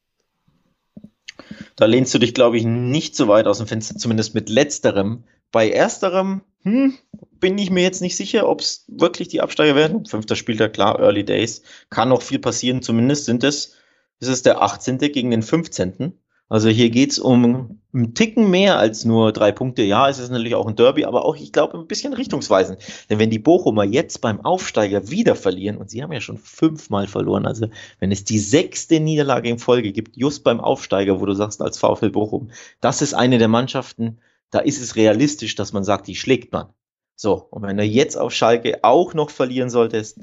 Da 1.77 1.87
lehnst 1.87 2.13
du 2.13 2.19
dich, 2.19 2.35
glaube 2.35 2.59
ich, 2.59 2.65
nicht 2.65 3.15
so 3.15 3.29
weit 3.29 3.47
aus 3.47 3.59
dem 3.59 3.69
Fenster, 3.69 3.97
zumindest 3.97 4.35
mit 4.35 4.49
letzterem. 4.49 5.25
Bei 5.53 5.71
ersterem 5.71 6.43
hm, 6.63 6.95
bin 7.41 7.59
ich 7.59 7.71
mir 7.71 7.83
jetzt 7.83 8.03
nicht 8.03 8.17
sicher, 8.17 8.49
ob 8.49 8.61
es 8.61 8.85
wirklich 8.89 9.29
die 9.29 9.41
Absteiger 9.41 9.75
werden. 9.75 10.07
Fünfter 10.07 10.37
Spieltag, 10.37 10.75
klar, 10.75 11.01
Early 11.01 11.25
Days. 11.25 11.63
Kann 11.89 12.11
noch 12.11 12.23
viel 12.23 12.39
passieren. 12.39 12.83
Zumindest 12.83 13.25
sind 13.25 13.45
es, 13.45 13.77
ist 14.21 14.29
es 14.29 14.43
der 14.43 14.63
18. 14.63 14.99
gegen 14.99 15.31
den 15.31 15.43
15. 15.43 16.13
Also 16.51 16.69
hier 16.69 16.91
geht's 16.91 17.21
um 17.21 17.81
einen 17.95 18.15
Ticken 18.15 18.51
mehr 18.51 18.77
als 18.77 19.05
nur 19.05 19.33
drei 19.33 19.53
Punkte. 19.53 19.83
Ja, 19.83 20.09
es 20.09 20.19
ist 20.19 20.31
natürlich 20.31 20.57
auch 20.57 20.67
ein 20.67 20.75
Derby, 20.75 21.05
aber 21.05 21.25
auch, 21.25 21.37
ich 21.37 21.53
glaube, 21.53 21.79
ein 21.79 21.87
bisschen 21.87 22.13
richtungsweisend. 22.13 22.81
Denn 23.09 23.21
wenn 23.21 23.31
die 23.31 23.39
Bochumer 23.39 23.85
jetzt 23.85 24.21
beim 24.21 24.45
Aufsteiger 24.45 25.11
wieder 25.11 25.37
verlieren, 25.37 25.77
und 25.77 25.91
sie 25.91 26.03
haben 26.03 26.13
ja 26.13 26.21
schon 26.21 26.39
fünfmal 26.39 27.07
verloren, 27.07 27.47
also 27.47 27.69
wenn 28.01 28.11
es 28.11 28.25
die 28.25 28.41
sechste 28.41 28.99
Niederlage 28.99 29.49
in 29.49 29.61
Folge 29.61 29.93
gibt, 29.93 30.17
just 30.17 30.43
beim 30.43 30.61
Aufsteiger, 30.61 31.21
wo 31.21 31.27
du 31.27 31.35
sagst 31.35 31.63
als 31.63 31.79
VfL 31.79 32.11
Bochum, 32.11 32.51
das 32.81 33.01
ist 33.01 33.15
eine 33.15 33.39
der 33.39 33.49
Mannschaften, 33.49 34.19
da 34.51 34.59
ist 34.59 34.81
es 34.81 34.97
realistisch, 34.97 35.55
dass 35.55 35.73
man 35.73 35.85
sagt, 35.85 36.07
die 36.07 36.17
schlägt 36.17 36.53
man. 36.53 36.73
So, 37.17 37.47
und 37.51 37.63
wenn 37.63 37.77
du 37.77 37.85
jetzt 37.85 38.17
auf 38.17 38.33
Schalke 38.33 38.81
auch 38.83 39.15
noch 39.15 39.31
verlieren 39.31 39.71
solltest, 39.71 40.19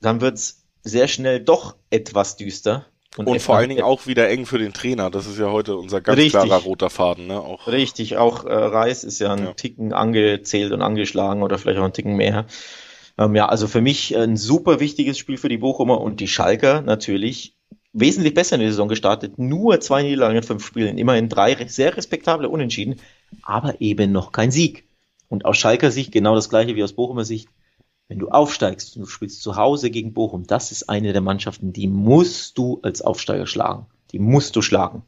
dann 0.00 0.20
wird's 0.20 0.66
sehr 0.82 1.08
schnell 1.08 1.40
doch 1.40 1.76
etwas 1.90 2.36
düster. 2.36 2.86
Und, 3.16 3.28
und 3.28 3.42
vor 3.42 3.56
allen 3.56 3.68
Dingen 3.68 3.82
auch 3.82 4.06
wieder 4.06 4.28
eng 4.30 4.46
für 4.46 4.58
den 4.58 4.72
Trainer. 4.72 5.10
Das 5.10 5.26
ist 5.26 5.38
ja 5.38 5.50
heute 5.50 5.76
unser 5.76 6.00
ganz 6.00 6.18
richtig, 6.18 6.32
klarer 6.32 6.62
roter 6.62 6.90
Faden. 6.90 7.26
Ne? 7.26 7.38
Auch. 7.38 7.66
Richtig, 7.68 8.16
auch 8.16 8.44
äh, 8.44 8.52
Reis 8.52 9.04
ist 9.04 9.18
ja 9.18 9.32
ein 9.32 9.44
ja. 9.44 9.52
Ticken 9.52 9.92
angezählt 9.92 10.72
und 10.72 10.82
angeschlagen 10.82 11.42
oder 11.42 11.58
vielleicht 11.58 11.78
auch 11.78 11.84
ein 11.84 11.92
Ticken 11.92 12.16
mehr. 12.16 12.46
Ähm, 13.18 13.34
ja, 13.34 13.46
also 13.46 13.68
für 13.68 13.82
mich 13.82 14.16
ein 14.16 14.36
super 14.36 14.80
wichtiges 14.80 15.18
Spiel 15.18 15.36
für 15.36 15.50
die 15.50 15.58
Bochumer 15.58 16.00
und 16.00 16.20
die 16.20 16.28
Schalker 16.28 16.80
natürlich 16.80 17.58
wesentlich 17.92 18.32
besser 18.32 18.56
in 18.56 18.62
die 18.62 18.68
Saison 18.68 18.88
gestartet. 18.88 19.38
Nur 19.38 19.78
zwei 19.80 20.02
Niederlagen 20.02 20.36
in 20.36 20.42
fünf 20.42 20.66
Spielen, 20.66 20.96
immerhin 20.96 21.28
drei 21.28 21.54
sehr 21.66 21.94
respektable 21.96 22.48
Unentschieden, 22.48 22.96
aber 23.42 23.80
eben 23.80 24.12
noch 24.12 24.32
kein 24.32 24.50
Sieg. 24.50 24.84
Und 25.28 25.44
aus 25.44 25.56
Schalker 25.56 25.90
Sicht 25.90 26.12
genau 26.12 26.34
das 26.34 26.50
gleiche 26.50 26.76
wie 26.76 26.84
aus 26.84 26.92
Bochumer 26.92 27.24
Sicht. 27.24 27.48
Wenn 28.08 28.18
du 28.18 28.28
aufsteigst 28.28 28.96
und 28.96 29.02
du 29.02 29.08
spielst 29.08 29.42
zu 29.42 29.56
Hause 29.56 29.90
gegen 29.90 30.12
Bochum, 30.12 30.46
das 30.46 30.70
ist 30.72 30.88
eine 30.90 31.12
der 31.12 31.22
Mannschaften, 31.22 31.72
die 31.72 31.86
musst 31.86 32.58
du 32.58 32.80
als 32.82 33.00
Aufsteiger 33.00 33.46
schlagen. 33.46 33.86
Die 34.10 34.18
musst 34.18 34.54
du 34.56 34.60
schlagen. 34.60 35.02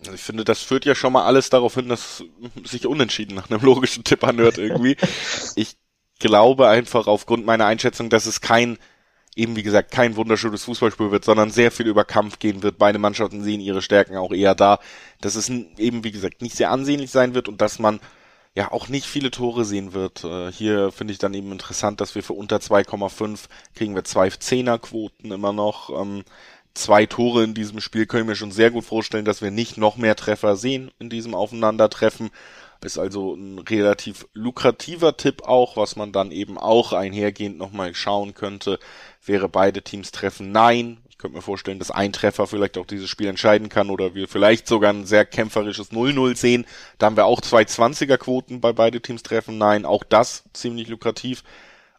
Also 0.00 0.12
ich 0.12 0.20
finde, 0.20 0.44
das 0.44 0.62
führt 0.62 0.84
ja 0.84 0.94
schon 0.94 1.12
mal 1.12 1.24
alles 1.24 1.50
darauf 1.50 1.74
hin, 1.74 1.88
dass 1.88 2.22
sich 2.64 2.86
unentschieden 2.86 3.34
nach 3.34 3.50
einem 3.50 3.60
logischen 3.62 4.04
Tipp 4.04 4.22
anhört 4.22 4.58
irgendwie. 4.58 4.96
ich 5.56 5.76
glaube 6.18 6.68
einfach 6.68 7.06
aufgrund 7.08 7.44
meiner 7.44 7.66
Einschätzung, 7.66 8.10
dass 8.10 8.26
es 8.26 8.40
kein 8.40 8.78
eben 9.36 9.54
wie 9.54 9.62
gesagt 9.62 9.90
kein 9.90 10.16
wunderschönes 10.16 10.64
Fußballspiel 10.64 11.10
wird, 11.10 11.24
sondern 11.24 11.50
sehr 11.50 11.70
viel 11.70 11.86
über 11.86 12.04
Kampf 12.04 12.38
gehen 12.38 12.62
wird. 12.62 12.78
Beide 12.78 12.98
Mannschaften 12.98 13.44
sehen 13.44 13.60
ihre 13.60 13.82
Stärken 13.82 14.16
auch 14.16 14.32
eher 14.32 14.54
da, 14.54 14.80
dass 15.20 15.36
es 15.36 15.48
eben 15.50 16.02
wie 16.04 16.12
gesagt 16.12 16.42
nicht 16.42 16.56
sehr 16.56 16.70
ansehnlich 16.70 17.10
sein 17.10 17.34
wird 17.34 17.48
und 17.48 17.60
dass 17.60 17.78
man 17.78 18.00
ja 18.54 18.72
auch 18.72 18.88
nicht 18.88 19.06
viele 19.06 19.30
Tore 19.30 19.66
sehen 19.66 19.92
wird. 19.92 20.24
Äh, 20.24 20.50
hier 20.50 20.90
finde 20.90 21.12
ich 21.12 21.18
dann 21.18 21.34
eben 21.34 21.52
interessant, 21.52 22.00
dass 22.00 22.14
wir 22.14 22.22
für 22.22 22.32
unter 22.32 22.56
2,5 22.56 23.44
kriegen 23.74 23.94
wir 23.94 24.04
zwei 24.04 24.30
Zehnerquoten 24.30 25.30
immer 25.30 25.52
noch. 25.52 25.90
Ähm, 25.90 26.24
zwei 26.72 27.04
Tore 27.04 27.44
in 27.44 27.52
diesem 27.54 27.80
Spiel 27.80 28.06
können 28.06 28.28
wir 28.28 28.34
schon 28.34 28.52
sehr 28.52 28.70
gut 28.70 28.84
vorstellen, 28.84 29.26
dass 29.26 29.42
wir 29.42 29.50
nicht 29.50 29.76
noch 29.76 29.96
mehr 29.98 30.16
Treffer 30.16 30.56
sehen 30.56 30.90
in 30.98 31.10
diesem 31.10 31.34
Aufeinandertreffen. 31.34 32.30
Ist 32.82 32.98
also 32.98 33.34
ein 33.34 33.58
relativ 33.58 34.26
lukrativer 34.32 35.16
Tipp 35.16 35.42
auch, 35.42 35.76
was 35.76 35.96
man 35.96 36.12
dann 36.12 36.30
eben 36.30 36.56
auch 36.56 36.92
einhergehend 36.92 37.58
nochmal 37.58 37.94
schauen 37.94 38.34
könnte. 38.34 38.78
Wäre 39.26 39.48
beide 39.48 39.82
Teams 39.82 40.12
treffen? 40.12 40.52
Nein. 40.52 40.98
Ich 41.08 41.18
könnte 41.18 41.36
mir 41.36 41.42
vorstellen, 41.42 41.78
dass 41.78 41.90
ein 41.90 42.12
Treffer 42.12 42.46
vielleicht 42.46 42.78
auch 42.78 42.86
dieses 42.86 43.08
Spiel 43.08 43.26
entscheiden 43.26 43.68
kann 43.68 43.90
oder 43.90 44.14
wir 44.14 44.28
vielleicht 44.28 44.68
sogar 44.68 44.92
ein 44.92 45.06
sehr 45.06 45.24
kämpferisches 45.24 45.90
0-0 45.90 46.36
sehen. 46.36 46.66
Da 46.98 47.06
haben 47.06 47.16
wir 47.16 47.24
auch 47.24 47.40
zwei 47.40 47.62
20er 47.62 48.18
Quoten 48.18 48.60
bei 48.60 48.72
beide 48.72 49.00
Teams 49.00 49.22
treffen. 49.22 49.58
Nein, 49.58 49.84
auch 49.84 50.04
das 50.04 50.44
ziemlich 50.52 50.88
lukrativ. 50.88 51.42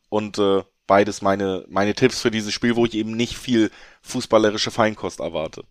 Und 0.09 0.37
äh, 0.37 0.63
beides 0.85 1.21
meine, 1.21 1.65
meine 1.67 1.93
Tipps 1.93 2.21
für 2.21 2.31
dieses 2.31 2.53
Spiel, 2.53 2.75
wo 2.75 2.85
ich 2.85 2.93
eben 2.93 3.11
nicht 3.11 3.37
viel 3.37 3.71
fußballerische 4.01 4.71
Feinkost 4.71 5.19
erwarte. 5.19 5.63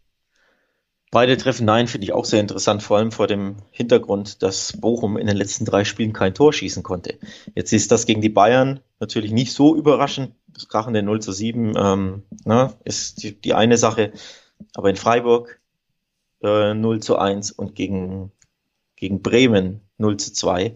Beide 1.13 1.37
Treffen 1.37 1.67
Nein 1.67 1.87
finde 1.87 2.05
ich 2.05 2.13
auch 2.13 2.25
sehr 2.25 2.41
interessant, 2.41 2.83
vor 2.83 2.99
allem 2.99 3.13
vor 3.13 3.27
dem 3.27 3.57
Hintergrund, 3.71 4.43
dass 4.43 4.77
Bochum 4.77 5.17
in 5.17 5.27
den 5.27 5.37
letzten 5.37 5.65
drei 5.65 5.85
Spielen 5.85 6.13
kein 6.13 6.35
Tor 6.35 6.53
schießen 6.53 6.83
konnte. 6.83 7.19
Jetzt 7.55 7.73
ist 7.73 7.93
das 7.93 8.07
gegen 8.07 8.21
die 8.21 8.29
Bayern 8.29 8.81
natürlich 8.99 9.31
nicht 9.31 9.53
so 9.53 9.77
überraschend. 9.77 10.33
Das 10.49 10.69
krachende 10.69 11.03
0 11.03 11.21
zu 11.21 11.33
7 11.33 11.75
ähm, 11.77 12.23
ne, 12.45 12.75
ist 12.85 13.23
die, 13.23 13.41
die 13.41 13.55
eine 13.55 13.77
Sache. 13.77 14.13
Aber 14.75 14.91
in 14.91 14.97
Freiburg 14.97 15.61
äh, 16.43 16.75
0 16.75 17.01
zu 17.01 17.17
1 17.17 17.53
und 17.53 17.75
gegen, 17.75 18.33
gegen 18.97 19.23
Bremen 19.23 19.83
0 19.99 20.17
zu 20.17 20.33
2. 20.33 20.75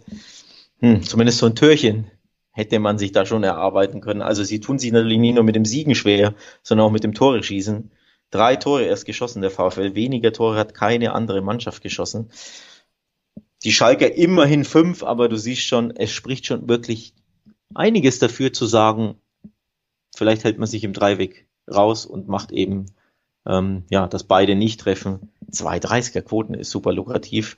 Hm, 0.80 1.02
zumindest 1.02 1.38
so 1.38 1.46
ein 1.46 1.56
Türchen 1.56 2.10
hätte 2.52 2.78
man 2.78 2.98
sich 2.98 3.12
da 3.12 3.26
schon 3.26 3.42
erarbeiten 3.42 4.00
können. 4.00 4.22
Also 4.22 4.44
sie 4.44 4.60
tun 4.60 4.78
sich 4.78 4.92
natürlich 4.92 5.18
nicht 5.18 5.34
nur 5.34 5.44
mit 5.44 5.56
dem 5.56 5.64
Siegen 5.64 5.94
schwer, 5.94 6.34
sondern 6.62 6.86
auch 6.86 6.92
mit 6.92 7.04
dem 7.04 7.14
Tore 7.14 7.42
schießen. 7.42 7.90
Drei 8.30 8.56
Tore 8.56 8.84
erst 8.84 9.06
geschossen, 9.06 9.42
der 9.42 9.50
VfL. 9.50 9.94
Weniger 9.94 10.32
Tore 10.32 10.56
hat 10.56 10.74
keine 10.74 11.12
andere 11.12 11.42
Mannschaft 11.42 11.82
geschossen. 11.82 12.30
Die 13.64 13.72
Schalker 13.72 14.14
immerhin 14.14 14.64
fünf, 14.64 15.02
aber 15.02 15.28
du 15.28 15.36
siehst 15.36 15.62
schon, 15.62 15.90
es 15.90 16.10
spricht 16.10 16.46
schon 16.46 16.68
wirklich 16.68 17.14
einiges 17.74 18.18
dafür 18.18 18.52
zu 18.52 18.66
sagen, 18.66 19.16
vielleicht 20.14 20.44
hält 20.44 20.58
man 20.58 20.68
sich 20.68 20.84
im 20.84 20.92
Dreiweg 20.92 21.46
raus 21.68 22.06
und 22.06 22.28
macht 22.28 22.52
eben, 22.52 22.86
ähm, 23.46 23.84
ja, 23.90 24.06
dass 24.06 24.24
beide 24.24 24.54
nicht 24.54 24.80
treffen. 24.80 25.30
Zwei 25.50 25.78
30er 25.78 26.22
Quoten 26.22 26.54
ist 26.54 26.70
super 26.70 26.92
lukrativ. 26.92 27.56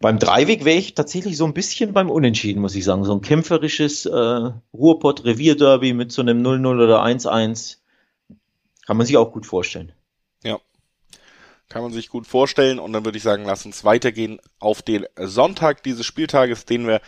Beim 0.00 0.18
Dreiweg 0.18 0.64
wäre 0.64 0.78
ich 0.78 0.94
tatsächlich 0.94 1.36
so 1.36 1.44
ein 1.44 1.54
bisschen 1.54 1.92
beim 1.92 2.10
Unentschieden, 2.10 2.60
muss 2.60 2.74
ich 2.74 2.84
sagen. 2.84 3.04
So 3.04 3.14
ein 3.14 3.20
kämpferisches 3.20 4.06
äh, 4.06 4.50
Ruhrpott-Revierderby 4.72 5.92
mit 5.92 6.10
so 6.10 6.22
einem 6.22 6.42
0-0 6.42 6.82
oder 6.82 7.04
1-1 7.04 7.78
kann 8.86 8.96
man 8.96 9.06
sich 9.06 9.16
auch 9.16 9.32
gut 9.32 9.46
vorstellen. 9.46 9.92
Ja. 10.42 10.58
Kann 11.68 11.82
man 11.82 11.92
sich 11.92 12.08
gut 12.08 12.26
vorstellen. 12.26 12.78
Und 12.78 12.92
dann 12.92 13.04
würde 13.04 13.18
ich 13.18 13.24
sagen, 13.24 13.44
lass 13.44 13.64
uns 13.66 13.84
weitergehen 13.84 14.40
auf 14.58 14.82
den 14.82 15.06
Sonntag 15.16 15.82
dieses 15.82 16.04
Spieltages, 16.04 16.66
den 16.66 16.86
wir 16.86 17.00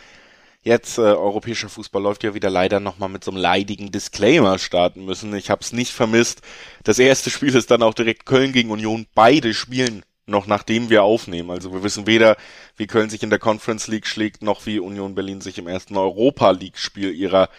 jetzt, 0.63 0.97
äh, 0.97 1.01
europäischer 1.01 1.69
Fußball 1.69 2.01
läuft 2.01 2.23
ja 2.23 2.33
wieder 2.33 2.49
leider 2.49 2.79
nochmal 2.79 3.09
mit 3.09 3.23
so 3.23 3.31
einem 3.31 3.39
leidigen 3.39 3.91
Disclaimer 3.91 4.59
starten 4.59 5.05
müssen. 5.05 5.33
Ich 5.35 5.49
habe 5.49 5.61
es 5.61 5.71
nicht 5.71 5.93
vermisst. 5.93 6.41
Das 6.83 6.99
erste 6.99 7.29
Spiel 7.29 7.55
ist 7.55 7.71
dann 7.71 7.83
auch 7.83 7.93
direkt 7.93 8.25
Köln 8.25 8.51
gegen 8.51 8.71
Union. 8.71 9.05
Beide 9.13 9.53
spielen 9.53 10.03
noch 10.27 10.45
nachdem 10.45 10.89
wir 10.89 11.03
aufnehmen. 11.03 11.49
Also 11.49 11.73
wir 11.73 11.83
wissen 11.83 12.05
weder, 12.05 12.35
wie 12.75 12.85
Köln 12.85 13.09
sich 13.09 13.23
in 13.23 13.29
der 13.29 13.39
Conference 13.39 13.87
League 13.87 14.05
schlägt, 14.05 14.43
noch 14.43 14.65
wie 14.65 14.79
Union 14.79 15.15
Berlin 15.15 15.41
sich 15.41 15.57
im 15.57 15.67
ersten 15.67 15.97
Europa 15.97 16.51
League 16.51 16.77
Spiel 16.77 17.13
ihrer 17.13 17.49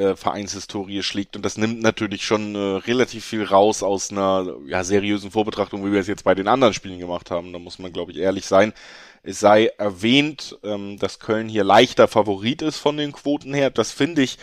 äh, 0.00 0.16
Vereinshistorie 0.16 1.02
schlägt. 1.02 1.36
Und 1.36 1.44
das 1.44 1.58
nimmt 1.58 1.82
natürlich 1.82 2.24
schon 2.24 2.54
äh, 2.54 2.58
relativ 2.58 3.24
viel 3.24 3.44
raus 3.44 3.82
aus 3.82 4.10
einer 4.10 4.56
ja, 4.66 4.82
seriösen 4.82 5.30
Vorbetrachtung, 5.30 5.84
wie 5.84 5.92
wir 5.92 6.00
es 6.00 6.06
jetzt 6.06 6.24
bei 6.24 6.34
den 6.34 6.48
anderen 6.48 6.72
Spielen 6.74 6.98
gemacht 6.98 7.30
haben. 7.30 7.52
Da 7.52 7.58
muss 7.58 7.78
man, 7.78 7.92
glaube 7.92 8.12
ich, 8.12 8.18
ehrlich 8.18 8.46
sein. 8.46 8.72
Es 9.22 9.38
sei 9.40 9.66
erwähnt, 9.76 10.58
ähm, 10.64 10.98
dass 10.98 11.18
Köln 11.18 11.48
hier 11.48 11.64
leichter 11.64 12.08
Favorit 12.08 12.62
ist 12.62 12.78
von 12.78 12.96
den 12.96 13.12
Quoten 13.12 13.52
her. 13.52 13.68
Das 13.70 13.92
finde 13.92 14.22
ich 14.22 14.38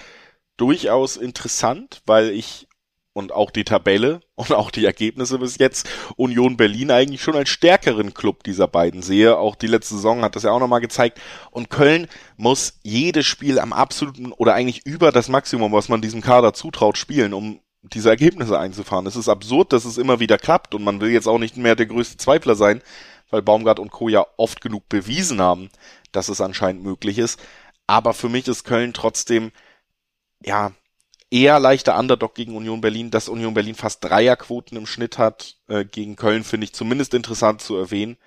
durchaus 0.57 1.17
interessant, 1.17 2.01
weil 2.05 2.29
ich 2.29 2.66
und 3.17 3.31
auch 3.31 3.49
die 3.49 3.63
Tabelle 3.63 4.21
und 4.35 4.53
auch 4.53 4.69
die 4.69 4.85
Ergebnisse 4.85 5.39
bis 5.39 5.57
jetzt 5.57 5.89
Union 6.17 6.55
Berlin 6.55 6.91
eigentlich 6.91 7.23
schon 7.23 7.35
als 7.35 7.49
stärkeren 7.49 8.13
Club 8.13 8.43
dieser 8.43 8.67
beiden 8.67 9.01
sehe. 9.01 9.39
Auch 9.39 9.55
die 9.55 9.65
letzte 9.65 9.95
Saison 9.95 10.21
hat 10.21 10.35
das 10.35 10.43
ja 10.43 10.51
auch 10.51 10.59
nochmal 10.59 10.81
gezeigt. 10.81 11.19
Und 11.49 11.71
Köln 11.71 12.07
muss 12.35 12.77
jedes 12.83 13.25
Spiel 13.25 13.57
am 13.57 13.73
absoluten 13.73 14.31
oder 14.33 14.53
eigentlich 14.53 14.85
über 14.85 15.11
das 15.11 15.29
Maximum, 15.29 15.71
was 15.71 15.89
man 15.89 15.99
diesem 15.99 16.21
Kader 16.21 16.53
zutraut, 16.53 16.95
spielen, 16.95 17.33
um 17.33 17.59
diese 17.81 18.09
Ergebnisse 18.09 18.59
einzufahren. 18.59 19.07
Es 19.07 19.15
ist 19.15 19.29
absurd, 19.29 19.73
dass 19.73 19.85
es 19.85 19.97
immer 19.97 20.19
wieder 20.19 20.37
klappt 20.37 20.75
und 20.75 20.83
man 20.83 21.01
will 21.01 21.09
jetzt 21.09 21.27
auch 21.27 21.39
nicht 21.39 21.57
mehr 21.57 21.75
der 21.75 21.87
größte 21.87 22.17
Zweifler 22.17 22.53
sein, 22.53 22.83
weil 23.31 23.41
Baumgart 23.41 23.79
und 23.79 23.89
Co. 23.89 24.09
ja 24.09 24.27
oft 24.37 24.61
genug 24.61 24.89
bewiesen 24.89 25.41
haben, 25.41 25.69
dass 26.11 26.29
es 26.29 26.39
anscheinend 26.39 26.83
möglich 26.83 27.17
ist. 27.17 27.39
Aber 27.87 28.13
für 28.13 28.29
mich 28.29 28.47
ist 28.47 28.63
Köln 28.63 28.93
trotzdem, 28.93 29.51
ja, 30.43 30.71
eher 31.29 31.59
leichter 31.59 31.97
Underdog 31.97 32.35
gegen 32.35 32.55
Union 32.55 32.81
Berlin, 32.81 33.11
dass 33.11 33.29
Union 33.29 33.53
Berlin 33.53 33.75
fast 33.75 34.03
Dreierquoten 34.03 34.77
im 34.77 34.85
Schnitt 34.85 35.17
hat. 35.17 35.55
Äh, 35.67 35.85
gegen 35.85 36.15
Köln 36.15 36.43
finde 36.43 36.65
ich 36.65 36.73
zumindest 36.73 37.13
interessant 37.13 37.61
zu 37.61 37.75
erwähnen. 37.75 38.17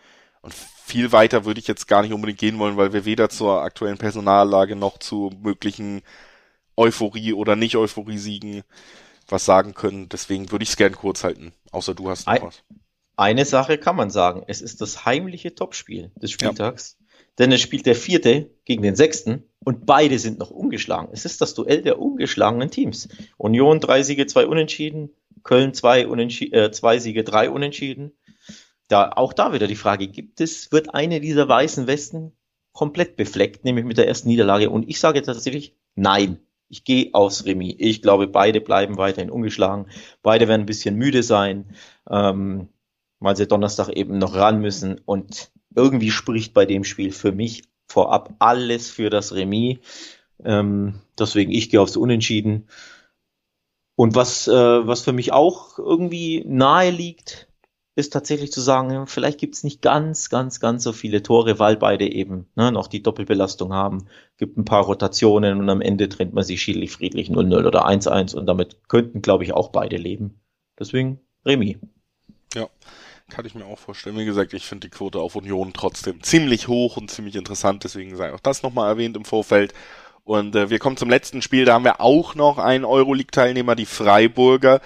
Und 0.43 0.55
viel 0.55 1.13
weiter 1.13 1.45
würde 1.45 1.61
ich 1.61 1.67
jetzt 1.67 1.87
gar 1.87 2.03
nicht 2.03 2.13
unbedingt 2.13 2.39
gehen 2.39 2.59
wollen, 2.59 2.77
weil 2.77 2.93
wir 2.93 3.05
weder 3.05 3.29
zur 3.29 3.63
aktuellen 3.63 3.99
Personallage 3.99 4.77
noch 4.77 4.99
zu 4.99 5.31
möglichen 5.43 6.03
Euphorie 6.77 7.33
oder 7.33 7.57
nicht 7.57 7.77
Euphorie-Siegen 7.77 8.63
was 9.29 9.45
sagen 9.45 9.75
können. 9.75 10.09
Deswegen 10.09 10.51
würde 10.51 10.63
ich 10.63 10.71
es 10.71 10.77
gern 10.77 10.95
kurz 10.95 11.25
halten. 11.25 11.53
Außer 11.71 11.95
du 11.95 12.11
hast 12.11 12.27
noch 12.27 12.35
Ein, 12.35 12.43
was. 12.43 12.63
Eine 13.17 13.45
Sache 13.45 13.79
kann 13.79 13.97
man 13.97 14.11
sagen. 14.11 14.45
Es 14.47 14.63
ist 14.63 14.81
das 14.81 15.05
heimliche 15.05 15.55
Topspiel 15.55 16.11
des 16.17 16.33
Spieltags. 16.33 16.97
Ja. 16.99 17.07
Denn 17.39 17.53
es 17.53 17.61
spielt 17.61 17.87
der 17.87 17.95
vierte 17.95 18.51
gegen 18.65 18.83
den 18.83 18.97
sechsten 18.97 19.45
und 19.65 19.87
beide 19.87 20.19
sind 20.19 20.39
noch 20.39 20.51
ungeschlagen. 20.51 21.11
Es 21.13 21.25
ist 21.25 21.41
das 21.41 21.55
Duell 21.55 21.83
der 21.83 21.99
ungeschlagenen 21.99 22.71
Teams. 22.71 23.09
Union 23.37 23.81
drei 23.81 24.03
Siege, 24.03 24.27
zwei 24.27 24.47
Unentschieden, 24.47 25.11
Köln 25.43 25.75
zwei, 25.75 26.07
Unentschi 26.07 26.53
äh, 26.53 26.71
zwei 26.71 26.99
Siege, 26.99 27.25
drei 27.25 27.51
Unentschieden. 27.51 28.13
Da, 28.89 29.11
auch 29.15 29.33
da 29.33 29.53
wieder 29.53 29.67
die 29.67 29.77
Frage, 29.77 30.09
gibt 30.09 30.41
es, 30.41 30.73
wird 30.73 30.95
eine 30.95 31.21
dieser 31.21 31.49
weißen 31.49 31.87
Westen 31.87 32.33
komplett 32.73 33.17
befleckt, 33.17 33.65
nämlich 33.65 33.85
mit 33.85 33.99
der 33.99 34.09
ersten 34.09 34.29
Niederlage? 34.29 34.71
Und 34.71 34.89
ich 34.89 34.99
sage 34.99 35.23
tatsächlich, 35.23 35.77
nein. 35.95 36.39
Ich 36.73 36.85
gehe 36.85 37.11
aufs 37.15 37.47
Remis. 37.47 37.75
Ich 37.79 38.01
glaube, 38.01 38.29
beide 38.29 38.61
bleiben 38.61 38.97
weiterhin 38.97 39.31
ungeschlagen. 39.31 39.87
Beide 40.23 40.47
werden 40.47 40.63
ein 40.63 40.67
bisschen 40.67 40.95
müde 40.95 41.25
sein, 41.25 41.75
ähm, 42.09 42.69
weil 43.19 43.35
sie 43.35 43.49
Donnerstag 43.49 43.89
eben 43.89 44.19
noch 44.19 44.37
ran 44.37 44.61
müssen. 44.61 45.01
Und 45.05 45.51
irgendwie 45.75 46.13
spricht 46.13 46.55
bei 46.55 46.67
dem 46.67 46.85
Spiel 46.85 47.11
für 47.11 47.33
mich 47.33 47.65
vorab 47.91 48.35
alles 48.39 48.91
für 48.91 49.11
das 49.11 49.35
Remis. 49.35 49.79
Ähm, 50.45 51.01
deswegen 51.19 51.53
ich 51.53 51.71
gehe 51.71 51.81
aufs 51.81 51.97
Unentschieden. 51.97 52.69
Und 53.97 54.15
was, 54.15 54.49
äh, 54.49 54.53
was 54.87 55.03
für 55.03 55.13
mich 55.13 55.33
auch 55.33 55.79
irgendwie 55.79 56.43
nahe 56.47 56.91
liegt, 56.91 57.49
ist 57.97 58.13
tatsächlich 58.13 58.53
zu 58.53 58.61
sagen, 58.61 59.07
vielleicht 59.07 59.39
gibt 59.39 59.57
es 59.57 59.65
nicht 59.65 59.83
ganz, 59.83 60.31
ganz, 60.31 60.61
ganz 60.61 60.85
so 60.85 60.93
viele 60.93 61.23
Tore, 61.23 61.59
weil 61.59 61.77
beide 61.77 62.11
eben 62.11 62.47
ne, 62.55 62.73
noch 62.73 62.87
die 62.87 63.03
Doppelbelastung 63.03 63.75
haben. 63.75 64.07
Gibt 64.39 64.57
ein 64.57 64.65
paar 64.65 64.85
Rotationen 64.85 65.61
und 65.61 65.69
am 65.69 65.83
Ende 65.83 66.09
trennt 66.09 66.33
man 66.33 66.45
sich 66.45 66.63
schiedlich 66.63 66.93
friedlich 66.93 67.29
0-0 67.29 67.67
oder 67.67 67.87
1-1 67.87 68.35
und 68.35 68.47
damit 68.47 68.89
könnten, 68.89 69.21
glaube 69.21 69.45
ich, 69.45 69.53
auch 69.53 69.69
beide 69.69 69.97
leben. 69.97 70.41
Deswegen 70.79 71.21
Remi. 71.45 71.79
Ja. 72.55 72.69
Kann 73.31 73.47
ich 73.47 73.55
mir 73.55 73.65
auch 73.65 73.79
vorstellen. 73.79 74.19
Wie 74.19 74.25
gesagt, 74.25 74.53
ich 74.55 74.67
finde 74.67 74.89
die 74.89 74.91
Quote 74.91 75.21
auf 75.21 75.37
Union 75.37 75.73
trotzdem 75.73 76.23
ziemlich 76.23 76.69
hoch 76.69 76.97
und 76.97 77.11
ziemlich 77.11 77.37
interessant, 77.37 77.85
deswegen 77.85 78.17
sei 78.17 78.33
auch 78.33 78.41
das 78.41 78.63
nochmal 78.63 78.89
erwähnt 78.89 79.17
im 79.17 79.25
Vorfeld. 79.25 79.73
Und 80.25 80.55
äh, 80.55 80.71
wir 80.71 80.79
kommen 80.79 80.97
zum 80.97 81.11
letzten 81.11 81.43
Spiel, 81.43 81.65
da 81.65 81.75
haben 81.75 81.85
wir 81.85 82.01
auch 82.01 82.35
noch 82.35 82.59
einen 82.59 82.85
Euroleague-Teilnehmer, 82.85 83.75
die 83.75 83.87
Freiburger. 83.87 84.81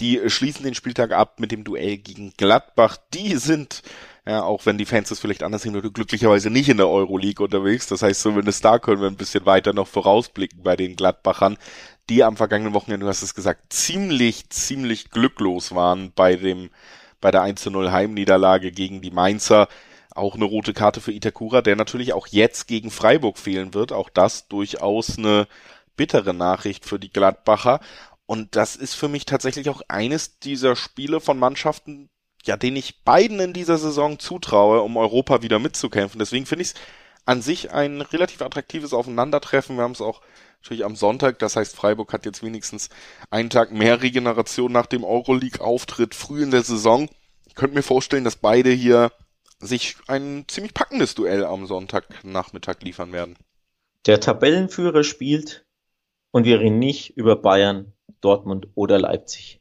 Die 0.00 0.20
schließen 0.28 0.64
den 0.64 0.74
Spieltag 0.74 1.12
ab 1.12 1.40
mit 1.40 1.52
dem 1.52 1.64
Duell 1.64 1.98
gegen 1.98 2.32
Gladbach. 2.36 2.96
Die 3.14 3.36
sind, 3.36 3.82
ja, 4.26 4.42
auch 4.42 4.64
wenn 4.64 4.78
die 4.78 4.86
Fans 4.86 5.08
das 5.08 5.18
vielleicht 5.18 5.42
anders 5.42 5.62
sehen, 5.62 5.80
glücklicherweise 5.92 6.50
nicht 6.50 6.68
in 6.68 6.76
der 6.76 6.88
Euroleague 6.88 7.44
unterwegs. 7.44 7.86
Das 7.88 8.02
heißt, 8.02 8.20
zumindest 8.20 8.64
da 8.64 8.78
können 8.78 9.00
wir 9.00 9.08
ein 9.08 9.16
bisschen 9.16 9.44
weiter 9.44 9.72
noch 9.72 9.88
vorausblicken 9.88 10.62
bei 10.62 10.76
den 10.76 10.96
Gladbachern, 10.96 11.58
die 12.08 12.24
am 12.24 12.36
vergangenen 12.36 12.74
Wochenende, 12.74 13.04
du 13.04 13.10
hast 13.10 13.22
es 13.22 13.34
gesagt, 13.34 13.72
ziemlich, 13.72 14.48
ziemlich 14.50 15.10
glücklos 15.10 15.74
waren 15.74 16.12
bei 16.14 16.36
dem, 16.36 16.70
bei 17.20 17.30
der 17.30 17.42
1 17.42 17.66
0 17.66 17.90
Heimniederlage 17.90 18.72
gegen 18.72 19.00
die 19.00 19.10
Mainzer 19.10 19.68
auch 20.14 20.34
eine 20.34 20.44
rote 20.44 20.74
Karte 20.74 21.00
für 21.00 21.12
Itakura, 21.12 21.62
der 21.62 21.76
natürlich 21.76 22.12
auch 22.12 22.26
jetzt 22.26 22.66
gegen 22.66 22.90
Freiburg 22.90 23.38
fehlen 23.38 23.74
wird. 23.74 23.92
Auch 23.92 24.10
das 24.10 24.48
durchaus 24.48 25.16
eine 25.16 25.46
bittere 25.96 26.34
Nachricht 26.34 26.84
für 26.84 26.98
die 26.98 27.12
Gladbacher. 27.12 27.80
Und 28.26 28.56
das 28.56 28.76
ist 28.76 28.94
für 28.94 29.08
mich 29.08 29.24
tatsächlich 29.24 29.70
auch 29.70 29.82
eines 29.88 30.38
dieser 30.38 30.76
Spiele 30.76 31.20
von 31.20 31.38
Mannschaften, 31.38 32.10
ja, 32.44 32.56
denen 32.56 32.76
ich 32.76 33.02
beiden 33.04 33.40
in 33.40 33.52
dieser 33.52 33.78
Saison 33.78 34.18
zutraue, 34.18 34.82
um 34.82 34.96
Europa 34.96 35.42
wieder 35.42 35.58
mitzukämpfen. 35.58 36.18
Deswegen 36.18 36.46
finde 36.46 36.62
ich 36.62 36.68
es 36.68 36.74
an 37.24 37.42
sich 37.42 37.72
ein 37.72 38.00
relativ 38.00 38.42
attraktives 38.42 38.92
Aufeinandertreffen. 38.92 39.76
Wir 39.76 39.84
haben 39.84 39.92
es 39.92 40.00
auch 40.00 40.20
natürlich 40.68 40.84
am 40.84 40.96
Sonntag. 40.96 41.38
Das 41.38 41.56
heißt, 41.56 41.74
Freiburg 41.74 42.12
hat 42.12 42.26
jetzt 42.26 42.42
wenigstens 42.42 42.90
einen 43.30 43.48
Tag 43.48 43.72
mehr 43.72 44.02
Regeneration 44.02 44.70
nach 44.70 44.84
dem 44.84 45.02
Euroleague-Auftritt 45.02 46.14
früh 46.14 46.42
in 46.42 46.50
der 46.50 46.62
Saison. 46.62 47.08
Ich 47.46 47.54
könnte 47.54 47.74
mir 47.74 47.82
vorstellen, 47.82 48.24
dass 48.24 48.36
beide 48.36 48.70
hier 48.70 49.10
sich 49.60 49.96
ein 50.08 50.44
ziemlich 50.46 50.74
packendes 50.74 51.14
Duell 51.14 51.44
am 51.44 51.66
Sonntagnachmittag 51.66 52.82
liefern 52.82 53.12
werden. 53.12 53.36
Der 54.04 54.20
Tabellenführer 54.20 55.04
spielt 55.04 55.64
und 56.32 56.44
wir 56.44 56.60
reden 56.60 56.78
nicht 56.78 57.16
über 57.16 57.34
Bayern, 57.36 57.94
Dortmund 58.20 58.68
oder 58.74 58.98
Leipzig. 58.98 59.60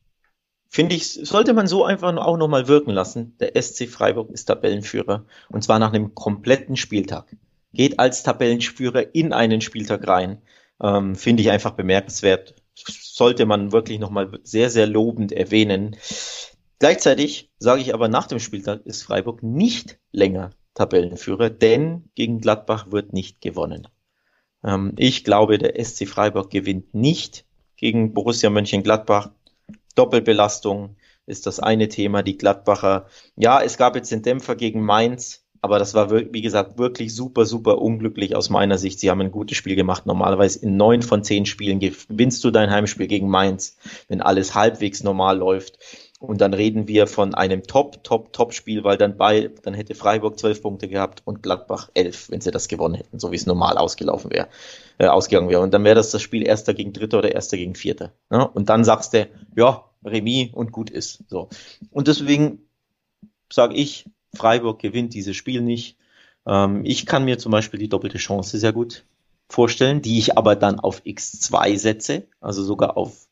Finde 0.67 0.95
ich, 0.95 1.13
sollte 1.13 1.53
man 1.53 1.67
so 1.67 1.85
einfach 1.85 2.15
auch 2.17 2.37
nochmal 2.37 2.67
wirken 2.67 2.91
lassen. 2.91 3.37
Der 3.39 3.59
SC 3.59 3.87
Freiburg 3.87 4.29
ist 4.29 4.45
Tabellenführer 4.45 5.25
und 5.49 5.63
zwar 5.63 5.79
nach 5.79 5.93
einem 5.93 6.13
kompletten 6.13 6.75
Spieltag. 6.75 7.33
Geht 7.73 7.97
als 7.97 8.23
Tabellenführer 8.23 9.15
in 9.15 9.31
einen 9.31 9.61
Spieltag 9.61 10.05
rein. 10.07 10.41
Ähm, 10.81 11.15
Finde 11.15 11.43
ich 11.43 11.51
einfach 11.51 11.71
bemerkenswert. 11.71 12.55
Sollte 12.75 13.45
man 13.45 13.71
wirklich 13.71 13.99
nochmal 13.99 14.39
sehr, 14.43 14.69
sehr 14.69 14.87
lobend 14.87 15.31
erwähnen. 15.31 15.95
Gleichzeitig 16.79 17.51
sage 17.57 17.81
ich 17.81 17.93
aber, 17.93 18.07
nach 18.07 18.27
dem 18.27 18.39
Spieltag 18.39 18.85
ist 18.85 19.03
Freiburg 19.03 19.41
nicht 19.41 19.97
länger 20.11 20.51
Tabellenführer, 20.75 21.49
denn 21.49 22.09
gegen 22.13 22.39
Gladbach 22.39 22.91
wird 22.91 23.13
nicht 23.13 23.41
gewonnen. 23.41 23.87
Ähm, 24.63 24.93
ich 24.97 25.23
glaube, 25.23 25.57
der 25.57 25.83
SC 25.83 26.07
Freiburg 26.07 26.51
gewinnt 26.51 26.93
nicht 26.93 27.45
gegen 27.77 28.13
Borussia 28.13 28.51
Mönchengladbach. 28.51 29.31
Doppelbelastung 29.95 30.97
ist 31.25 31.47
das 31.47 31.59
eine 31.59 31.89
Thema. 31.89 32.21
Die 32.21 32.37
Gladbacher, 32.37 33.07
ja, 33.35 33.61
es 33.61 33.77
gab 33.77 33.95
jetzt 33.95 34.11
den 34.11 34.21
Dämpfer 34.21 34.55
gegen 34.55 34.81
Mainz, 34.81 35.46
aber 35.61 35.79
das 35.79 35.93
war, 35.93 36.11
wie 36.11 36.41
gesagt, 36.41 36.77
wirklich 36.77 37.15
super, 37.15 37.45
super 37.45 37.81
unglücklich 37.81 38.35
aus 38.35 38.49
meiner 38.49 38.77
Sicht. 38.77 38.99
Sie 38.99 39.09
haben 39.09 39.21
ein 39.21 39.31
gutes 39.31 39.57
Spiel 39.57 39.75
gemacht. 39.75 40.05
Normalerweise 40.05 40.59
in 40.59 40.77
neun 40.77 41.01
von 41.01 41.23
zehn 41.23 41.45
Spielen 41.45 41.79
gewinnst 41.79 42.43
du 42.43 42.51
dein 42.51 42.71
Heimspiel 42.71 43.07
gegen 43.07 43.29
Mainz, 43.29 43.77
wenn 44.07 44.21
alles 44.21 44.55
halbwegs 44.55 45.03
normal 45.03 45.37
läuft. 45.37 45.79
Und 46.19 46.41
dann 46.41 46.53
reden 46.53 46.87
wir 46.87 47.05
von 47.05 47.35
einem 47.35 47.63
Top, 47.63 48.03
Top, 48.03 48.33
Top-Spiel, 48.33 48.83
weil 48.83 48.97
dann 48.97 49.17
bei, 49.17 49.51
dann 49.61 49.75
hätte 49.75 49.93
Freiburg 49.93 50.39
zwölf 50.39 50.63
Punkte 50.63 50.87
gehabt 50.87 51.21
und 51.25 51.43
Gladbach 51.43 51.91
elf, 51.93 52.31
wenn 52.31 52.41
sie 52.41 52.49
das 52.49 52.67
gewonnen 52.67 52.95
hätten, 52.95 53.19
so 53.19 53.31
wie 53.31 53.35
es 53.35 53.45
normal 53.45 53.77
ausgelaufen 53.77 54.31
wäre, 54.31 54.47
äh, 54.97 55.05
ausgegangen 55.05 55.49
wäre. 55.49 55.61
Und 55.61 55.75
dann 55.75 55.83
wäre 55.83 55.93
das 55.93 56.09
das 56.09 56.23
Spiel 56.23 56.45
Erster 56.45 56.73
gegen 56.73 56.91
Dritter 56.91 57.19
oder 57.19 57.31
Erster 57.33 57.57
gegen 57.57 57.75
Vierter. 57.75 58.13
Ne? 58.31 58.47
Und 58.47 58.69
dann 58.69 58.83
sagst 58.83 59.13
du, 59.13 59.27
ja, 59.55 59.83
Remis 60.03 60.53
und 60.53 60.71
gut 60.71 60.89
ist. 60.89 61.23
So. 61.27 61.49
Und 61.91 62.07
deswegen 62.07 62.67
sage 63.51 63.75
ich, 63.75 64.05
Freiburg 64.35 64.79
gewinnt 64.79 65.13
dieses 65.13 65.35
Spiel 65.35 65.61
nicht. 65.61 65.97
Ähm, 66.45 66.83
ich 66.85 67.05
kann 67.05 67.25
mir 67.25 67.37
zum 67.37 67.51
Beispiel 67.51 67.79
die 67.79 67.89
doppelte 67.89 68.17
Chance 68.17 68.57
sehr 68.57 68.73
gut 68.73 69.05
vorstellen, 69.49 70.01
die 70.01 70.19
ich 70.19 70.37
aber 70.37 70.55
dann 70.55 70.79
auf 70.79 71.01
X2 71.03 71.77
setze, 71.77 72.27
also 72.41 72.63
sogar 72.63 72.97
auf 72.97 73.27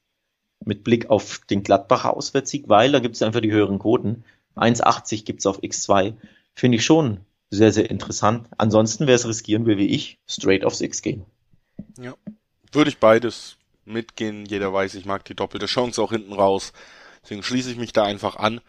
mit 0.63 0.83
Blick 0.83 1.09
auf 1.09 1.41
den 1.49 1.63
Gladbacher 1.63 2.15
Auswärtssieg, 2.15 2.69
weil 2.69 2.91
da 2.91 2.99
gibt 2.99 3.15
es 3.15 3.21
einfach 3.21 3.41
die 3.41 3.51
höheren 3.51 3.79
Quoten. 3.79 4.23
1,80 4.55 5.25
gibt 5.25 5.41
es 5.41 5.45
auf 5.45 5.61
X2. 5.61 6.13
Finde 6.53 6.77
ich 6.77 6.85
schon 6.85 7.19
sehr, 7.49 7.71
sehr 7.71 7.89
interessant. 7.89 8.47
Ansonsten 8.57 9.05
wäre 9.05 9.15
es 9.15 9.27
riskieren 9.27 9.65
wir 9.65 9.77
wie 9.77 9.87
ich, 9.87 10.17
straight 10.27 10.65
aufs 10.65 10.81
X 10.81 11.01
gehen. 11.01 11.25
Ja. 11.99 12.15
Würde 12.71 12.89
ich 12.89 12.97
beides 12.97 13.57
mitgehen. 13.85 14.45
Jeder 14.45 14.73
weiß, 14.73 14.95
ich 14.95 15.05
mag 15.05 15.23
die 15.25 15.35
doppelte 15.35 15.67
Chance 15.67 16.01
auch 16.01 16.11
hinten 16.11 16.33
raus. 16.33 16.73
Deswegen 17.23 17.43
schließe 17.43 17.71
ich 17.71 17.77
mich 17.77 17.93
da 17.93 18.03
einfach 18.03 18.37
an. 18.37 18.61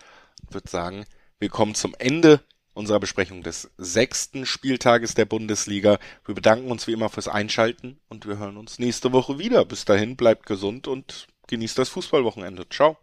Würde 0.51 0.68
sagen, 0.68 1.05
wir 1.39 1.49
kommen 1.49 1.74
zum 1.74 1.95
Ende 1.99 2.41
unserer 2.74 3.01
Besprechung 3.01 3.43
des 3.43 3.70
sechsten 3.78 4.45
Spieltages 4.47 5.14
der 5.14 5.24
Bundesliga. 5.24 5.99
Wir 6.24 6.34
bedanken 6.34 6.70
uns 6.70 6.87
wie 6.87 6.93
immer 6.93 7.09
fürs 7.09 7.28
Einschalten 7.28 7.99
und 8.09 8.26
wir 8.26 8.39
hören 8.39 8.57
uns 8.57 8.78
nächste 8.78 9.12
Woche 9.12 9.39
wieder. 9.39 9.64
Bis 9.64 9.84
dahin 9.84 10.16
bleibt 10.16 10.47
gesund 10.47 10.87
und 10.87 11.26
genießt 11.49 11.78
das 11.78 11.89
Fußballwochenende. 11.89 12.68
Ciao. 12.68 12.99